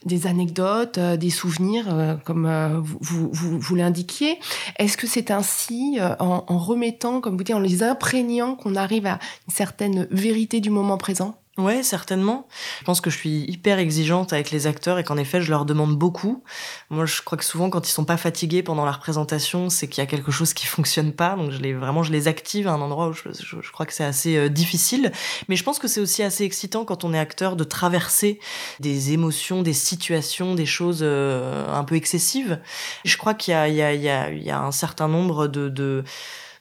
des 0.04 0.26
anecdotes, 0.26 0.98
des 0.98 1.30
souvenirs, 1.30 2.18
comme 2.24 2.82
vous 2.84 3.30
vous, 3.32 3.58
vous 3.58 3.74
l'indiquiez. 3.74 4.38
Est-ce 4.78 4.96
que 4.96 5.06
c'est 5.06 5.30
un 5.30 5.42
euh, 5.72 6.14
en, 6.18 6.58
remettant, 6.58 7.20
comme 7.20 7.36
vous 7.36 7.44
dites, 7.44 7.54
en 7.54 7.60
les 7.60 7.82
imprégnant, 7.82 8.56
qu'on 8.56 8.76
arrive 8.76 9.06
à 9.06 9.18
une 9.46 9.54
certaine 9.54 10.06
vérité 10.10 10.60
du 10.60 10.70
moment 10.70 10.98
présent 10.98 11.36
Ouais, 11.56 11.84
certainement. 11.84 12.48
Je 12.80 12.84
pense 12.84 13.00
que 13.00 13.10
je 13.10 13.16
suis 13.16 13.44
hyper 13.48 13.78
exigeante 13.78 14.32
avec 14.32 14.50
les 14.50 14.66
acteurs 14.66 14.98
et 14.98 15.04
qu'en 15.04 15.16
effet, 15.16 15.40
je 15.40 15.50
leur 15.50 15.64
demande 15.64 15.96
beaucoup. 15.96 16.42
Moi, 16.90 17.06
je 17.06 17.22
crois 17.22 17.38
que 17.38 17.44
souvent, 17.44 17.70
quand 17.70 17.86
ils 17.88 17.92
sont 17.92 18.04
pas 18.04 18.16
fatigués 18.16 18.64
pendant 18.64 18.84
la 18.84 18.90
représentation, 18.90 19.70
c'est 19.70 19.86
qu'il 19.86 20.02
y 20.02 20.04
a 20.04 20.08
quelque 20.08 20.32
chose 20.32 20.52
qui 20.52 20.66
fonctionne 20.66 21.12
pas. 21.12 21.36
Donc, 21.36 21.52
je 21.52 21.58
les, 21.58 21.72
vraiment, 21.72 22.02
je 22.02 22.10
les 22.10 22.26
active 22.26 22.66
à 22.66 22.72
un 22.72 22.80
endroit 22.80 23.06
où 23.06 23.12
je, 23.12 23.28
je, 23.32 23.70
crois 23.70 23.86
que 23.86 23.92
c'est 23.92 24.04
assez 24.04 24.36
euh, 24.36 24.48
difficile. 24.48 25.12
Mais 25.48 25.54
je 25.54 25.62
pense 25.62 25.78
que 25.78 25.86
c'est 25.86 26.00
aussi 26.00 26.24
assez 26.24 26.42
excitant 26.42 26.84
quand 26.84 27.04
on 27.04 27.14
est 27.14 27.20
acteur 27.20 27.54
de 27.54 27.62
traverser 27.62 28.40
des 28.80 29.12
émotions, 29.12 29.62
des 29.62 29.74
situations, 29.74 30.56
des 30.56 30.66
choses 30.66 31.00
euh, 31.02 31.72
un 31.72 31.84
peu 31.84 31.94
excessives. 31.94 32.58
Je 33.04 33.16
crois 33.16 33.34
qu'il 33.34 33.52
y 33.52 33.54
a, 33.54 33.68
y 33.68 33.96
y 33.96 34.44
y 34.44 34.50
a 34.50 34.60
un 34.60 34.72
certain 34.72 35.06
nombre 35.06 35.46
de, 35.46 35.68
de 35.68 36.02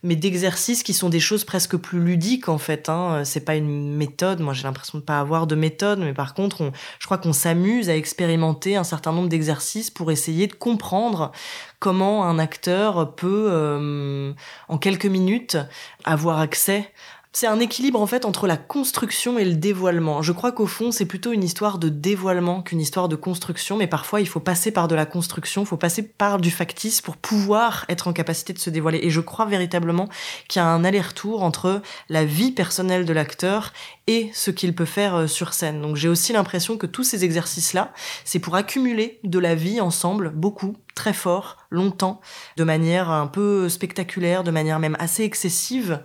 mais 0.03 0.15
d'exercices 0.15 0.83
qui 0.83 0.93
sont 0.93 1.09
des 1.09 1.21
choses 1.21 1.45
presque 1.45 1.77
plus 1.77 1.99
ludiques 1.99 2.49
en 2.49 2.57
fait. 2.57 2.89
Hein. 2.89 3.23
C'est 3.23 3.45
pas 3.45 3.55
une 3.55 3.95
méthode. 3.95 4.41
Moi, 4.41 4.53
j'ai 4.53 4.63
l'impression 4.63 4.97
de 4.97 5.03
pas 5.03 5.19
avoir 5.19 5.47
de 5.47 5.55
méthode, 5.55 5.99
mais 5.99 6.13
par 6.13 6.33
contre, 6.33 6.61
on, 6.61 6.71
je 6.99 7.05
crois 7.05 7.17
qu'on 7.17 7.33
s'amuse 7.33 7.89
à 7.89 7.95
expérimenter 7.95 8.75
un 8.75 8.83
certain 8.83 9.13
nombre 9.13 9.29
d'exercices 9.29 9.89
pour 9.89 10.11
essayer 10.11 10.47
de 10.47 10.53
comprendre 10.53 11.31
comment 11.79 12.25
un 12.25 12.37
acteur 12.37 13.15
peut, 13.15 13.47
euh, 13.49 14.33
en 14.67 14.77
quelques 14.77 15.05
minutes, 15.05 15.57
avoir 16.03 16.39
accès 16.39 16.91
c'est 17.35 17.47
un 17.47 17.59
équilibre 17.59 17.99
en 17.99 18.05
fait 18.05 18.25
entre 18.25 18.45
la 18.45 18.57
construction 18.57 19.39
et 19.39 19.45
le 19.45 19.55
dévoilement. 19.55 20.21
Je 20.21 20.31
crois 20.31 20.51
qu'au 20.51 20.67
fond, 20.67 20.91
c'est 20.91 21.07
plutôt 21.07 21.31
une 21.31 21.43
histoire 21.43 21.79
de 21.79 21.89
dévoilement 21.89 22.61
qu'une 22.61 22.79
histoire 22.79 23.09
de 23.09 23.15
construction, 23.15 23.75
mais 23.75 23.87
parfois 23.87 24.21
il 24.21 24.27
faut 24.27 24.39
passer 24.39 24.69
par 24.69 24.87
de 24.87 24.93
la 24.93 25.07
construction, 25.07 25.63
il 25.63 25.65
faut 25.65 25.75
passer 25.75 26.03
par 26.03 26.37
du 26.37 26.51
factice 26.51 27.01
pour 27.01 27.17
pouvoir 27.17 27.85
être 27.89 28.07
en 28.07 28.13
capacité 28.13 28.53
de 28.53 28.59
se 28.59 28.69
dévoiler. 28.69 28.99
Et 29.01 29.09
je 29.09 29.19
crois 29.19 29.45
véritablement 29.45 30.09
qu'il 30.47 30.61
y 30.61 30.63
a 30.63 30.67
un 30.67 30.83
aller-retour 30.85 31.41
entre 31.41 31.81
la 32.07 32.23
vie 32.23 32.51
personnelle 32.51 33.03
de 33.03 33.13
l'acteur 33.13 33.73
et 34.05 34.29
ce 34.33 34.51
qu'il 34.51 34.75
peut 34.75 34.85
faire 34.85 35.15
euh, 35.15 35.27
sur 35.27 35.53
scène. 35.53 35.81
Donc 35.81 35.95
j'ai 35.95 36.09
aussi 36.09 36.33
l'impression 36.33 36.77
que 36.77 36.85
tous 36.85 37.03
ces 37.03 37.25
exercices-là, 37.25 37.93
c'est 38.25 38.39
pour 38.39 38.55
accumuler 38.55 39.19
de 39.23 39.39
la 39.39 39.55
vie 39.55 39.81
ensemble, 39.81 40.29
beaucoup, 40.29 40.75
très 40.93 41.13
fort, 41.13 41.57
longtemps, 41.71 42.21
de 42.57 42.63
manière 42.63 43.09
un 43.09 43.27
peu 43.27 43.69
spectaculaire, 43.69 44.43
de 44.43 44.51
manière 44.51 44.79
même 44.79 44.97
assez 44.99 45.23
excessive, 45.23 46.01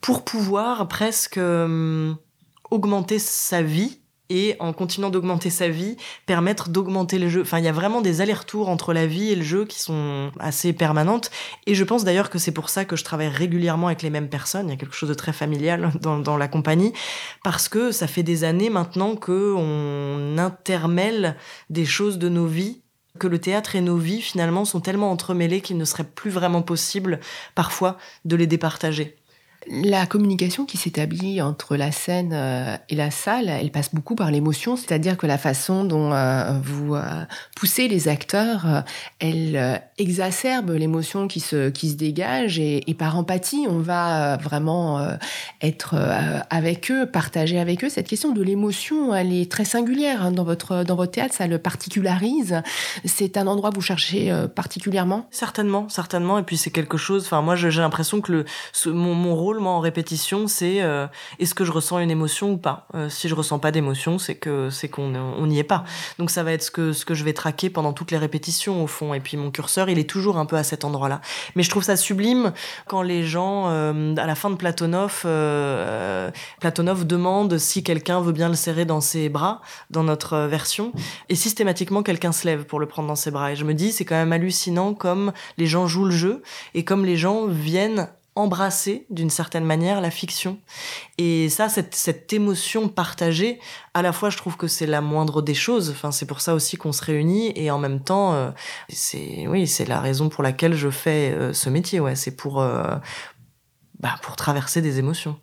pour 0.00 0.24
pouvoir 0.24 0.88
presque 0.88 1.38
euh, 1.38 2.14
augmenter 2.70 3.18
sa 3.18 3.62
vie 3.62 4.00
et 4.30 4.56
en 4.58 4.72
continuant 4.72 5.10
d'augmenter 5.10 5.50
sa 5.50 5.68
vie, 5.68 5.96
permettre 6.26 6.68
d'augmenter 6.68 7.18
le 7.18 7.28
jeu. 7.28 7.42
Enfin, 7.42 7.58
il 7.58 7.64
y 7.64 7.68
a 7.68 7.72
vraiment 7.72 8.00
des 8.00 8.20
allers-retours 8.20 8.68
entre 8.68 8.92
la 8.92 9.06
vie 9.06 9.30
et 9.30 9.36
le 9.36 9.42
jeu 9.42 9.64
qui 9.64 9.80
sont 9.80 10.30
assez 10.38 10.72
permanentes. 10.72 11.30
Et 11.66 11.74
je 11.74 11.84
pense 11.84 12.04
d'ailleurs 12.04 12.30
que 12.30 12.38
c'est 12.38 12.52
pour 12.52 12.68
ça 12.68 12.84
que 12.84 12.96
je 12.96 13.04
travaille 13.04 13.28
régulièrement 13.28 13.86
avec 13.86 14.02
les 14.02 14.10
mêmes 14.10 14.28
personnes. 14.28 14.68
Il 14.68 14.70
y 14.70 14.74
a 14.74 14.76
quelque 14.76 14.94
chose 14.94 15.08
de 15.08 15.14
très 15.14 15.32
familial 15.32 15.92
dans, 16.00 16.36
la 16.36 16.48
compagnie. 16.48 16.92
Parce 17.42 17.68
que 17.68 17.90
ça 17.90 18.06
fait 18.06 18.22
des 18.22 18.44
années 18.44 18.70
maintenant 18.70 19.16
que 19.16 19.54
on 19.56 20.36
intermêle 20.38 21.36
des 21.70 21.86
choses 21.86 22.18
de 22.18 22.28
nos 22.28 22.46
vies 22.46 22.82
que 23.18 23.26
le 23.26 23.40
théâtre 23.40 23.74
et 23.74 23.80
nos 23.80 23.96
vies 23.96 24.20
finalement 24.20 24.64
sont 24.64 24.80
tellement 24.80 25.10
entremêlés 25.10 25.60
qu'il 25.60 25.76
ne 25.76 25.84
serait 25.84 26.04
plus 26.04 26.30
vraiment 26.30 26.62
possible 26.62 27.18
parfois 27.56 27.98
de 28.24 28.36
les 28.36 28.46
départager. 28.46 29.17
La 29.70 30.06
communication 30.06 30.64
qui 30.64 30.78
s'établit 30.78 31.42
entre 31.42 31.76
la 31.76 31.92
scène 31.92 32.32
euh, 32.32 32.74
et 32.88 32.94
la 32.94 33.10
salle, 33.10 33.50
elle 33.50 33.70
passe 33.70 33.94
beaucoup 33.94 34.14
par 34.14 34.30
l'émotion, 34.30 34.76
c'est-à-dire 34.76 35.18
que 35.18 35.26
la 35.26 35.36
façon 35.36 35.84
dont 35.84 36.12
euh, 36.12 36.58
vous 36.62 36.94
euh, 36.94 37.02
poussez 37.54 37.86
les 37.86 38.08
acteurs, 38.08 38.84
elle 39.18 39.82
exacerbe 39.98 40.70
l'émotion 40.70 41.28
qui 41.28 41.40
se, 41.40 41.68
qui 41.68 41.90
se 41.90 41.96
dégage 41.96 42.58
et, 42.58 42.82
par 42.98 43.18
empathie, 43.18 43.66
on 43.68 43.78
va 43.78 44.36
vraiment 44.38 45.06
être 45.60 45.96
avec 46.50 46.90
eux, 46.90 47.06
partager 47.06 47.58
avec 47.58 47.84
eux. 47.84 47.88
Cette 47.88 48.08
question 48.08 48.32
de 48.32 48.42
l'émotion, 48.42 49.14
elle 49.14 49.32
est 49.32 49.50
très 49.50 49.64
singulière 49.64 50.22
hein, 50.22 50.32
dans, 50.32 50.44
votre, 50.44 50.84
dans 50.84 50.96
votre 50.96 51.12
théâtre, 51.12 51.34
ça 51.34 51.46
le 51.46 51.58
particularise. 51.58 52.62
C'est 53.04 53.36
un 53.36 53.46
endroit 53.46 53.70
que 53.70 53.76
vous 53.76 53.82
cherchez 53.82 54.32
particulièrement? 54.54 55.26
Certainement, 55.30 55.88
certainement. 55.88 56.38
Et 56.38 56.42
puis 56.42 56.56
c'est 56.56 56.70
quelque 56.70 56.96
chose, 56.96 57.24
enfin 57.24 57.42
moi 57.42 57.56
j'ai 57.56 57.70
l'impression 57.70 58.20
que 58.20 58.44
mon, 58.86 59.14
mon 59.14 59.34
rôle 59.34 59.57
en 59.66 59.80
répétition, 59.80 60.46
c'est 60.46 60.82
euh, 60.82 61.06
est-ce 61.38 61.54
que 61.54 61.64
je 61.64 61.72
ressens 61.72 61.98
une 61.98 62.10
émotion 62.10 62.52
ou 62.52 62.56
pas? 62.56 62.86
Euh, 62.94 63.08
si 63.08 63.28
je 63.28 63.34
ressens 63.34 63.58
pas 63.58 63.70
d'émotion, 63.70 64.18
c'est 64.18 64.34
que 64.34 64.70
c'est 64.70 64.88
qu'on 64.88 65.14
on 65.14 65.46
n'y 65.46 65.58
est 65.58 65.64
pas. 65.64 65.84
Donc 66.18 66.30
ça 66.30 66.42
va 66.42 66.52
être 66.52 66.62
ce 66.62 66.70
que 66.70 66.92
ce 66.92 67.04
que 67.04 67.14
je 67.14 67.24
vais 67.24 67.32
traquer 67.32 67.70
pendant 67.70 67.92
toutes 67.92 68.10
les 68.10 68.18
répétitions 68.18 68.82
au 68.82 68.86
fond. 68.86 69.14
Et 69.14 69.20
puis 69.20 69.36
mon 69.36 69.50
curseur, 69.50 69.88
il 69.88 69.98
est 69.98 70.08
toujours 70.08 70.38
un 70.38 70.46
peu 70.46 70.56
à 70.56 70.62
cet 70.62 70.84
endroit-là. 70.84 71.20
Mais 71.56 71.62
je 71.62 71.70
trouve 71.70 71.82
ça 71.82 71.96
sublime 71.96 72.52
quand 72.86 73.02
les 73.02 73.24
gens, 73.24 73.68
euh, 73.68 74.14
à 74.16 74.26
la 74.26 74.34
fin 74.34 74.50
de 74.50 74.56
Platonov, 74.56 75.22
Platonov 76.60 77.06
demande 77.06 77.58
si 77.58 77.82
quelqu'un 77.82 78.20
veut 78.20 78.32
bien 78.32 78.48
le 78.48 78.54
serrer 78.54 78.84
dans 78.84 79.00
ses 79.00 79.28
bras 79.28 79.60
dans 79.90 80.04
notre 80.04 80.46
version, 80.46 80.92
et 81.28 81.34
systématiquement 81.34 82.02
quelqu'un 82.02 82.32
se 82.32 82.46
lève 82.46 82.64
pour 82.64 82.80
le 82.80 82.86
prendre 82.86 83.08
dans 83.08 83.16
ses 83.16 83.30
bras. 83.30 83.52
Et 83.52 83.56
je 83.56 83.64
me 83.64 83.74
dis, 83.74 83.92
c'est 83.92 84.04
quand 84.04 84.16
même 84.16 84.32
hallucinant 84.32 84.94
comme 84.94 85.32
les 85.56 85.66
gens 85.66 85.86
jouent 85.86 86.04
le 86.04 86.10
jeu 86.10 86.42
et 86.74 86.84
comme 86.84 87.04
les 87.04 87.16
gens 87.16 87.46
viennent 87.46 88.08
embrasser 88.38 89.06
d'une 89.10 89.30
certaine 89.30 89.64
manière 89.64 90.00
la 90.00 90.10
fiction. 90.10 90.58
Et 91.18 91.48
ça, 91.48 91.68
cette, 91.68 91.94
cette 91.94 92.32
émotion 92.32 92.88
partagée, 92.88 93.58
à 93.94 94.02
la 94.02 94.12
fois, 94.12 94.30
je 94.30 94.36
trouve 94.36 94.56
que 94.56 94.68
c'est 94.68 94.86
la 94.86 95.00
moindre 95.00 95.42
des 95.42 95.54
choses. 95.54 95.90
Enfin, 95.90 96.12
c'est 96.12 96.26
pour 96.26 96.40
ça 96.40 96.54
aussi 96.54 96.76
qu'on 96.76 96.92
se 96.92 97.04
réunit 97.04 97.52
et 97.56 97.70
en 97.70 97.78
même 97.78 98.00
temps, 98.00 98.34
euh, 98.34 98.50
c'est 98.88 99.46
oui, 99.48 99.66
c'est 99.66 99.86
la 99.86 100.00
raison 100.00 100.28
pour 100.28 100.44
laquelle 100.44 100.74
je 100.74 100.88
fais 100.88 101.32
euh, 101.32 101.52
ce 101.52 101.68
métier. 101.68 101.98
Ouais, 101.98 102.14
c'est 102.14 102.36
pour 102.36 102.60
euh, 102.60 102.94
bah, 103.98 104.14
pour 104.22 104.36
traverser 104.36 104.80
des 104.80 104.98
émotions. 105.00 105.36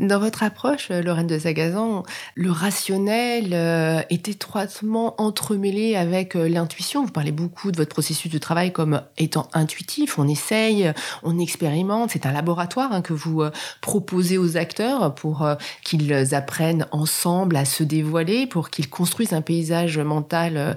Dans 0.00 0.18
votre 0.18 0.42
approche, 0.42 0.90
euh, 0.90 1.02
Lorraine 1.02 1.26
de 1.26 1.38
Sagazan, 1.38 2.04
le 2.34 2.50
rationnel 2.50 3.50
euh, 3.52 4.00
est 4.08 4.28
étroitement 4.28 5.14
entremêlé 5.20 5.94
avec 5.94 6.36
euh, 6.36 6.48
l'intuition. 6.48 7.04
Vous 7.04 7.12
parlez 7.12 7.32
beaucoup 7.32 7.70
de 7.70 7.76
votre 7.76 7.90
processus 7.90 8.32
de 8.32 8.38
travail 8.38 8.72
comme 8.72 9.02
étant 9.18 9.48
intuitif. 9.52 10.18
On 10.18 10.26
essaye, 10.26 10.90
on 11.22 11.38
expérimente. 11.38 12.12
C'est 12.12 12.24
un 12.24 12.32
laboratoire 12.32 12.92
hein, 12.92 13.02
que 13.02 13.12
vous 13.12 13.42
proposez 13.82 14.38
aux 14.38 14.56
acteurs 14.56 15.14
pour 15.14 15.46
qu'ils 15.84 16.34
apprennent 16.34 16.86
ensemble 16.92 17.56
à 17.56 17.66
se 17.66 17.82
dévoiler, 17.82 18.46
pour 18.46 18.70
qu'ils 18.70 18.88
construisent 18.88 19.34
un 19.34 19.42
paysage 19.42 19.98
mental 19.98 20.76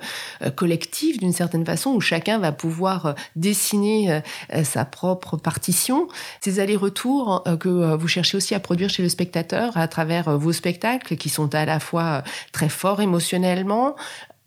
collectif 0.56 1.20
d'une 1.20 1.32
certaine 1.32 1.66
façon 1.66 1.92
où 1.92 2.02
chacun 2.02 2.40
va 2.40 2.52
pouvoir 2.52 3.16
dessiner 3.36 4.22
sa 4.64 4.86
propre 4.86 5.38
partition. 5.38 6.08
Ces 6.42 6.60
allers-retours 6.60 7.44
que 7.60 7.96
vous 7.96 8.08
cherchez 8.08 8.38
aussi 8.38 8.56
à 8.56 8.60
produire 8.60 8.90
chez 8.90 9.04
le 9.04 9.10
spectateur 9.14 9.78
à 9.78 9.88
travers 9.88 10.28
euh, 10.28 10.38
vos 10.38 10.52
spectacles 10.52 11.16
qui 11.16 11.30
sont 11.30 11.56
à 11.56 11.66
la 11.66 11.80
fois 11.80 12.04
euh, 12.04 12.22
très 12.52 12.70
forts 12.70 13.02
émotionnellement, 13.02 13.96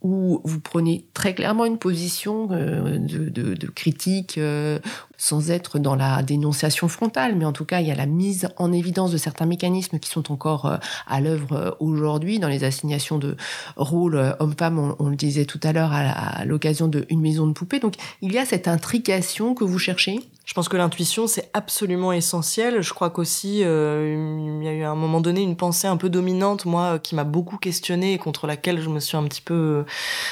où 0.02 0.40
vous 0.44 0.60
prenez 0.60 1.06
très 1.14 1.34
clairement 1.34 1.64
une 1.64 1.78
position 1.78 2.48
euh, 2.52 2.98
de, 2.98 3.66
critique 3.68 4.38
euh, 4.38 4.78
sans 5.18 5.50
être 5.50 5.78
dans 5.78 5.94
la 5.94 6.22
dénonciation 6.22 6.88
frontale, 6.88 7.36
mais 7.36 7.44
en 7.44 7.52
tout 7.52 7.64
cas, 7.64 7.80
il 7.80 7.86
y 7.86 7.90
a 7.90 7.94
la 7.94 8.06
mise 8.06 8.48
en 8.56 8.72
évidence 8.72 9.10
de 9.12 9.16
certains 9.16 9.46
mécanismes 9.46 9.98
qui 9.98 10.10
sont 10.10 10.32
encore 10.32 10.66
euh, 10.66 10.76
à 11.06 11.20
l'œuvre 11.20 11.76
aujourd'hui 11.80 12.38
dans 12.38 12.48
les 12.48 12.64
assignations 12.64 13.18
de 13.18 13.36
rôles 13.76 14.36
hommes-femmes, 14.38 14.94
on, 14.98 15.08
le 15.08 15.16
disait 15.16 15.44
tout 15.44 15.60
à 15.62 15.72
l'heure 15.72 15.92
à 15.92 16.44
l'occasion 16.44 16.88
de 16.88 17.06
Une 17.08 17.20
maison 17.20 17.46
de 17.46 17.52
poupée. 17.52 17.78
Donc, 17.78 17.94
il 18.20 18.32
y 18.32 18.38
a 18.38 18.44
cette 18.44 18.68
intrication 18.68 19.54
que 19.54 19.64
vous 19.64 19.78
cherchez? 19.78 20.20
Je 20.46 20.54
pense 20.54 20.68
que 20.68 20.76
l'intuition, 20.76 21.26
c'est 21.26 21.50
absolument 21.54 22.12
essentiel. 22.12 22.80
Je 22.80 22.94
crois 22.94 23.10
qu'aussi, 23.10 23.62
euh, 23.64 24.56
il 24.60 24.64
y 24.64 24.68
a 24.68 24.72
eu 24.72 24.82
à 24.84 24.90
un 24.90 24.94
moment 24.94 25.20
donné 25.20 25.42
une 25.42 25.56
pensée 25.56 25.88
un 25.88 25.96
peu 25.96 26.08
dominante, 26.08 26.66
moi, 26.66 27.00
qui 27.00 27.16
m'a 27.16 27.24
beaucoup 27.24 27.56
questionnée 27.56 28.12
et 28.12 28.18
contre 28.18 28.46
laquelle 28.46 28.80
je 28.80 28.88
me 28.88 29.00
suis 29.00 29.16
un 29.16 29.24
petit 29.24 29.42
peu 29.42 29.54
euh, 29.54 29.84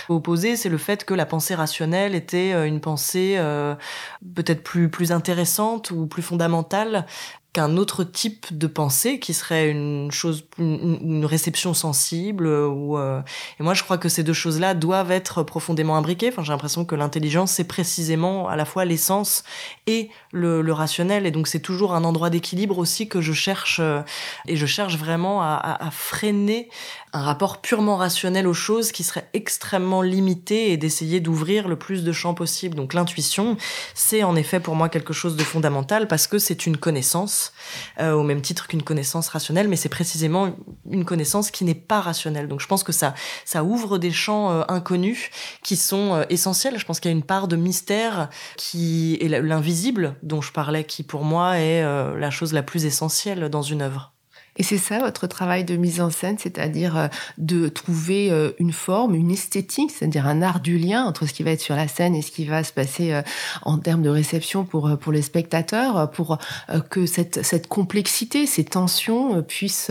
opposée. 0.09 0.55
C'est 0.55 0.69
le 0.69 0.79
fait 0.79 1.05
que 1.05 1.15
la 1.15 1.27
pensée 1.27 1.57
rationnelle 1.57 2.15
était 2.15 2.53
euh, 2.55 2.65
une 2.65 2.81
pensée 2.81 3.41
peut-être 4.37 4.63
plus, 4.63 4.74
plus 4.89 5.13
intéressante 5.13 5.91
ou 5.91 6.07
plus 6.07 6.23
fondamentale 6.23 7.07
qu'un 7.55 7.77
autre 7.77 8.03
type 8.03 8.47
de 8.51 8.67
pensée 8.67 9.21
qui 9.21 9.33
serait 9.33 9.71
une 9.71 10.11
chose 10.11 10.45
une, 10.59 11.25
réception 11.25 11.73
sensible 11.73 12.47
ou 12.49 12.99
euh, 12.99 13.23
et 13.61 13.63
moi 13.63 13.75
je 13.75 13.85
crois 13.85 13.97
que 13.97 14.09
ces 14.09 14.25
deux 14.25 14.33
choses-là 14.33 14.75
doivent 14.75 15.13
être 15.13 15.45
profondément 15.45 15.97
imbriquées 15.97 16.31
enfin 16.31 16.43
j'ai 16.43 16.51
l'impression 16.51 16.85
que 16.85 16.97
l'intelligence 16.97 17.53
c'est 17.53 17.65
précisément 17.65 18.49
à 18.49 18.57
la 18.57 18.65
fois 18.65 18.85
l'essence 18.85 19.45
et 19.87 20.11
le, 20.33 20.61
rationnel 20.73 21.27
et 21.27 21.31
donc 21.31 21.47
c'est 21.47 21.61
toujours 21.61 21.95
un 21.95 22.03
endroit 22.03 22.29
d'équilibre 22.29 22.79
aussi 22.79 23.09
que 23.09 23.21
je 23.21 23.33
cherche 23.33 23.79
euh, 23.81 24.03
et 24.49 24.57
je 24.57 24.67
cherche 24.67 24.97
vraiment 24.97 25.41
à, 25.41 25.55
à, 25.55 25.87
à 25.87 25.91
freiner 25.93 26.69
un 27.15 27.23
rapport 27.23 27.61
purement 27.61 27.97
rationnel 27.97 28.49
aux 28.49 28.55
choses 28.55 28.91
qui 28.91 29.05
serait 29.05 29.29
extrêmement 29.35 30.03
limité 30.03 30.73
et 30.73 30.77
d'essayer 30.77 31.21
d'ouvrir 31.21 31.69
le 31.69 31.77
plus 31.77 32.03
de 32.03 32.13
champs 32.13 32.35
possible. 32.35 32.75
Donc 32.75 32.93
l'intuition, 32.93 33.57
c'est 33.95 34.25
en 34.25 34.35
effet 34.35 34.59
pour 34.59 34.75
moi 34.75 34.89
quelque 34.89 35.13
chose 35.13 35.37
de 35.37 35.45
fondamental 35.45 36.09
parce 36.09 36.27
que 36.27 36.41
c'est 36.41 36.67
une 36.67 36.77
connaissance, 36.77 37.44
euh, 38.01 38.13
au 38.13 38.23
même 38.23 38.41
titre 38.41 38.67
qu'une 38.67 38.83
connaissance 38.83 39.29
rationnelle, 39.29 39.69
mais 39.69 39.77
c'est 39.77 39.89
précisément 39.89 40.55
une 40.91 41.05
connaissance 41.05 41.51
qui 41.51 41.65
n'est 41.65 41.75
pas 41.75 42.01
rationnelle. 42.01 42.49
Donc 42.49 42.61
je 42.61 42.67
pense 42.67 42.85
que 42.85 42.93
ça, 42.93 43.15
ça 43.45 43.65
ouvre 43.65 43.99
des 43.99 44.13
champs 44.13 44.51
euh, 44.51 44.63
inconnus 44.69 45.31
qui 45.63 45.77
sont 45.77 46.15
euh, 46.15 46.25
essentiels. 46.31 46.79
Je 46.79 46.85
pense 46.85 47.01
qu'il 47.01 47.11
y 47.11 47.15
a 47.15 47.17
une 47.17 47.25
part 47.25 47.49
de 47.49 47.57
mystère 47.57 48.29
qui 48.57 49.19
est 49.21 49.29
l'invisible 49.29 50.17
dont 50.23 50.41
je 50.41 50.53
parlais, 50.53 50.85
qui 50.85 51.03
pour 51.03 51.25
moi 51.25 51.59
est 51.59 51.83
la 51.83 52.31
chose 52.31 52.53
la 52.53 52.63
plus 52.63 52.85
essentielle 52.85 53.49
dans 53.49 53.63
une 53.63 53.83
œuvre. 53.83 54.14
Et 54.57 54.63
c'est 54.63 54.79
ça 54.79 55.01
votre 55.01 55.27
travail 55.27 55.65
de 55.65 55.77
mise 55.77 56.01
en 56.01 56.11
scène, 56.11 56.37
c'est-à-dire 56.39 56.97
euh, 56.97 57.09
de 57.39 57.69
trouver 57.69 58.31
euh, 58.31 58.53
une 58.59 58.73
forme, 58.73 59.15
une 59.15 59.31
esthétique, 59.31 59.91
c'est-à-dire 59.91 60.27
un 60.27 60.43
art 60.43 60.61
du 60.61 60.79
lien 60.79 61.05
entre 61.05 61.27
ce 61.27 61.33
qui 61.33 61.43
va 61.43 61.51
être 61.51 61.61
sur 61.61 61.75
la 61.75 61.89
scène 61.89 62.15
et 62.15 62.23
ce 62.23 62.31
qui 62.31 62.45
va 62.45 62.63
se 62.63 62.73
passer 62.73 63.13
euh, 63.13 63.23
en 63.63 63.79
termes 63.79 64.03
de 64.03 64.11
réception 64.11 64.65
pour, 64.65 64.97
pour 64.99 65.13
les 65.13 65.23
spectateurs, 65.23 66.11
pour 66.11 66.39
que 66.91 67.07
cette, 67.07 67.45
cette 67.45 67.67
complexité, 67.67 68.47
ces 68.47 68.65
tensions 68.65 69.43
puissent 69.43 69.91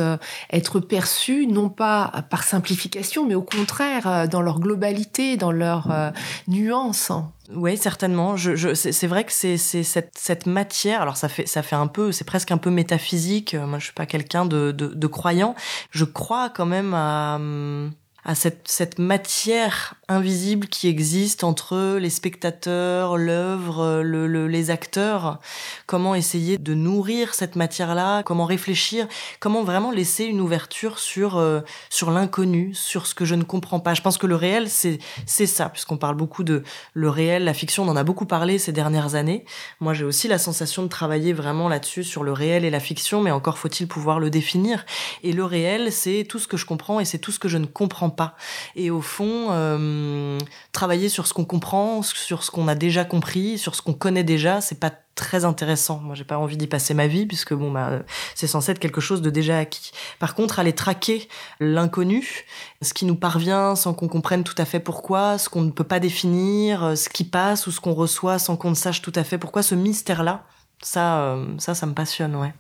être 0.52 0.80
perçues 0.80 1.48
non 1.48 1.70
pas 1.70 2.26
par 2.30 2.44
simplification, 2.44 3.26
mais 3.26 3.36
au 3.36 3.42
contraire 3.42 4.28
dans 4.30 4.42
leur 4.42 4.60
globalité, 4.60 5.38
dans 5.38 5.52
leur 5.52 6.14
nuance. 6.48 7.12
Oui, 7.50 7.76
certainement. 7.78 8.38
Je, 8.38 8.56
je, 8.56 8.74
c'est 8.74 9.08
vrai 9.08 9.26
que 9.26 9.32
c'est 9.34 9.58
cette, 9.58 10.18
cette 10.18 10.46
matière. 10.46 11.02
Alors 11.02 11.18
ça 11.18 11.28
fait 11.28 11.46
ça 11.46 11.62
fait 11.62 11.76
un 11.76 11.88
peu, 11.88 12.12
c'est 12.14 12.24
presque 12.24 12.52
un 12.52 12.58
peu 12.58 12.70
métaphysique. 12.70 13.54
Moi, 13.54 13.80
je 13.80 13.86
suis 13.86 13.94
pas 13.94 14.06
quelqu'un 14.06 14.46
de, 14.46 14.72
de, 14.72 14.88
de 14.88 15.08
croyant. 15.08 15.54
Je 15.92 16.06
crois 16.06 16.50
quand 16.50 16.66
même 16.66 16.94
à 16.94 17.36
hum, 17.36 17.92
à 18.26 18.36
cette, 18.36 19.00
matière 19.00 19.96
invisible 20.08 20.68
qui 20.68 20.88
existe 20.88 21.44
entre 21.44 21.98
les 21.98 22.10
spectateurs, 22.10 23.18
l'œuvre, 23.18 24.02
le, 24.02 24.48
les 24.48 24.70
acteurs. 24.70 25.40
Comment 25.88 26.16
essayer 26.16 26.58
de 26.58 26.74
nourrir 26.74 27.34
cette 27.34 27.56
matière-là? 27.56 28.24
Comment 28.24 28.46
réfléchir? 28.46 29.08
Comment 29.40 29.64
vraiment 29.64 29.92
laisser 29.92 30.26
une 30.26 30.40
ouverture 30.40 31.00
sur 31.00 31.38
euh, 31.38 31.62
sur 31.90 32.12
l'inconnu, 32.12 32.74
sur 32.74 33.08
ce 33.08 33.16
que 33.16 33.26
je 33.26 33.36
ne 33.36 33.44
comprends 33.44 33.80
pas? 33.80 33.94
Je 33.94 34.02
pense 34.02 34.18
que 34.18 34.28
le 34.28 34.36
réel, 34.36 34.70
c'est 34.70 35.00
ça, 35.46 35.70
puisqu'on 35.70 35.98
parle 35.98 36.16
beaucoup 36.16 36.44
de 36.44 36.64
le 36.94 37.10
réel, 37.10 37.44
la 37.44 37.54
fiction. 37.54 37.84
On 37.84 37.90
en 37.90 37.96
a 37.96 38.04
beaucoup 38.04 38.26
parlé 38.26 38.58
ces 38.58 38.72
dernières 38.72 39.16
années. 39.16 39.44
Moi, 39.82 39.94
j'ai 39.94 40.06
aussi 40.06 40.28
la 40.28 40.38
sensation 40.38 40.84
de 40.84 40.88
travailler 40.88 41.34
vraiment 41.34 41.68
là-dessus 41.68 42.04
sur 42.04 42.24
le 42.24 42.32
réel 42.32 42.64
et 42.64 42.70
la 42.70 42.80
fiction, 42.80 43.22
mais 43.22 43.32
encore 43.32 43.58
faut-il 43.58 43.88
pouvoir 43.88 44.20
le 44.20 44.30
définir. 44.30 44.86
Et 45.24 45.34
le 45.34 45.44
réel, 45.44 45.92
c'est 45.92 46.26
tout 46.28 46.40
ce 46.40 46.48
que 46.48 46.58
je 46.58 46.66
comprends 46.66 47.00
et 47.00 47.06
c'est 47.06 47.18
tout 47.20 47.32
ce 47.32 47.40
que 47.40 47.50
je 47.50 47.58
ne 47.58 47.66
comprends 47.66 48.13
pas. 48.14 48.36
Et 48.76 48.90
au 48.90 49.02
fond, 49.02 49.48
euh, 49.52 50.38
travailler 50.72 51.10
sur 51.10 51.28
ce 51.28 51.34
qu'on 51.34 51.46
comprend, 51.46 52.02
sur 52.02 52.44
ce 52.44 52.52
qu'on 52.52 52.68
a 52.68 52.76
déjà 52.76 53.06
compris, 53.06 53.58
sur 53.58 53.76
ce 53.76 53.82
qu'on 53.82 53.94
connaît 53.94 54.24
déjà, 54.24 54.62
c'est 54.62 54.80
pas 54.80 54.92
très 55.16 55.46
intéressant. 55.46 56.00
Moi, 56.00 56.16
j'ai 56.16 56.24
pas 56.24 56.38
envie 56.38 56.58
d'y 56.58 56.68
passer 56.68 56.94
ma 56.94 57.08
vie 57.08 57.26
puisque 57.26 57.54
bon, 57.54 57.72
bah, 57.72 58.00
c'est 58.36 58.48
censé 58.48 58.72
être 58.72 58.80
quelque 58.80 59.02
chose 59.02 59.22
de 59.22 59.30
déjà 59.30 59.60
acquis. 59.60 59.92
Par 60.20 60.36
contre, 60.36 60.60
aller 60.60 60.74
traquer 60.74 61.28
l'inconnu, 61.60 62.46
ce 62.82 62.94
qui 62.94 63.06
nous 63.06 63.16
parvient 63.16 63.76
sans 63.76 63.94
qu'on 63.94 64.08
comprenne 64.08 64.44
tout 64.44 64.56
à 64.58 64.66
fait 64.66 64.80
pourquoi, 64.80 65.38
ce 65.38 65.50
qu'on 65.50 65.62
ne 65.62 65.72
peut 65.72 65.84
pas 65.84 66.00
définir, 66.00 66.98
ce 66.98 67.10
qui 67.10 67.26
passe 67.26 67.68
ou 67.68 67.72
ce 67.72 67.80
qu'on 67.80 67.94
reçoit 67.94 68.40
sans 68.40 68.58
qu'on 68.58 68.70
ne 68.72 68.76
sache 68.76 69.02
tout 69.02 69.14
à 69.16 69.24
fait 69.24 69.38
pourquoi, 69.38 69.62
ce 69.64 69.76
mystère-là, 69.76 70.46
ça, 70.82 71.20
euh, 71.22 71.46
ça, 71.60 71.76
ça 71.76 71.86
me 71.86 71.94
passionne, 71.94 72.36
ouais. 72.36 72.54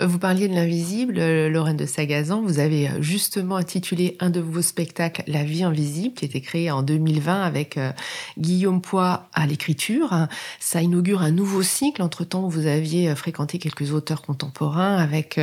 Vous 0.00 0.18
parliez 0.18 0.48
de 0.48 0.54
l'invisible, 0.54 1.16
euh, 1.18 1.50
Lorraine 1.50 1.76
de 1.76 1.84
Sagazan. 1.84 2.40
Vous 2.40 2.58
avez 2.58 2.88
euh, 2.88 3.02
justement 3.02 3.56
intitulé 3.56 4.16
un 4.20 4.30
de 4.30 4.40
vos 4.40 4.62
spectacles 4.62 5.22
La 5.26 5.44
vie 5.44 5.64
invisible, 5.64 6.14
qui 6.14 6.24
était 6.24 6.40
créé 6.40 6.70
en 6.70 6.82
2020 6.82 7.42
avec 7.42 7.76
euh, 7.76 7.92
Guillaume 8.38 8.80
Poix 8.80 9.28
à 9.34 9.46
l'écriture. 9.46 10.28
Ça 10.60 10.80
inaugure 10.80 11.20
un 11.20 11.30
nouveau 11.30 11.62
cycle. 11.62 12.00
Entre-temps, 12.00 12.48
vous 12.48 12.66
aviez 12.66 13.14
fréquenté 13.14 13.58
quelques 13.58 13.92
auteurs 13.92 14.22
contemporains 14.22 14.96
avec, 14.96 15.38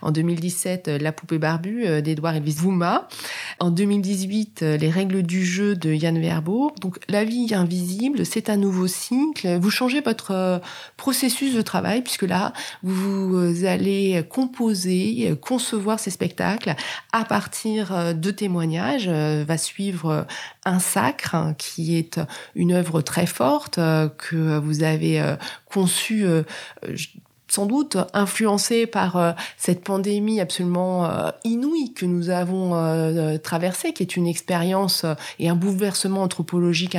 en 0.00 0.10
2017, 0.10 0.88
La 0.88 1.12
poupée 1.12 1.38
barbue 1.38 2.02
d'Edouard 2.02 2.36
Elvis 2.36 2.54
Vouma. 2.54 3.08
En 3.58 3.70
2018, 3.70 4.62
Les 4.62 4.90
règles 4.90 5.22
du 5.22 5.44
jeu 5.44 5.76
de 5.76 5.92
Yann 5.92 6.18
Verbourg. 6.18 6.74
Donc, 6.80 6.98
La 7.08 7.24
vie 7.24 7.52
invisible, 7.54 8.24
c'est 8.24 8.48
un 8.48 8.56
nouveau 8.56 8.86
cycle. 8.86 9.58
Vous 9.58 9.70
changez 9.70 10.00
votre 10.00 10.60
processus 10.96 11.54
de 11.54 11.62
travail 11.62 12.02
puisque 12.02 12.22
là, 12.22 12.52
vous 12.82 13.64
allez 13.64 13.81
composer, 14.28 15.36
concevoir 15.40 15.98
ces 15.98 16.10
spectacles 16.10 16.74
à 17.12 17.24
partir 17.24 17.92
euh, 17.92 18.12
de 18.12 18.30
témoignages. 18.30 19.08
Euh, 19.08 19.44
va 19.46 19.58
suivre 19.58 20.10
euh, 20.10 20.22
un 20.64 20.78
sacre 20.78 21.34
hein, 21.34 21.54
qui 21.58 21.96
est 21.96 22.20
une 22.54 22.72
œuvre 22.72 23.02
très 23.02 23.26
forte 23.26 23.76
que 24.18 24.58
vous 24.58 24.82
avez 24.82 25.22
conçue 25.66 26.24
sans 27.52 27.66
doute 27.66 27.98
influencé 28.14 28.86
par 28.86 29.16
euh, 29.16 29.32
cette 29.58 29.84
pandémie 29.84 30.40
absolument 30.40 31.04
euh, 31.04 31.30
inouïe 31.44 31.92
que 31.92 32.06
nous 32.06 32.30
avons 32.30 32.74
euh, 32.74 33.36
traversée, 33.36 33.92
qui 33.92 34.02
est 34.02 34.16
une 34.16 34.26
expérience 34.26 35.04
et 35.38 35.50
un 35.50 35.54
bouleversement 35.54 36.22
anthropologique 36.22 36.96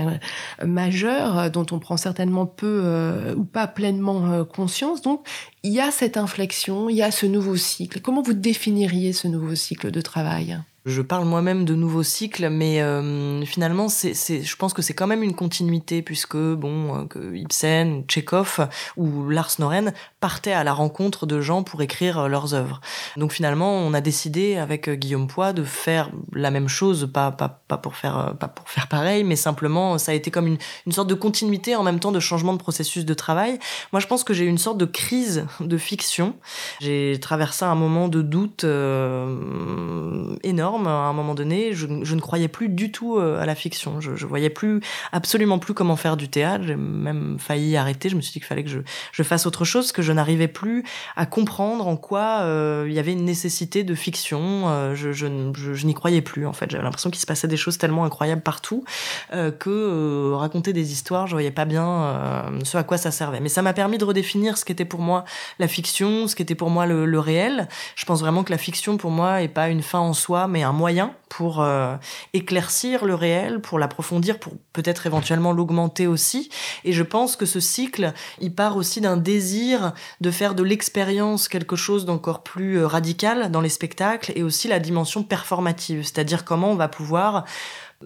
majeur 0.63 1.49
dont 1.49 1.65
on 1.71 1.79
prend 1.79 1.97
certainement 1.97 2.45
peu 2.45 3.33
ou 3.35 3.43
pas 3.43 3.67
pleinement 3.67 4.45
conscience. 4.45 5.01
Donc, 5.01 5.27
il 5.63 5.71
y 5.71 5.79
a 5.79 5.89
cette 5.89 6.17
inflexion, 6.17 6.89
il 6.89 6.97
y 6.97 7.01
a 7.01 7.11
ce 7.11 7.25
nouveau 7.25 7.55
cycle. 7.55 7.99
Comment 8.01 8.21
vous 8.21 8.33
définiriez 8.33 9.13
ce 9.13 9.27
nouveau 9.27 9.55
cycle 9.55 9.89
de 9.91 10.01
travail? 10.01 10.59
Je 10.85 11.01
parle 11.01 11.25
moi-même 11.25 11.63
de 11.63 11.75
nouveaux 11.75 12.03
cycles, 12.03 12.49
mais 12.49 12.81
euh, 12.81 13.45
finalement, 13.45 13.87
c'est, 13.87 14.13
c'est, 14.13 14.41
je 14.41 14.55
pense 14.57 14.73
que 14.73 14.81
c'est 14.81 14.93
quand 14.93 15.07
même 15.07 15.23
une 15.23 15.33
continuité, 15.35 16.01
puisque 16.01 16.35
bon, 16.35 16.95
euh, 16.95 17.05
que 17.05 17.33
Ibsen, 17.33 18.03
Tchekhov 18.07 18.67
ou 18.97 19.29
Lars 19.29 19.55
Noren 19.59 19.93
partaient 20.19 20.51
à 20.51 20.65
la 20.65 20.73
rencontre 20.73 21.25
de 21.25 21.39
gens 21.39 21.63
pour 21.63 21.81
écrire 21.81 22.19
euh, 22.19 22.27
leurs 22.27 22.53
œuvres. 22.53 22.81
Donc 23.15 23.31
finalement, 23.31 23.77
on 23.77 23.93
a 23.93 24.01
décidé 24.01 24.57
avec 24.57 24.89
Guillaume 24.89 25.27
Poix 25.27 25.53
de 25.53 25.63
faire 25.63 26.11
la 26.33 26.51
même 26.51 26.67
chose, 26.67 27.09
pas, 27.13 27.31
pas, 27.31 27.61
pas 27.67 27.77
pour 27.77 27.95
faire 27.95 28.35
pas 28.39 28.47
pour 28.47 28.69
faire 28.69 28.87
pareil, 28.87 29.23
mais 29.23 29.35
simplement 29.35 29.97
ça 29.97 30.11
a 30.11 30.15
été 30.15 30.31
comme 30.31 30.47
une, 30.47 30.57
une 30.85 30.91
sorte 30.91 31.09
de 31.09 31.13
continuité 31.13 31.75
en 31.75 31.83
même 31.83 31.99
temps 31.99 32.11
de 32.11 32.19
changement 32.19 32.53
de 32.53 32.57
processus 32.57 33.05
de 33.05 33.13
travail. 33.13 33.59
Moi, 33.91 33.99
je 33.99 34.07
pense 34.07 34.23
que 34.23 34.33
j'ai 34.33 34.45
eu 34.45 34.49
une 34.49 34.57
sorte 34.57 34.77
de 34.77 34.85
crise 34.85 35.45
de 35.59 35.77
fiction. 35.77 36.35
J'ai 36.81 37.17
traversé 37.21 37.65
un 37.65 37.75
moment 37.75 38.07
de 38.07 38.21
doute 38.21 38.63
euh, 38.63 40.35
énorme 40.43 40.72
à 40.77 40.89
un 40.89 41.13
moment 41.13 41.35
donné. 41.35 41.73
Je, 41.73 41.85
ne 41.87 42.19
croyais 42.19 42.47
plus 42.47 42.69
du 42.69 42.91
tout 42.91 43.17
euh, 43.17 43.39
à 43.39 43.45
la 43.45 43.55
fiction. 43.55 44.01
Je, 44.01 44.15
je 44.15 44.25
voyais 44.25 44.49
plus, 44.49 44.81
absolument 45.11 45.59
plus 45.59 45.73
comment 45.73 45.95
faire 45.95 46.17
du 46.17 46.29
théâtre. 46.29 46.63
J'ai 46.65 46.75
même 46.75 47.37
failli 47.39 47.77
arrêter. 47.77 48.09
Je 48.09 48.15
me 48.15 48.21
suis 48.21 48.33
dit 48.33 48.39
qu'il 48.39 48.47
fallait 48.47 48.63
que 48.63 48.69
je, 48.69 49.23
fasse 49.23 49.45
autre 49.45 49.63
chose, 49.63 49.91
que 49.91 50.01
je 50.01 50.11
n'arrivais 50.11 50.47
plus 50.47 50.83
à 51.15 51.25
comprendre 51.25 51.87
en 51.87 51.95
quoi 51.95 52.41
euh, 52.41 52.85
il 52.87 52.93
y 52.93 52.99
avait 52.99 53.13
une 53.13 53.25
nécessité 53.25 53.83
de 53.83 53.95
fiction. 53.95 54.63
Euh, 54.67 54.95
je, 54.95 55.85
n'y 55.85 55.93
croyais 55.93 56.21
plus, 56.21 56.45
en 56.45 56.53
fait. 56.53 56.69
J'avais 56.71 56.83
l'impression 56.83 57.09
qu'il 57.09 57.21
se 57.21 57.25
passait 57.25 57.47
des 57.47 57.57
choses 57.57 57.77
tellement 57.77 58.05
incroyables 58.05 58.41
partout 58.41 58.83
que 59.31 60.33
raconter 60.33 60.73
des 60.73 60.91
histoires, 60.91 61.27
je 61.27 61.33
voyais 61.33 61.51
pas 61.51 61.65
bien 61.65 62.51
ce 62.63 62.77
à 62.77 62.83
quoi 62.83 62.97
ça 62.97 63.11
servait. 63.11 63.39
Mais 63.39 63.49
ça 63.49 63.61
m'a 63.61 63.73
permis 63.73 63.97
de 63.97 64.05
redéfinir 64.05 64.57
ce 64.57 64.65
qu'était 64.65 64.85
pour 64.85 64.99
moi 64.99 65.25
la 65.59 65.67
fiction, 65.67 66.27
ce 66.27 66.35
qu'était 66.35 66.55
pour 66.55 66.69
moi 66.69 66.85
le, 66.85 67.19
réel. 67.19 67.67
Je 67.95 68.05
pense 68.05 68.19
vraiment 68.19 68.43
que 68.43 68.51
la 68.51 68.57
fiction, 68.57 68.97
pour 68.97 69.11
moi, 69.11 69.41
est 69.41 69.47
pas 69.47 69.69
une 69.69 69.81
fin 69.81 69.99
en 69.99 70.13
soi 70.13 70.23
soi, 70.23 70.47
un 70.63 70.71
moyen 70.71 71.13
pour 71.29 71.61
euh, 71.61 71.95
éclaircir 72.33 73.05
le 73.05 73.15
réel, 73.15 73.59
pour 73.59 73.79
l'approfondir, 73.79 74.39
pour 74.39 74.53
peut-être 74.73 75.05
éventuellement 75.05 75.51
l'augmenter 75.51 76.07
aussi. 76.07 76.49
Et 76.83 76.93
je 76.93 77.03
pense 77.03 77.35
que 77.35 77.45
ce 77.45 77.59
cycle, 77.59 78.13
il 78.39 78.53
part 78.53 78.77
aussi 78.77 79.01
d'un 79.01 79.17
désir 79.17 79.93
de 80.21 80.31
faire 80.31 80.55
de 80.55 80.63
l'expérience 80.63 81.47
quelque 81.47 81.75
chose 81.75 82.05
d'encore 82.05 82.43
plus 82.43 82.79
euh, 82.79 82.87
radical 82.87 83.51
dans 83.51 83.61
les 83.61 83.69
spectacles 83.69 84.31
et 84.35 84.43
aussi 84.43 84.67
la 84.67 84.79
dimension 84.79 85.23
performative, 85.23 86.03
c'est-à-dire 86.03 86.45
comment 86.45 86.71
on 86.71 86.75
va 86.75 86.87
pouvoir 86.87 87.45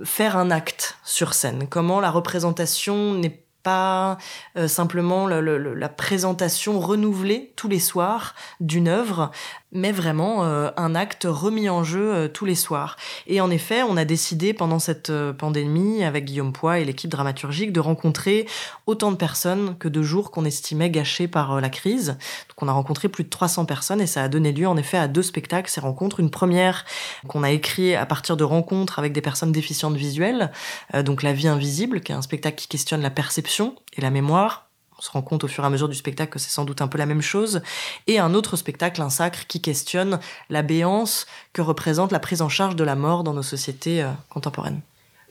faire 0.04 0.38
un 0.38 0.52
acte 0.52 0.98
sur 1.04 1.34
scène, 1.34 1.68
comment 1.68 2.00
la 2.00 2.12
représentation 2.12 3.14
n'est 3.14 3.44
pas 3.68 4.18
euh, 4.56 4.70
simplement 4.70 5.28
la 5.28 5.90
présentation 5.90 6.80
renouvelée 6.80 7.52
tous 7.58 7.68
les 7.68 7.82
soirs 7.82 8.34
d'une 8.62 8.88
œuvre, 8.88 9.30
mais 9.72 9.92
vraiment 9.92 10.46
euh, 10.46 10.70
un 10.78 10.96
acte 10.96 11.28
remis 11.30 11.70
en 11.70 11.84
jeu 11.84 12.14
euh, 12.14 12.28
tous 12.28 12.46
les 12.46 12.56
soirs. 12.56 12.96
Et 13.28 13.42
en 13.42 13.50
effet, 13.50 13.84
on 13.84 13.98
a 13.98 14.06
décidé 14.06 14.54
pendant 14.54 14.80
cette 14.80 15.12
pandémie, 15.38 16.04
avec 16.04 16.26
Guillaume 16.26 16.54
Poix 16.54 16.80
et 16.80 16.86
l'équipe 16.86 17.10
dramaturgique, 17.10 17.74
de 17.74 17.80
rencontrer 17.80 18.48
autant 18.86 19.12
de 19.12 19.18
personnes 19.18 19.78
que 19.78 19.88
de 19.88 20.02
jours 20.02 20.32
qu'on 20.32 20.46
estimait 20.46 20.90
gâchés 20.90 21.28
par 21.28 21.60
la 21.60 21.70
crise. 21.70 22.18
Donc 22.50 22.62
on 22.62 22.68
a 22.68 22.72
rencontré 22.72 23.10
plus 23.10 23.24
de 23.24 23.30
300 23.30 23.66
personnes 23.66 24.02
et 24.02 24.08
ça 24.08 24.24
a 24.24 24.28
donné 24.28 24.52
lieu 24.52 24.68
en 24.68 24.78
effet 24.78 24.98
à 24.98 25.08
deux 25.08 25.24
spectacles, 25.24 25.70
ces 25.70 25.82
rencontres. 25.82 26.20
Une 26.20 26.32
première 26.32 26.86
qu'on 27.28 27.44
a 27.44 27.52
écrit 27.52 27.96
à 27.96 28.06
partir 28.06 28.38
de 28.38 28.44
rencontres 28.44 29.00
avec 29.00 29.14
des 29.14 29.22
personnes 29.22 29.52
déficientes 29.52 29.96
visuelles, 29.96 30.52
donc 31.04 31.24
La 31.24 31.34
vie 31.34 31.48
invisible, 31.48 32.02
qui 32.02 32.12
est 32.12 32.16
un 32.16 32.22
spectacle 32.22 32.58
qui 32.58 32.68
questionne 32.68 33.02
la 33.02 33.10
perception 33.10 33.76
et 33.98 34.02
la 34.02 34.10
mémoire. 34.10 34.67
On 34.98 35.02
se 35.02 35.12
rend 35.12 35.22
compte 35.22 35.44
au 35.44 35.48
fur 35.48 35.64
et 35.64 35.68
à 35.68 35.70
mesure 35.70 35.90
du 35.90 35.96
spectacle 35.96 36.32
que 36.32 36.40
c'est 36.40 36.50
sans 36.50 36.66
doute 36.66 36.82
un 36.82 36.88
peu 36.88 36.98
la 36.98 37.06
même 37.06 37.22
chose. 37.22 37.62
Et 38.08 38.18
un 38.18 38.34
autre 38.34 38.56
spectacle, 38.56 39.02
un 39.02 39.10
sacre, 39.10 39.46
qui 39.48 39.62
questionne 39.62 40.20
la 40.50 40.64
béance 40.64 41.28
que 41.54 41.62
représente 41.62 42.12
la 42.12 42.20
prise 42.20 42.42
en 42.42 42.50
charge 42.50 42.76
de 42.76 42.84
la 42.84 42.96
mort 42.96 43.24
dans 43.24 43.34
nos 43.34 43.44
sociétés 43.44 44.02
euh, 44.02 44.10
contemporaines. 44.30 44.82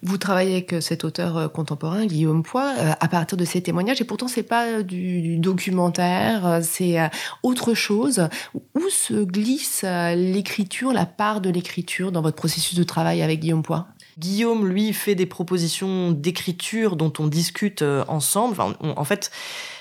Vous 0.03 0.19
travaillez 0.19 0.53
avec 0.53 0.75
euh, 0.75 0.81
cet 0.81 1.03
auteur 1.05 1.37
euh, 1.37 1.49
contemporain, 1.49 2.07
Guillaume 2.07 2.45
Poix, 2.45 2.75
à 2.79 3.09
partir 3.09 3.37
de 3.37 3.45
ses 3.45 3.61
témoignages, 3.61 4.01
et 4.01 4.05
pourtant 4.05 4.29
c'est 4.29 4.45
pas 4.45 4.83
du 4.83 5.39
documentaire, 5.39 6.61
c'est 6.63 6.99
autre 7.43 7.75
chose. 7.75 8.29
Où 8.55 8.89
se 8.89 9.25
glisse 9.25 9.85
l'écriture, 10.15 10.93
la 10.93 11.07
part 11.07 11.41
de 11.41 11.51
l'écriture 11.51 12.13
dans 12.13 12.23
votre 12.23 12.37
processus 12.37 12.79
de 12.79 12.85
travail 12.85 13.23
avec 13.23 13.41
Guillaume 13.41 13.63
Poix? 13.63 13.89
Guillaume, 14.19 14.67
lui, 14.67 14.93
fait 14.93 15.15
des 15.15 15.27
propositions 15.27 16.11
d'écriture 16.11 16.97
dont 16.97 17.13
on 17.19 17.27
discute 17.27 17.83
euh, 17.83 18.05
ensemble. 18.09 18.57
en 18.81 19.05
fait, 19.05 19.31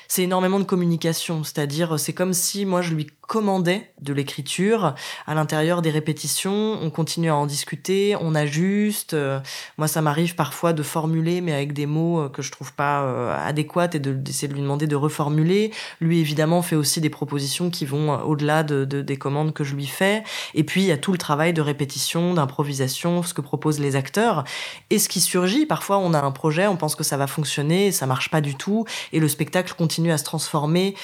c'est 0.07 0.23
énormément 0.23 0.59
de 0.59 0.65
communication. 0.65 1.43
C'est-à-dire, 1.43 1.99
c'est 1.99 2.13
comme 2.13 2.33
si 2.33 2.65
moi 2.65 2.81
je 2.81 2.93
lui 2.93 3.07
commandait 3.27 3.91
de 4.01 4.13
l'écriture 4.13 4.93
à 5.25 5.33
l'intérieur 5.33 5.81
des 5.81 5.89
répétitions. 5.89 6.77
On 6.81 6.89
continue 6.89 7.29
à 7.29 7.35
en 7.35 7.45
discuter, 7.45 8.15
on 8.19 8.35
ajuste. 8.35 9.13
Euh, 9.13 9.39
moi, 9.77 9.87
ça 9.87 10.01
m'arrive 10.01 10.35
parfois 10.35 10.73
de 10.73 10.83
formuler, 10.83 11.41
mais 11.41 11.53
avec 11.53 11.73
des 11.73 11.85
mots 11.85 12.21
euh, 12.21 12.29
que 12.29 12.41
je 12.41 12.51
trouve 12.51 12.73
pas 12.73 13.03
euh, 13.03 13.35
adéquats 13.47 13.89
et 13.93 13.99
d'essayer 13.99 14.47
de, 14.47 14.53
lui 14.53 14.61
demander 14.61 14.87
de 14.87 14.95
reformuler. 14.95 15.71
Lui, 16.01 16.19
évidemment, 16.19 16.61
fait 16.61 16.75
aussi 16.75 17.01
des 17.01 17.09
propositions 17.09 17.69
qui 17.69 17.85
vont 17.85 18.21
au-delà 18.21 18.63
de, 18.63 18.85
des 18.85 19.17
commandes 19.17 19.53
que 19.53 19.63
je 19.63 19.75
lui 19.75 19.87
fais. 19.87 20.23
Et 20.53 20.63
puis, 20.63 20.81
il 20.81 20.87
y 20.87 20.91
a 20.91 20.97
tout 20.97 21.11
le 21.11 21.17
travail 21.17 21.53
de 21.53 21.61
répétition, 21.61 22.33
d'improvisation, 22.33 23.23
ce 23.23 23.33
que 23.33 23.41
proposent 23.41 23.79
les 23.79 23.95
acteurs. 23.95 24.43
Et 24.89 24.99
ce 24.99 25.09
qui 25.09 25.19
surgit, 25.19 25.65
parfois, 25.65 25.97
on 25.97 26.13
a 26.13 26.21
un 26.21 26.31
projet, 26.31 26.67
on 26.67 26.77
pense 26.77 26.95
que 26.95 27.03
ça 27.03 27.17
va 27.17 27.27
fonctionner, 27.27 27.91
ça 27.91 28.05
marche 28.05 28.29
pas 28.29 28.41
du 28.41 28.55
tout, 28.55 28.85
et 29.13 29.19
le 29.19 29.27
spectacle 29.27 29.73
continue 29.75 30.11
à 30.11 30.17
se 30.17 30.23
transformer 30.23 30.95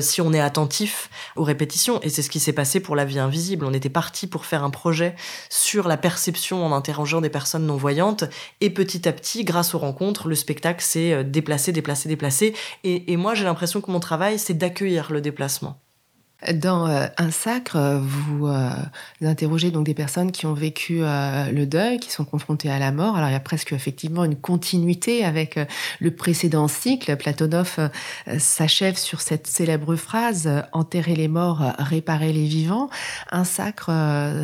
si 0.00 0.20
on 0.20 0.32
est 0.32 0.40
attentif 0.40 1.10
aux 1.36 1.44
répétitions 1.44 1.65
et 2.02 2.08
c'est 2.08 2.22
ce 2.22 2.30
qui 2.30 2.40
s'est 2.40 2.52
passé 2.52 2.80
pour 2.80 2.96
La 2.96 3.04
vie 3.04 3.18
invisible. 3.18 3.66
On 3.66 3.72
était 3.72 3.90
parti 3.90 4.26
pour 4.26 4.46
faire 4.46 4.64
un 4.64 4.70
projet 4.70 5.14
sur 5.50 5.88
la 5.88 5.96
perception 5.96 6.64
en 6.64 6.72
interrogeant 6.72 7.20
des 7.20 7.30
personnes 7.30 7.66
non-voyantes. 7.66 8.24
Et 8.60 8.70
petit 8.70 9.08
à 9.08 9.12
petit, 9.12 9.44
grâce 9.44 9.74
aux 9.74 9.78
rencontres, 9.78 10.28
le 10.28 10.34
spectacle 10.34 10.82
s'est 10.82 11.12
euh, 11.12 11.22
déplacé, 11.22 11.72
déplacé, 11.72 12.08
déplacé. 12.08 12.54
et 12.84 13.16
moi, 13.16 13.34
j'ai 13.34 13.44
l'impression 13.44 13.80
que 13.80 13.90
mon 13.90 14.00
travail, 14.00 14.38
c'est 14.38 14.54
d'accueillir 14.54 15.12
le 15.12 15.20
déplacement. 15.20 15.80
Dans 16.52 16.86
euh, 16.86 17.06
un 17.16 17.30
sacre, 17.30 17.76
euh, 17.76 17.98
vous, 17.98 18.46
interrogez 19.22 19.70
donc 19.70 19.86
des 19.86 19.94
personnes 19.94 20.32
qui 20.32 20.44
ont 20.44 20.52
vécu 20.52 20.98
euh, 21.00 21.50
le 21.50 21.64
deuil, 21.64 21.98
qui 21.98 22.10
sont 22.10 22.26
confrontées 22.26 22.70
à 22.70 22.78
la 22.78 22.92
mort. 22.92 23.16
Alors 23.16 23.30
il 23.30 23.32
y 23.32 23.36
a 23.36 23.40
presque 23.40 23.72
effectivement 23.72 24.22
une 24.22 24.36
continuité 24.36 25.24
avec 25.24 25.58
le 25.98 26.10
précédent 26.10 26.68
cycle. 26.68 27.16
Platonov 27.16 27.90
s'achève 28.38 28.96
sur 28.96 29.22
cette 29.22 29.46
célèbre 29.46 29.96
phrase 29.96 30.50
enterrer 30.72 31.16
les 31.16 31.28
morts, 31.28 31.62
réparer 31.78 32.32
les 32.34 32.46
vivants. 32.46 32.90
Un 33.30 33.44
sacre, 33.44 33.90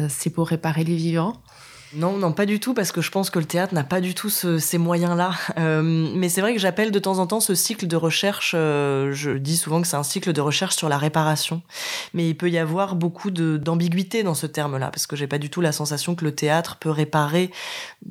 c'est 0.08 0.30
pour 0.30 0.48
réparer 0.48 0.84
les 0.84 0.96
vivants? 0.96 1.42
Non, 1.94 2.16
non, 2.16 2.32
pas 2.32 2.46
du 2.46 2.58
tout, 2.58 2.72
parce 2.72 2.90
que 2.90 3.02
je 3.02 3.10
pense 3.10 3.28
que 3.28 3.38
le 3.38 3.44
théâtre 3.44 3.74
n'a 3.74 3.84
pas 3.84 4.00
du 4.00 4.14
tout 4.14 4.30
ces 4.30 4.78
moyens-là. 4.78 5.32
Euh, 5.58 5.82
mais 6.14 6.30
c'est 6.30 6.40
vrai 6.40 6.54
que 6.54 6.58
j'appelle 6.58 6.90
de 6.90 6.98
temps 6.98 7.18
en 7.18 7.26
temps 7.26 7.40
ce 7.40 7.54
cycle 7.54 7.86
de 7.86 7.96
recherche, 7.96 8.52
euh, 8.54 9.12
je 9.12 9.32
dis 9.32 9.56
souvent 9.58 9.82
que 9.82 9.86
c'est 9.86 9.96
un 9.96 10.02
cycle 10.02 10.32
de 10.32 10.40
recherche 10.40 10.76
sur 10.76 10.88
la 10.88 10.96
réparation. 10.96 11.60
Mais 12.14 12.28
il 12.28 12.34
peut 12.34 12.48
y 12.48 12.56
avoir 12.56 12.96
beaucoup 12.96 13.30
d'ambiguïté 13.30 14.22
dans 14.22 14.34
ce 14.34 14.46
terme-là, 14.46 14.90
parce 14.90 15.06
que 15.06 15.16
j'ai 15.16 15.26
pas 15.26 15.38
du 15.38 15.50
tout 15.50 15.60
la 15.60 15.72
sensation 15.72 16.14
que 16.14 16.24
le 16.24 16.34
théâtre 16.34 16.76
peut 16.76 16.90
réparer 16.90 17.50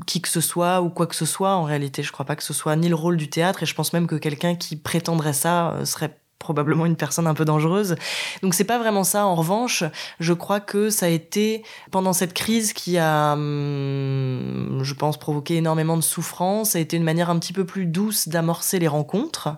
qui 0.05 0.21
que 0.21 0.29
ce 0.29 0.41
soit 0.41 0.81
ou 0.81 0.89
quoi 0.89 1.07
que 1.07 1.15
ce 1.15 1.25
soit. 1.25 1.55
En 1.55 1.63
réalité, 1.63 2.03
je 2.03 2.11
crois 2.11 2.25
pas 2.25 2.35
que 2.35 2.43
ce 2.43 2.53
soit 2.53 2.75
ni 2.75 2.87
le 2.87 2.95
rôle 2.95 3.17
du 3.17 3.29
théâtre, 3.29 3.63
et 3.63 3.65
je 3.65 3.73
pense 3.73 3.93
même 3.93 4.05
que 4.05 4.15
quelqu'un 4.15 4.55
qui 4.55 4.75
prétendrait 4.75 5.33
ça 5.33 5.71
euh, 5.71 5.85
serait 5.85 6.20
probablement 6.41 6.85
une 6.85 6.97
personne 6.97 7.27
un 7.27 7.33
peu 7.33 7.45
dangereuse. 7.45 7.95
Donc 8.41 8.53
c'est 8.53 8.65
pas 8.65 8.77
vraiment 8.77 9.05
ça. 9.05 9.25
En 9.25 9.35
revanche, 9.35 9.85
je 10.19 10.33
crois 10.33 10.59
que 10.59 10.89
ça 10.89 11.05
a 11.05 11.09
été 11.09 11.63
pendant 11.91 12.11
cette 12.11 12.33
crise 12.33 12.73
qui 12.73 12.97
a, 12.97 13.33
hum, 13.33 14.81
je 14.83 14.93
pense, 14.93 15.17
provoqué 15.17 15.55
énormément 15.55 15.95
de 15.95 16.01
souffrance, 16.01 16.71
ça 16.71 16.79
a 16.79 16.81
été 16.81 16.97
une 16.97 17.03
manière 17.03 17.29
un 17.29 17.39
petit 17.39 17.53
peu 17.53 17.65
plus 17.65 17.85
douce 17.85 18.27
d'amorcer 18.27 18.79
les 18.79 18.87
rencontres 18.87 19.49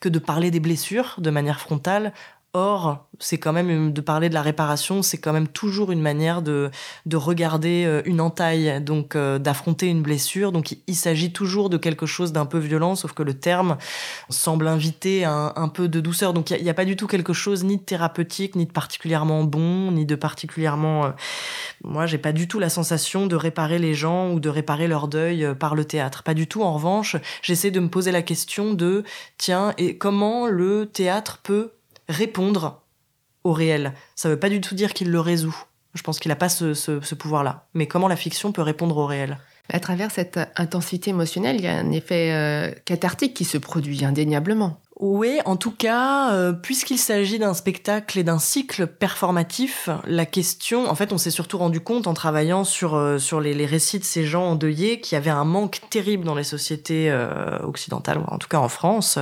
que 0.00 0.08
de 0.08 0.18
parler 0.18 0.50
des 0.50 0.60
blessures 0.60 1.16
de 1.18 1.30
manière 1.30 1.60
frontale. 1.60 2.12
Or, 2.52 3.06
c'est 3.20 3.38
quand 3.38 3.52
même 3.52 3.92
de 3.92 4.00
parler 4.00 4.28
de 4.28 4.34
la 4.34 4.42
réparation, 4.42 5.02
c'est 5.02 5.18
quand 5.18 5.32
même 5.32 5.46
toujours 5.46 5.92
une 5.92 6.00
manière 6.00 6.42
de 6.42 6.70
de 7.06 7.16
regarder 7.16 7.84
euh, 7.86 8.02
une 8.06 8.20
entaille, 8.20 8.80
donc 8.82 9.14
euh, 9.14 9.38
d'affronter 9.38 9.86
une 9.86 10.02
blessure. 10.02 10.50
Donc 10.50 10.76
il, 10.88 10.96
s'agit 10.96 11.32
toujours 11.32 11.70
de 11.70 11.76
quelque 11.76 12.06
chose 12.06 12.32
d'un 12.32 12.46
peu 12.46 12.58
violent, 12.58 12.96
sauf 12.96 13.12
que 13.12 13.22
le 13.22 13.34
terme 13.34 13.78
semble 14.30 14.66
inviter 14.66 15.24
un, 15.24 15.52
un 15.54 15.68
peu 15.68 15.86
de 15.86 16.00
douceur. 16.00 16.32
Donc 16.32 16.50
il 16.50 16.60
n'y 16.62 16.70
a, 16.70 16.74
pas 16.74 16.84
du 16.84 16.96
tout 16.96 17.06
quelque 17.06 17.32
chose 17.32 17.62
ni 17.62 17.76
de 17.76 17.82
thérapeutique, 17.82 18.56
ni 18.56 18.66
de 18.66 18.72
particulièrement 18.72 19.44
bon, 19.44 19.92
ni 19.92 20.04
de 20.04 20.16
particulièrement. 20.16 21.04
Euh... 21.04 21.10
Moi, 21.84 22.06
j'ai 22.06 22.18
pas 22.18 22.32
du 22.32 22.48
tout 22.48 22.58
la 22.58 22.68
sensation 22.68 23.26
de 23.26 23.36
réparer 23.36 23.78
les 23.78 23.94
gens 23.94 24.32
ou 24.32 24.40
de 24.40 24.48
réparer 24.48 24.88
leur 24.88 25.06
deuil 25.06 25.44
euh, 25.44 25.54
par 25.54 25.76
le 25.76 25.84
théâtre. 25.84 26.24
Pas 26.24 26.34
du 26.34 26.48
tout. 26.48 26.62
En 26.62 26.74
revanche, 26.74 27.16
j'essaie 27.42 27.70
de 27.70 27.78
me 27.78 27.88
poser 27.88 28.10
la 28.10 28.22
question 28.22 28.74
de 28.74 29.04
tiens 29.38 29.72
et 29.78 29.96
comment 29.96 30.46
le 30.46 30.86
théâtre 30.86 31.38
peut 31.42 31.72
répondre 32.10 32.82
au 33.44 33.52
réel. 33.52 33.94
Ça 34.16 34.28
ne 34.28 34.34
veut 34.34 34.40
pas 34.40 34.50
du 34.50 34.60
tout 34.60 34.74
dire 34.74 34.92
qu'il 34.92 35.10
le 35.10 35.20
résout. 35.20 35.56
Je 35.94 36.02
pense 36.02 36.18
qu'il 36.18 36.28
n'a 36.28 36.36
pas 36.36 36.48
ce, 36.48 37.14
pouvoir-là. 37.14 37.66
Mais 37.74 37.86
comment 37.86 38.08
la 38.08 38.16
fiction 38.16 38.52
peut 38.52 38.62
répondre 38.62 38.96
au 38.96 39.06
réel? 39.06 39.38
À 39.72 39.80
travers 39.80 40.10
cette 40.10 40.38
intensité 40.56 41.10
émotionnelle, 41.10 41.56
il 41.56 41.62
y 41.62 41.68
a 41.68 41.76
un 41.76 41.90
effet 41.92 42.32
euh, 42.32 42.72
cathartique 42.84 43.34
qui 43.34 43.44
se 43.44 43.58
produit 43.58 44.04
indéniablement. 44.04 44.80
Oui, 45.02 45.38
en 45.46 45.56
tout 45.56 45.70
cas, 45.70 46.34
euh, 46.34 46.52
puisqu'il 46.52 46.98
s'agit 46.98 47.38
d'un 47.38 47.54
spectacle 47.54 48.18
et 48.18 48.22
d'un 48.22 48.38
cycle 48.38 48.86
performatif, 48.86 49.88
la 50.06 50.26
question, 50.26 50.90
en 50.90 50.94
fait, 50.94 51.14
on 51.14 51.16
s'est 51.16 51.30
surtout 51.30 51.56
rendu 51.56 51.80
compte 51.80 52.06
en 52.06 52.12
travaillant 52.12 52.64
sur 52.64 52.96
euh, 52.96 53.16
sur 53.16 53.40
les, 53.40 53.54
les, 53.54 53.64
récits 53.64 53.98
de 53.98 54.04
ces 54.04 54.26
gens 54.26 54.44
endeuillés 54.44 55.00
qu'il 55.00 55.16
y 55.16 55.18
avait 55.18 55.30
un 55.30 55.46
manque 55.46 55.80
terrible 55.88 56.24
dans 56.24 56.34
les 56.34 56.44
sociétés 56.44 57.10
euh, 57.10 57.58
occidentales, 57.62 58.18
ou 58.18 58.24
en 58.26 58.36
tout 58.36 58.48
cas 58.48 58.58
en 58.58 58.68
France, 58.68 59.18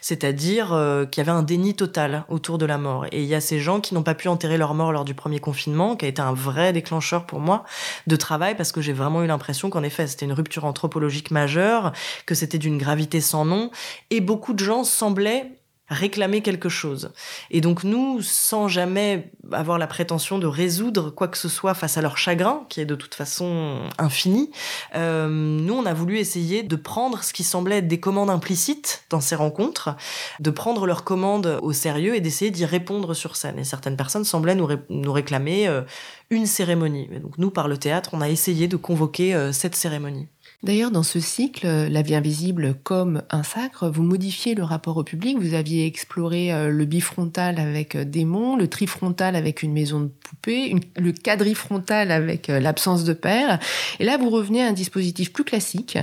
c'est-à-dire 0.00 0.68
qu'il 1.12 1.20
y 1.20 1.28
avait 1.28 1.36
un 1.36 1.44
déni 1.44 1.74
total 1.74 2.24
autour 2.28 2.58
de 2.58 2.66
la 2.66 2.76
mort. 2.76 3.06
Et 3.12 3.22
il 3.22 3.28
y 3.28 3.34
a 3.36 3.40
ces 3.40 3.60
gens 3.60 3.80
qui 3.80 3.94
n'ont 3.94 4.02
pas 4.02 4.16
pu 4.16 4.26
enterrer 4.26 4.58
leur 4.58 4.74
mort 4.74 4.90
lors 4.90 5.04
du 5.04 5.14
premier 5.14 5.38
confinement, 5.38 5.94
qui 5.94 6.06
a 6.06 6.08
été 6.08 6.20
un 6.20 6.34
vrai 6.34 6.72
déclencheur 6.72 7.26
pour 7.26 7.38
moi 7.38 7.64
de 8.08 8.16
travail, 8.16 8.56
parce 8.56 8.72
que 8.72 8.80
j'ai 8.80 8.92
vraiment 8.92 9.22
eu 9.22 9.28
l'impression 9.28 9.70
qu'en 9.70 9.84
effet, 9.84 10.08
c'était 10.08 10.26
une 10.26 10.32
rupture 10.32 10.64
anthropologique 10.64 11.30
majeure, 11.30 11.92
que 12.26 12.34
c'était 12.34 12.58
d'une 12.58 12.76
gravité 12.76 13.20
sans 13.20 13.44
nom, 13.44 13.70
et 14.10 14.20
beaucoup 14.20 14.52
de 14.52 14.64
gens 14.64 14.82
semblait 14.96 15.52
réclamer 15.88 16.42
quelque 16.42 16.68
chose. 16.68 17.12
Et 17.50 17.60
donc 17.60 17.84
nous, 17.84 18.20
sans 18.20 18.66
jamais 18.66 19.30
avoir 19.52 19.78
la 19.78 19.86
prétention 19.86 20.38
de 20.38 20.46
résoudre 20.46 21.10
quoi 21.10 21.28
que 21.28 21.38
ce 21.38 21.48
soit 21.48 21.74
face 21.74 21.96
à 21.96 22.02
leur 22.02 22.18
chagrin, 22.18 22.64
qui 22.68 22.80
est 22.80 22.86
de 22.86 22.96
toute 22.96 23.14
façon 23.14 23.88
infini, 23.98 24.50
euh, 24.96 25.28
nous, 25.28 25.74
on 25.74 25.86
a 25.86 25.94
voulu 25.94 26.18
essayer 26.18 26.64
de 26.64 26.76
prendre 26.76 27.22
ce 27.22 27.32
qui 27.32 27.44
semblait 27.44 27.78
être 27.78 27.88
des 27.88 28.00
commandes 28.00 28.30
implicites 28.30 29.04
dans 29.10 29.20
ces 29.20 29.36
rencontres, 29.36 29.94
de 30.40 30.50
prendre 30.50 30.86
leurs 30.86 31.04
commandes 31.04 31.58
au 31.62 31.72
sérieux 31.72 32.16
et 32.16 32.20
d'essayer 32.20 32.50
d'y 32.50 32.64
répondre 32.64 33.14
sur 33.14 33.36
scène. 33.36 33.58
Et 33.58 33.64
certaines 33.64 33.96
personnes 33.96 34.24
semblaient 34.24 34.56
nous, 34.56 34.68
nous 34.88 35.12
réclamer 35.12 35.68
euh, 35.68 35.82
une 36.30 36.46
cérémonie. 36.46 37.08
Et 37.12 37.20
donc 37.20 37.38
nous, 37.38 37.50
par 37.50 37.68
le 37.68 37.78
théâtre, 37.78 38.10
on 38.12 38.20
a 38.20 38.28
essayé 38.28 38.66
de 38.66 38.76
convoquer 38.76 39.34
euh, 39.34 39.52
cette 39.52 39.76
cérémonie. 39.76 40.28
D'ailleurs, 40.62 40.90
dans 40.90 41.02
ce 41.02 41.20
cycle, 41.20 41.66
La 41.66 42.02
vie 42.02 42.14
invisible 42.14 42.74
comme 42.82 43.22
un 43.30 43.42
sacre, 43.42 43.88
vous 43.88 44.02
modifiez 44.02 44.54
le 44.54 44.62
rapport 44.62 44.96
au 44.96 45.04
public. 45.04 45.38
Vous 45.38 45.54
aviez 45.54 45.86
exploré 45.86 46.52
euh, 46.52 46.70
le 46.70 46.84
bifrontal 46.86 47.60
avec 47.60 47.94
euh, 47.94 48.04
démon, 48.04 48.56
le 48.56 48.66
trifrontal 48.66 49.36
avec 49.36 49.62
une 49.62 49.72
maison 49.72 50.00
de 50.00 50.06
poupée, 50.06 50.74
le 50.96 51.12
quadrifrontal 51.12 52.10
avec 52.10 52.48
euh, 52.48 52.58
l'absence 52.58 53.04
de 53.04 53.12
père. 53.12 53.58
Et 54.00 54.04
là, 54.04 54.16
vous 54.16 54.30
revenez 54.30 54.62
à 54.62 54.68
un 54.68 54.72
dispositif 54.72 55.32
plus 55.32 55.44
classique 55.44 55.98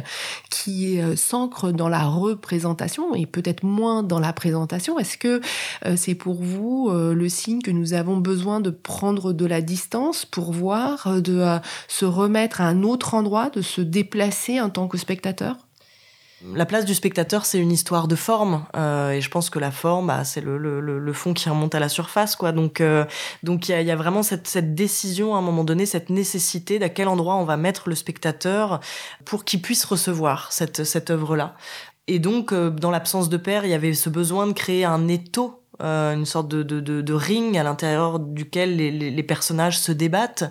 qui 0.49 0.99
s'ancre 1.15 1.71
dans 1.71 1.89
la 1.89 2.03
représentation 2.03 3.15
et 3.15 3.25
peut-être 3.25 3.63
moins 3.63 4.03
dans 4.03 4.19
la 4.19 4.33
présentation. 4.33 4.99
Est-ce 4.99 5.17
que 5.17 5.41
c'est 5.95 6.15
pour 6.15 6.41
vous 6.41 6.91
le 6.91 7.29
signe 7.29 7.61
que 7.61 7.71
nous 7.71 7.93
avons 7.93 8.17
besoin 8.17 8.59
de 8.59 8.69
prendre 8.69 9.33
de 9.33 9.45
la 9.45 9.61
distance 9.61 10.25
pour 10.25 10.51
voir, 10.51 11.21
de 11.21 11.43
se 11.87 12.05
remettre 12.05 12.61
à 12.61 12.65
un 12.65 12.83
autre 12.83 13.13
endroit, 13.13 13.49
de 13.49 13.61
se 13.61 13.81
déplacer 13.81 14.42
en 14.49 14.69
tant 14.69 14.87
que 14.87 14.97
spectateur? 14.97 15.57
La 16.55 16.65
place 16.65 16.83
du 16.83 16.93
spectateur, 16.93 17.45
c'est 17.45 17.57
une 17.57 17.71
histoire 17.71 18.09
de 18.09 18.17
forme, 18.17 18.65
euh, 18.75 19.11
et 19.11 19.21
je 19.21 19.29
pense 19.29 19.49
que 19.49 19.59
la 19.59 19.71
forme, 19.71 20.07
bah, 20.07 20.25
c'est 20.25 20.41
le, 20.41 21.13
fond 21.13 21.33
qui 21.33 21.47
remonte 21.47 21.73
à 21.73 21.79
la 21.79 21.87
surface, 21.87 22.35
quoi. 22.35 22.51
Donc, 22.51 22.81
euh, 22.81 23.05
donc 23.43 23.69
il 23.69 23.81
y 23.81 23.91
a, 23.91 23.95
vraiment 23.95 24.23
cette, 24.23 24.47
cette, 24.47 24.75
décision 24.75 25.35
à 25.35 25.37
un 25.37 25.41
moment 25.41 25.63
donné, 25.63 25.85
cette 25.85 26.09
nécessité 26.09 26.79
d'à 26.79 26.89
quel 26.89 27.07
endroit 27.07 27.35
on 27.35 27.45
va 27.45 27.55
mettre 27.55 27.87
le 27.87 27.95
spectateur 27.95 28.81
pour 29.23 29.45
qu'il 29.45 29.61
puisse 29.61 29.85
recevoir 29.85 30.51
cette, 30.51 30.83
cette 30.83 31.11
œuvre-là. 31.11 31.55
Et 32.07 32.19
donc, 32.19 32.51
euh, 32.51 32.69
dans 32.69 32.91
l'absence 32.91 33.29
de 33.29 33.37
père, 33.37 33.63
il 33.63 33.71
y 33.71 33.73
avait 33.73 33.93
ce 33.93 34.09
besoin 34.09 34.45
de 34.45 34.53
créer 34.53 34.83
un 34.83 35.07
étau 35.07 35.62
euh, 35.81 36.13
une 36.13 36.25
sorte 36.25 36.47
de, 36.49 36.61
de, 36.61 36.79
de, 36.79 37.13
ring 37.13 37.57
à 37.57 37.63
l'intérieur 37.63 38.19
duquel 38.19 38.75
les, 38.77 38.91
les, 38.91 39.23
personnages 39.23 39.79
se 39.79 39.91
débattent. 39.91 40.43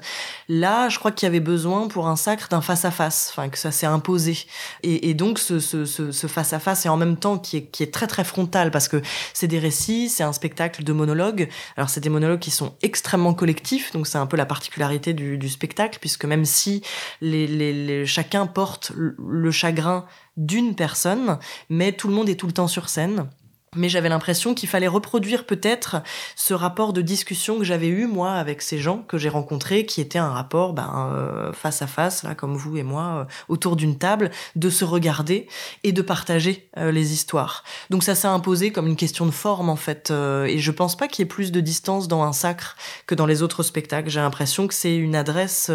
Là, 0.48 0.88
je 0.88 0.98
crois 0.98 1.12
qu'il 1.12 1.26
y 1.26 1.28
avait 1.28 1.38
besoin 1.38 1.86
pour 1.86 2.08
un 2.08 2.16
sacre 2.16 2.48
d'un 2.48 2.60
face-à-face, 2.60 3.28
enfin 3.30 3.48
que 3.48 3.56
ça 3.56 3.70
s'est 3.70 3.86
imposé. 3.86 4.36
Et, 4.82 5.10
et 5.10 5.14
donc 5.14 5.38
ce, 5.38 5.60
ce, 5.60 5.84
ce, 5.84 6.26
face-à-face 6.26 6.86
et 6.86 6.88
en 6.88 6.96
même 6.96 7.16
temps 7.16 7.38
qui 7.38 7.58
est, 7.58 7.66
qui 7.66 7.84
est 7.84 7.94
très 7.94 8.08
très 8.08 8.24
frontal 8.24 8.72
parce 8.72 8.88
que 8.88 9.00
c'est 9.32 9.46
des 9.46 9.60
récits, 9.60 10.08
c'est 10.08 10.24
un 10.24 10.32
spectacle 10.32 10.82
de 10.82 10.92
monologues. 10.92 11.48
Alors 11.76 11.88
c'est 11.88 12.00
des 12.00 12.08
monologues 12.08 12.40
qui 12.40 12.50
sont 12.50 12.74
extrêmement 12.82 13.32
collectifs, 13.32 13.92
donc 13.92 14.08
c'est 14.08 14.18
un 14.18 14.26
peu 14.26 14.36
la 14.36 14.46
particularité 14.46 15.12
du, 15.12 15.38
du 15.38 15.48
spectacle 15.48 15.98
puisque 16.00 16.24
même 16.24 16.44
si 16.44 16.82
les, 17.20 17.46
les, 17.46 18.06
chacun 18.06 18.46
porte 18.46 18.90
le 18.96 19.50
chagrin 19.52 20.04
d'une 20.36 20.74
personne, 20.74 21.38
mais 21.68 21.92
tout 21.92 22.08
le 22.08 22.14
monde 22.14 22.28
est 22.28 22.36
tout 22.36 22.46
le 22.46 22.52
temps 22.52 22.68
sur 22.68 22.88
scène 22.88 23.28
mais 23.74 23.88
j'avais 23.88 24.10
l'impression 24.10 24.54
qu'il 24.54 24.68
fallait 24.68 24.88
reproduire 24.88 25.46
peut-être 25.46 26.02
ce 26.36 26.52
rapport 26.52 26.92
de 26.92 27.00
discussion 27.00 27.58
que 27.58 27.64
j'avais 27.64 27.88
eu 27.88 28.06
moi 28.06 28.32
avec 28.32 28.60
ces 28.60 28.78
gens 28.78 28.98
que 28.98 29.16
j'ai 29.16 29.30
rencontrés, 29.30 29.86
qui 29.86 30.02
était 30.02 30.18
un 30.18 30.30
rapport 30.30 30.74
ben, 30.74 31.10
euh, 31.10 31.52
face 31.54 31.80
à 31.80 31.86
face, 31.86 32.22
là 32.22 32.34
comme 32.34 32.54
vous 32.54 32.76
et 32.76 32.82
moi, 32.82 33.02
euh, 33.02 33.24
autour 33.48 33.76
d'une 33.76 33.96
table, 33.96 34.30
de 34.56 34.68
se 34.68 34.84
regarder 34.84 35.48
et 35.84 35.92
de 35.92 36.02
partager 36.02 36.68
euh, 36.76 36.92
les 36.92 37.14
histoires. 37.14 37.64
Donc 37.88 38.02
ça 38.04 38.14
s'est 38.14 38.28
imposé 38.28 38.72
comme 38.72 38.86
une 38.86 38.96
question 38.96 39.24
de 39.24 39.30
forme 39.30 39.70
en 39.70 39.76
fait, 39.76 40.10
et 40.10 40.58
je 40.58 40.70
pense 40.70 40.96
pas 40.96 41.08
qu'il 41.08 41.22
y 41.22 41.24
ait 41.24 41.28
plus 41.28 41.50
de 41.50 41.60
distance 41.60 42.08
dans 42.08 42.22
un 42.22 42.32
sacre 42.32 42.76
que 43.06 43.14
dans 43.14 43.26
les 43.26 43.42
autres 43.42 43.62
spectacles. 43.62 44.10
J'ai 44.10 44.20
l'impression 44.20 44.66
que 44.66 44.74
c'est 44.74 44.96
une 44.96 45.16
adresse, 45.16 45.70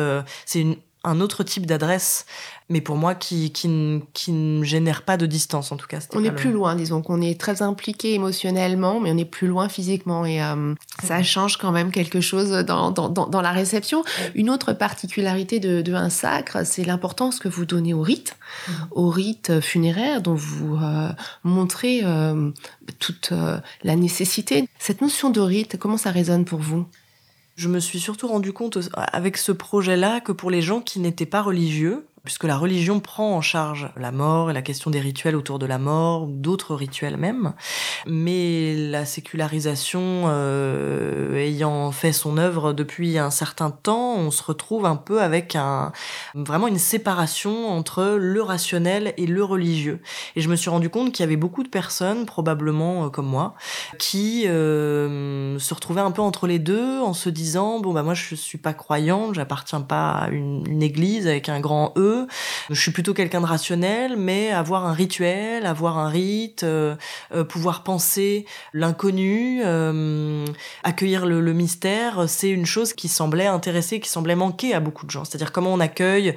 c'est 0.45 0.65
un 1.03 1.21
autre 1.21 1.43
type 1.43 1.65
d'adresse, 1.65 2.25
mais 2.69 2.81
pour 2.81 2.97
moi 2.97 3.15
qui, 3.15 3.51
qui, 3.51 3.69
qui, 4.13 4.31
ne 4.33 4.63
génère 4.63 5.03
pas 5.03 5.15
de 5.15 5.25
distance 5.25 5.71
en 5.71 5.77
tout 5.77 5.87
cas. 5.87 5.99
On 6.13 6.23
est 6.23 6.31
plus 6.31 6.51
loin, 6.51 6.75
disons 6.75 7.01
qu'on 7.01 7.21
est 7.21 7.39
très 7.39 7.61
impliqué 7.61 8.13
émotionnellement, 8.13 8.99
mais 8.99 9.11
on 9.11 9.17
est 9.17 9.25
plus 9.25 9.47
loin 9.47 9.69
physiquement 9.69 10.25
et 10.25 10.43
euh, 10.43 10.73
ça 11.01 11.23
change 11.23 11.57
quand 11.57 11.71
même 11.71 11.91
quelque 11.91 12.19
chose 12.19 12.51
dans, 12.65 12.91
dans, 12.91 13.09
dans, 13.09 13.41
la 13.41 13.51
réception. 13.51 14.03
Une 14.35 14.49
autre 14.49 14.73
particularité 14.73 15.59
de, 15.59 15.81
de 15.81 15.93
un 15.93 16.09
sacre, 16.09 16.65
c'est 16.65 16.83
l'importance 16.83 17.39
que 17.39 17.47
vous 17.47 17.65
donnez 17.65 17.93
au 17.93 18.01
rite, 18.01 18.35
mm. 18.67 18.71
au 18.91 19.09
rite 19.09 19.61
funéraire 19.61 20.21
dont 20.21 20.35
vous 20.35 20.75
euh, 20.75 21.09
montrez 21.45 22.01
euh, 22.03 22.51
toute 22.99 23.31
la 23.83 23.95
nécessité. 23.95 24.67
Cette 24.77 25.01
notion 25.01 25.29
de 25.29 25.39
rite, 25.39 25.77
comment 25.77 25.97
ça 25.97 26.11
résonne 26.11 26.43
pour 26.43 26.59
vous? 26.59 26.85
Je 27.55 27.69
me 27.69 27.79
suis 27.79 27.99
surtout 27.99 28.27
rendu 28.27 28.53
compte 28.53 28.77
avec 28.93 29.35
ce 29.37 29.51
projet-là 29.51 30.19
que 30.19 30.31
pour 30.31 30.51
les 30.51 30.61
gens 30.61 30.79
qui 30.79 30.99
n'étaient 30.99 31.25
pas 31.25 31.41
religieux, 31.41 32.05
puisque 32.23 32.43
la 32.43 32.57
religion 32.57 32.99
prend 32.99 33.35
en 33.35 33.41
charge 33.41 33.89
la 33.95 34.11
mort 34.11 34.49
et 34.51 34.53
la 34.53 34.61
question 34.61 34.91
des 34.91 34.99
rituels 34.99 35.35
autour 35.35 35.59
de 35.59 35.65
la 35.65 35.77
mort, 35.77 36.27
d'autres 36.27 36.75
rituels 36.75 37.17
même. 37.17 37.53
Mais 38.05 38.75
la 38.75 39.05
sécularisation 39.05 40.25
euh, 40.25 41.35
ayant 41.35 41.91
fait 41.91 42.11
son 42.11 42.37
œuvre 42.37 42.73
depuis 42.73 43.17
un 43.17 43.29
certain 43.29 43.71
temps, 43.71 44.15
on 44.15 44.31
se 44.31 44.43
retrouve 44.43 44.85
un 44.85 44.95
peu 44.95 45.21
avec 45.21 45.55
un, 45.55 45.91
vraiment 46.35 46.67
une 46.67 46.77
séparation 46.77 47.69
entre 47.69 48.17
le 48.19 48.41
rationnel 48.41 49.13
et 49.17 49.25
le 49.25 49.43
religieux. 49.43 50.01
Et 50.35 50.41
je 50.41 50.49
me 50.49 50.55
suis 50.55 50.69
rendu 50.69 50.89
compte 50.89 51.11
qu'il 51.11 51.23
y 51.23 51.27
avait 51.27 51.37
beaucoup 51.37 51.63
de 51.63 51.69
personnes, 51.69 52.25
probablement 52.25 53.05
euh, 53.05 53.09
comme 53.09 53.27
moi, 53.27 53.55
qui 53.99 54.47
euh, 54.47 55.57
se 55.59 55.73
retrouvaient 55.73 56.01
un 56.01 56.11
peu 56.11 56.21
entre 56.21 56.47
les 56.47 56.59
deux 56.59 56.99
en 56.99 57.13
se 57.13 57.29
disant, 57.29 57.79
bon 57.79 57.93
bah 57.93 58.03
moi 58.03 58.13
je 58.13 58.35
suis 58.35 58.57
pas 58.57 58.73
croyant, 58.73 59.33
j'appartiens 59.33 59.81
pas 59.81 60.11
à 60.11 60.29
une 60.29 60.81
église 60.83 61.27
avec 61.27 61.49
un 61.49 61.59
grand 61.59 61.93
E, 61.95 62.16
je 62.69 62.79
suis 62.79 62.91
plutôt 62.91 63.13
quelqu'un 63.13 63.41
de 63.41 63.45
rationnel, 63.45 64.15
mais 64.17 64.51
avoir 64.51 64.85
un 64.85 64.93
rituel, 64.93 65.65
avoir 65.65 65.97
un 65.97 66.09
rite, 66.09 66.63
euh, 66.63 66.95
euh, 67.33 67.43
pouvoir 67.43 67.83
penser 67.83 68.45
l'inconnu, 68.73 69.61
euh, 69.63 70.45
accueillir 70.83 71.25
le, 71.25 71.41
le 71.41 71.53
mystère, 71.53 72.25
c'est 72.27 72.49
une 72.49 72.65
chose 72.65 72.93
qui 72.93 73.07
semblait 73.07 73.47
intéresser, 73.47 73.99
qui 73.99 74.09
semblait 74.09 74.35
manquer 74.35 74.73
à 74.73 74.79
beaucoup 74.79 75.05
de 75.05 75.11
gens. 75.11 75.25
C'est-à-dire 75.25 75.51
comment 75.51 75.73
on 75.73 75.79
accueille 75.79 76.35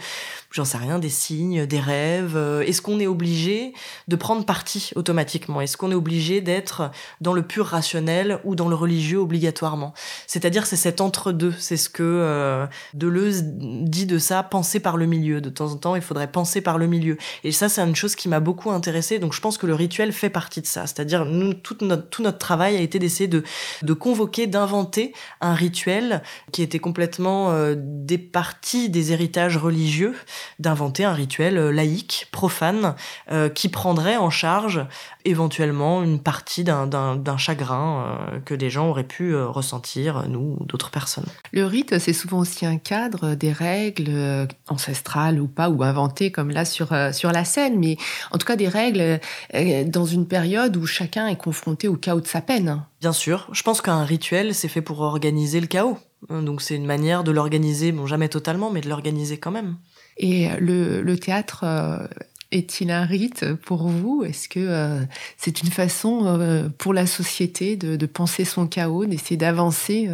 j'en 0.51 0.65
sais 0.65 0.79
rien, 0.79 0.99
des 0.99 1.09
signes, 1.09 1.67
des 1.67 1.79
rêves 1.79 2.37
euh, 2.37 2.63
Est-ce 2.63 2.83
qu'on 2.83 2.99
est 2.99 3.07
obligé 3.07 3.73
de 4.09 4.17
prendre 4.17 4.45
parti 4.45 4.91
automatiquement? 4.97 5.61
Est-ce 5.61 5.77
qu'on 5.77 5.93
est 5.93 5.97
obligé 5.97 6.41
d'être 6.41 6.91
dans 7.21 7.33
le 7.33 7.43
pur 7.43 7.67
rationnel 7.67 8.41
ou 8.45 8.55
dans 8.55 8.69
le 8.69 8.75
religieux 8.75 9.19
obligatoirement? 9.19 9.95
C'est-à-dire 10.27 10.67
c'est 10.67 10.77
cet 10.77 11.01
entre-deux, 11.01 11.55
c'est 11.59 11.77
ce 11.77 11.89
que 11.89 12.03
euh, 12.03 12.67
Deleuze 12.95 13.45
dit 13.45 14.07
de 14.07 14.19
ça, 14.19 14.43
penser 14.43 14.81
par 14.81 14.97
le 14.97 15.07
milieu. 15.07 15.41
De 15.41 15.51
temps 15.51 15.73
en 15.73 15.77
temps, 15.77 15.97
il 15.97 16.03
faudrait 16.03 16.31
penser 16.31 16.61
par 16.61 16.79
le 16.79 16.87
milieu. 16.87 17.17
Et 17.45 17.53
ça, 17.53 17.69
c'est 17.69 17.81
une 17.83 17.97
chose 17.97 18.17
qui 18.17 18.29
m'a 18.29 18.41
beaucoup 18.41 18.71
intéressée. 18.71 19.19
Donc 19.19 19.33
je 19.33 19.41
pense 19.41 19.57
que 19.57 19.67
le 19.67 19.75
rituel 19.75 20.13
fait 20.13 20.31
partie 20.31 20.61
de 20.61 20.67
ça. 20.67 20.87
C'est-à-dire 20.87 21.25
nous, 21.25 21.55
tout 21.55 21.77
notre, 21.83 22.39
travail 22.39 22.77
a 22.77 22.81
été 22.81 22.99
d'essayer 22.99 23.29
de, 23.29 23.45
de 23.83 23.93
convoquer, 23.93 24.47
d'inventer 24.47 25.13
un 25.41 25.55
rituel 25.55 26.23
qui 26.53 26.63
était 26.63 26.79
complètement 26.79 27.51
euh, 27.51 27.75
départi 27.79 28.89
des 28.89 29.13
héritages 29.13 29.57
religieux 29.57 30.15
d'inventer 30.59 31.05
un 31.05 31.13
rituel 31.13 31.57
euh, 31.59 31.71
laïque, 31.71 32.29
profane, 32.31 32.95
euh, 33.31 33.49
qui 33.49 33.69
prendrait 33.69 34.17
en 34.17 34.31
charge 34.31 34.87
éventuellement 35.25 36.03
une 36.03 36.19
partie 36.19 36.65
d'un 36.65 37.37
chagrin 37.37 38.19
euh, 38.33 38.41
que 38.41 38.55
des 38.55 38.71
gens 38.71 38.89
auraient 38.89 39.05
pu 39.05 39.37
ressentir, 39.37 40.27
nous 40.29 40.57
ou 40.59 40.65
d'autres 40.65 40.91
personnes. 40.91 41.27
Le 41.53 41.65
rite, 41.67 41.99
c'est 41.99 42.13
souvent 42.13 42.39
aussi 42.39 42.65
un 42.67 42.79
cadre, 42.79 43.35
des 43.35 43.53
règles 43.53 44.49
ancestrales 44.69 45.41
ou 45.41 45.47
pas, 45.47 45.69
ou 45.69 45.83
inventées 45.83 46.33
comme 46.33 46.51
là 46.51 46.65
sur, 46.65 46.89
sur 47.13 47.33
la 47.33 47.45
scène, 47.45 47.79
mais 47.79 47.97
en 48.31 48.39
tout 48.39 48.47
cas 48.47 48.57
des 48.57 48.69
règles 48.69 49.21
dans 49.87 50.07
une 50.07 50.27
période 50.27 50.77
où 50.77 50.87
chacun 50.87 51.27
est 51.27 51.37
confronté 51.37 51.89
au 51.89 51.97
chaos 51.97 52.21
de 52.21 52.27
sa 52.27 52.41
peine. 52.41 52.83
Bien 53.01 53.13
sûr, 53.13 53.49
je 53.53 53.63
pense 53.63 53.81
qu'un 53.81 54.05
rituel, 54.05 54.55
c'est 54.55 54.69
fait 54.69 54.83
pour 54.83 55.01
organiser 55.01 55.61
le 55.61 55.67
chaos. 55.67 55.99
Donc 56.29 56.61
c'est 56.61 56.77
une 56.77 56.85
manière 56.85 57.25
de 57.25 57.31
l'organiser, 57.31 57.93
bon 57.93 58.07
jamais 58.07 58.29
totalement, 58.29 58.71
mais 58.71 58.81
de 58.83 58.89
l'organiser 58.89 59.39
quand 59.39 59.51
même. 59.51 59.77
Et 60.23 60.51
le, 60.61 61.15
théâtre 61.17 61.65
euh, 61.65 62.07
est-il 62.53 62.91
un 62.91 63.07
rite 63.07 63.55
pour 63.55 63.89
vous? 63.89 64.23
Est-ce 64.23 64.51
que 64.51 64.61
euh, 64.61 65.01
c'est 65.39 65.63
une 65.63 65.71
façon 65.71 66.27
euh, 66.27 66.69
pour 66.69 66.93
la 66.93 67.07
société 67.07 67.75
de, 67.77 68.05
penser 68.05 68.45
son 68.45 68.67
chaos, 68.67 69.07
d'essayer 69.07 69.39
d'avancer 69.39 70.11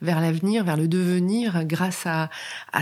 vers 0.00 0.20
l'avenir, 0.20 0.64
vers 0.64 0.76
le 0.76 0.86
devenir, 0.86 1.64
grâce 1.64 2.06
à, 2.06 2.30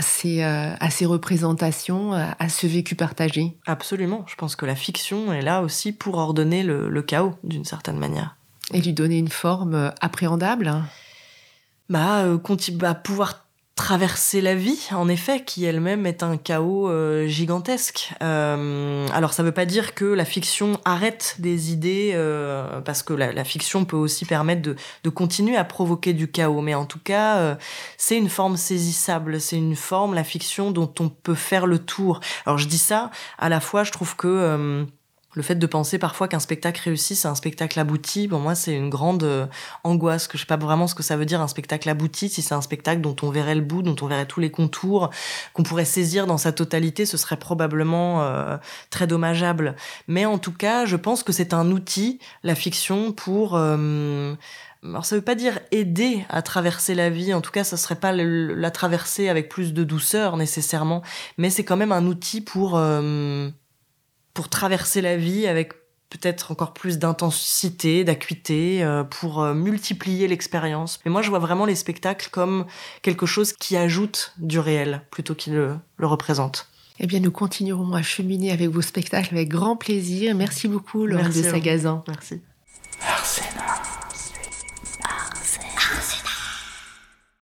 ces, 0.03 0.43
à 0.43 0.91
ces 0.91 1.07
représentations, 1.07 2.13
à, 2.13 2.49
ce 2.51 2.67
vécu 2.67 2.95
partagé? 2.95 3.57
Absolument. 3.65 4.27
Je 4.29 4.35
pense 4.35 4.55
que 4.55 4.67
la 4.67 4.77
fiction 4.77 5.33
est 5.33 5.43
là 5.43 5.63
aussi 5.63 5.93
pour 5.93 6.19
ordonner 6.19 6.63
le, 6.63 7.03
chaos, 7.03 7.33
d'une 7.43 7.65
certaine 7.65 7.97
manière. 7.97 8.37
Et 8.75 8.83
lui 8.83 8.93
donner 8.93 9.17
une 9.17 9.29
forme 9.29 9.93
appréhendable 10.03 10.75
bah, 11.89 12.27
bah, 12.79 12.95
pouvoir 12.95 13.44
traverser 13.75 14.41
la 14.41 14.55
vie, 14.55 14.89
en 14.93 15.09
effet, 15.09 15.43
qui 15.45 15.65
elle-même 15.65 16.07
est 16.07 16.23
un 16.23 16.37
chaos 16.37 16.89
euh, 16.89 17.27
gigantesque. 17.27 18.13
Euh, 18.23 19.07
alors 19.13 19.33
ça 19.33 19.43
veut 19.43 19.53
pas 19.53 19.67
dire 19.67 19.95
que 19.95 20.05
la 20.05 20.25
fiction 20.25 20.79
arrête 20.85 21.37
des 21.41 21.73
idées, 21.73 22.13
euh, 22.15 22.81
parce 22.83 23.03
que 23.03 23.13
la, 23.13 23.33
la, 23.33 23.43
fiction 23.43 23.85
peut 23.85 23.97
aussi 23.97 24.27
permettre 24.27 24.63
de, 24.63 24.77
de, 25.03 25.11
continuer 25.11 25.57
à 25.57 25.65
provoquer 25.65 26.13
du 26.13 26.31
chaos, 26.31 26.61
mais 26.61 26.75
en 26.75 26.87
tout 26.87 27.01
cas, 27.03 27.39
euh, 27.39 27.55
c'est 27.97 28.17
une 28.17 28.29
forme 28.29 28.57
saisissable, 28.57 29.41
c'est 29.41 29.57
une 29.57 29.77
forme, 29.77 30.15
la 30.15 30.25
fiction, 30.25 30.71
dont 30.71 30.93
on 31.01 31.09
peut 31.09 31.35
faire 31.35 31.67
le 31.67 31.79
tour. 31.79 32.21
Alors 32.47 32.59
je 32.59 32.69
dis 32.69 32.79
ça, 32.79 33.11
à 33.39 33.49
la 33.49 33.59
fois, 33.59 33.83
je 33.83 33.91
trouve 33.91 34.15
que 34.15 34.87
Le 35.35 35.43
fait 35.43 35.57
de 35.57 35.67
penser 35.67 35.99
parfois 35.99 36.29
qu'un 36.29 36.39
spectacle 36.39 36.81
réussi, 36.85 37.17
c'est 37.17 37.27
un 37.27 37.35
spectacle 37.35 37.79
abouti, 37.81 38.29
pour 38.29 38.39
moi, 38.39 38.55
c'est 38.55 38.75
une 38.75 38.89
grande 38.89 39.25
euh, 39.25 39.47
angoisse, 39.83 40.29
que 40.29 40.39
je 40.39 40.43
sais 40.43 40.47
pas 40.47 40.57
vraiment 40.57 40.87
ce 40.87 40.95
que 40.95 41.03
ça 41.03 41.17
veut 41.17 41.25
dire 41.25 41.41
un 41.41 41.49
spectacle 41.49 41.89
abouti, 41.89 42.29
si 42.29 42.41
c'est 42.41 42.55
un 42.55 42.61
spectacle 42.61 43.01
dont 43.01 43.17
on 43.23 43.31
verrait 43.31 43.57
le 43.57 43.61
bout, 43.61 43.83
dont 43.83 43.97
on 44.01 44.07
verrait 44.07 44.27
tous 44.27 44.41
les 44.41 44.51
contours, 44.51 45.11
qu'on 45.53 45.65
pourrait 45.65 45.85
saisir 45.85 46.27
dans 46.27 46.39
sa 46.39 46.53
totalité, 46.53 47.05
ce 47.05 47.17
serait 47.17 47.37
probablement 47.37 48.23
euh, 48.23 48.57
très 48.91 49.07
dommageable. 49.09 49.75
Mais 50.07 50.25
en 50.25 50.39
tout 50.39 50.53
cas, 50.53 50.87
je 50.87 50.97
pense 50.97 51.25
que 51.25 51.33
c'est 51.33 51.53
un 51.53 51.71
outil, 51.71 52.21
la 52.45 52.55
fiction, 52.55 53.13
pour... 53.13 53.57
Euh, 53.57 54.35
alors 54.85 55.07
ça 55.07 55.17
veut 55.17 55.23
pas 55.23 55.35
dire 55.35 55.61
aider 55.71 56.27
à 56.29 56.43
traverser 56.43 56.95
la 56.95 57.09
vie, 57.09 57.33
en 57.33 57.41
tout 57.41 57.51
cas 57.51 57.65
ça 57.65 57.79
serait 57.79 57.95
pas 57.95 58.13
la 58.13 58.71
traverser 58.71 59.31
avec 59.31 59.49
plus 59.49 59.73
de 59.73 59.83
douceur 59.83 60.37
nécessairement, 60.37 61.01
mais 61.39 61.49
c'est 61.49 61.65
quand 61.65 61.79
même 61.79 61.91
un 61.91 62.05
outil 62.05 62.43
pour 62.43 62.79
pour 64.35 64.49
traverser 64.49 65.01
la 65.01 65.17
vie 65.17 65.47
avec 65.47 65.73
peut-être 66.11 66.53
encore 66.53 66.75
plus 66.75 66.99
d'intensité, 66.99 68.05
d'acuité, 68.05 68.85
euh, 68.85 69.03
pour 69.03 69.43
euh, 69.43 69.55
multiplier 69.55 70.29
l'expérience. 70.29 71.01
Mais 71.05 71.11
moi, 71.11 71.23
je 71.23 71.31
vois 71.31 71.41
vraiment 71.41 71.65
les 71.65 71.75
spectacles 71.75 72.29
comme 72.31 72.67
quelque 73.03 73.27
chose 73.27 73.53
qui 73.53 73.77
ajoute 73.77 74.33
du 74.39 74.59
réel 74.59 75.03
plutôt 75.11 75.35
qu'il 75.35 75.55
le, 75.55 75.77
le 75.97 76.07
représente. 76.07 76.69
Eh 77.01 77.07
bien, 77.09 77.19
nous 77.19 77.33
continuerons 77.33 77.93
à 77.95 78.03
cheminer 78.03 78.53
avec 78.53 78.69
vos 78.69 78.83
spectacles 78.83 79.35
avec 79.35 79.49
grand 79.49 79.77
plaisir. 79.77 80.35
Merci 80.37 80.69
beaucoup, 80.69 81.07
Laurent 81.07 81.29
de 81.29 81.33
Sagazan. 81.33 82.05
Merci. 82.07 82.41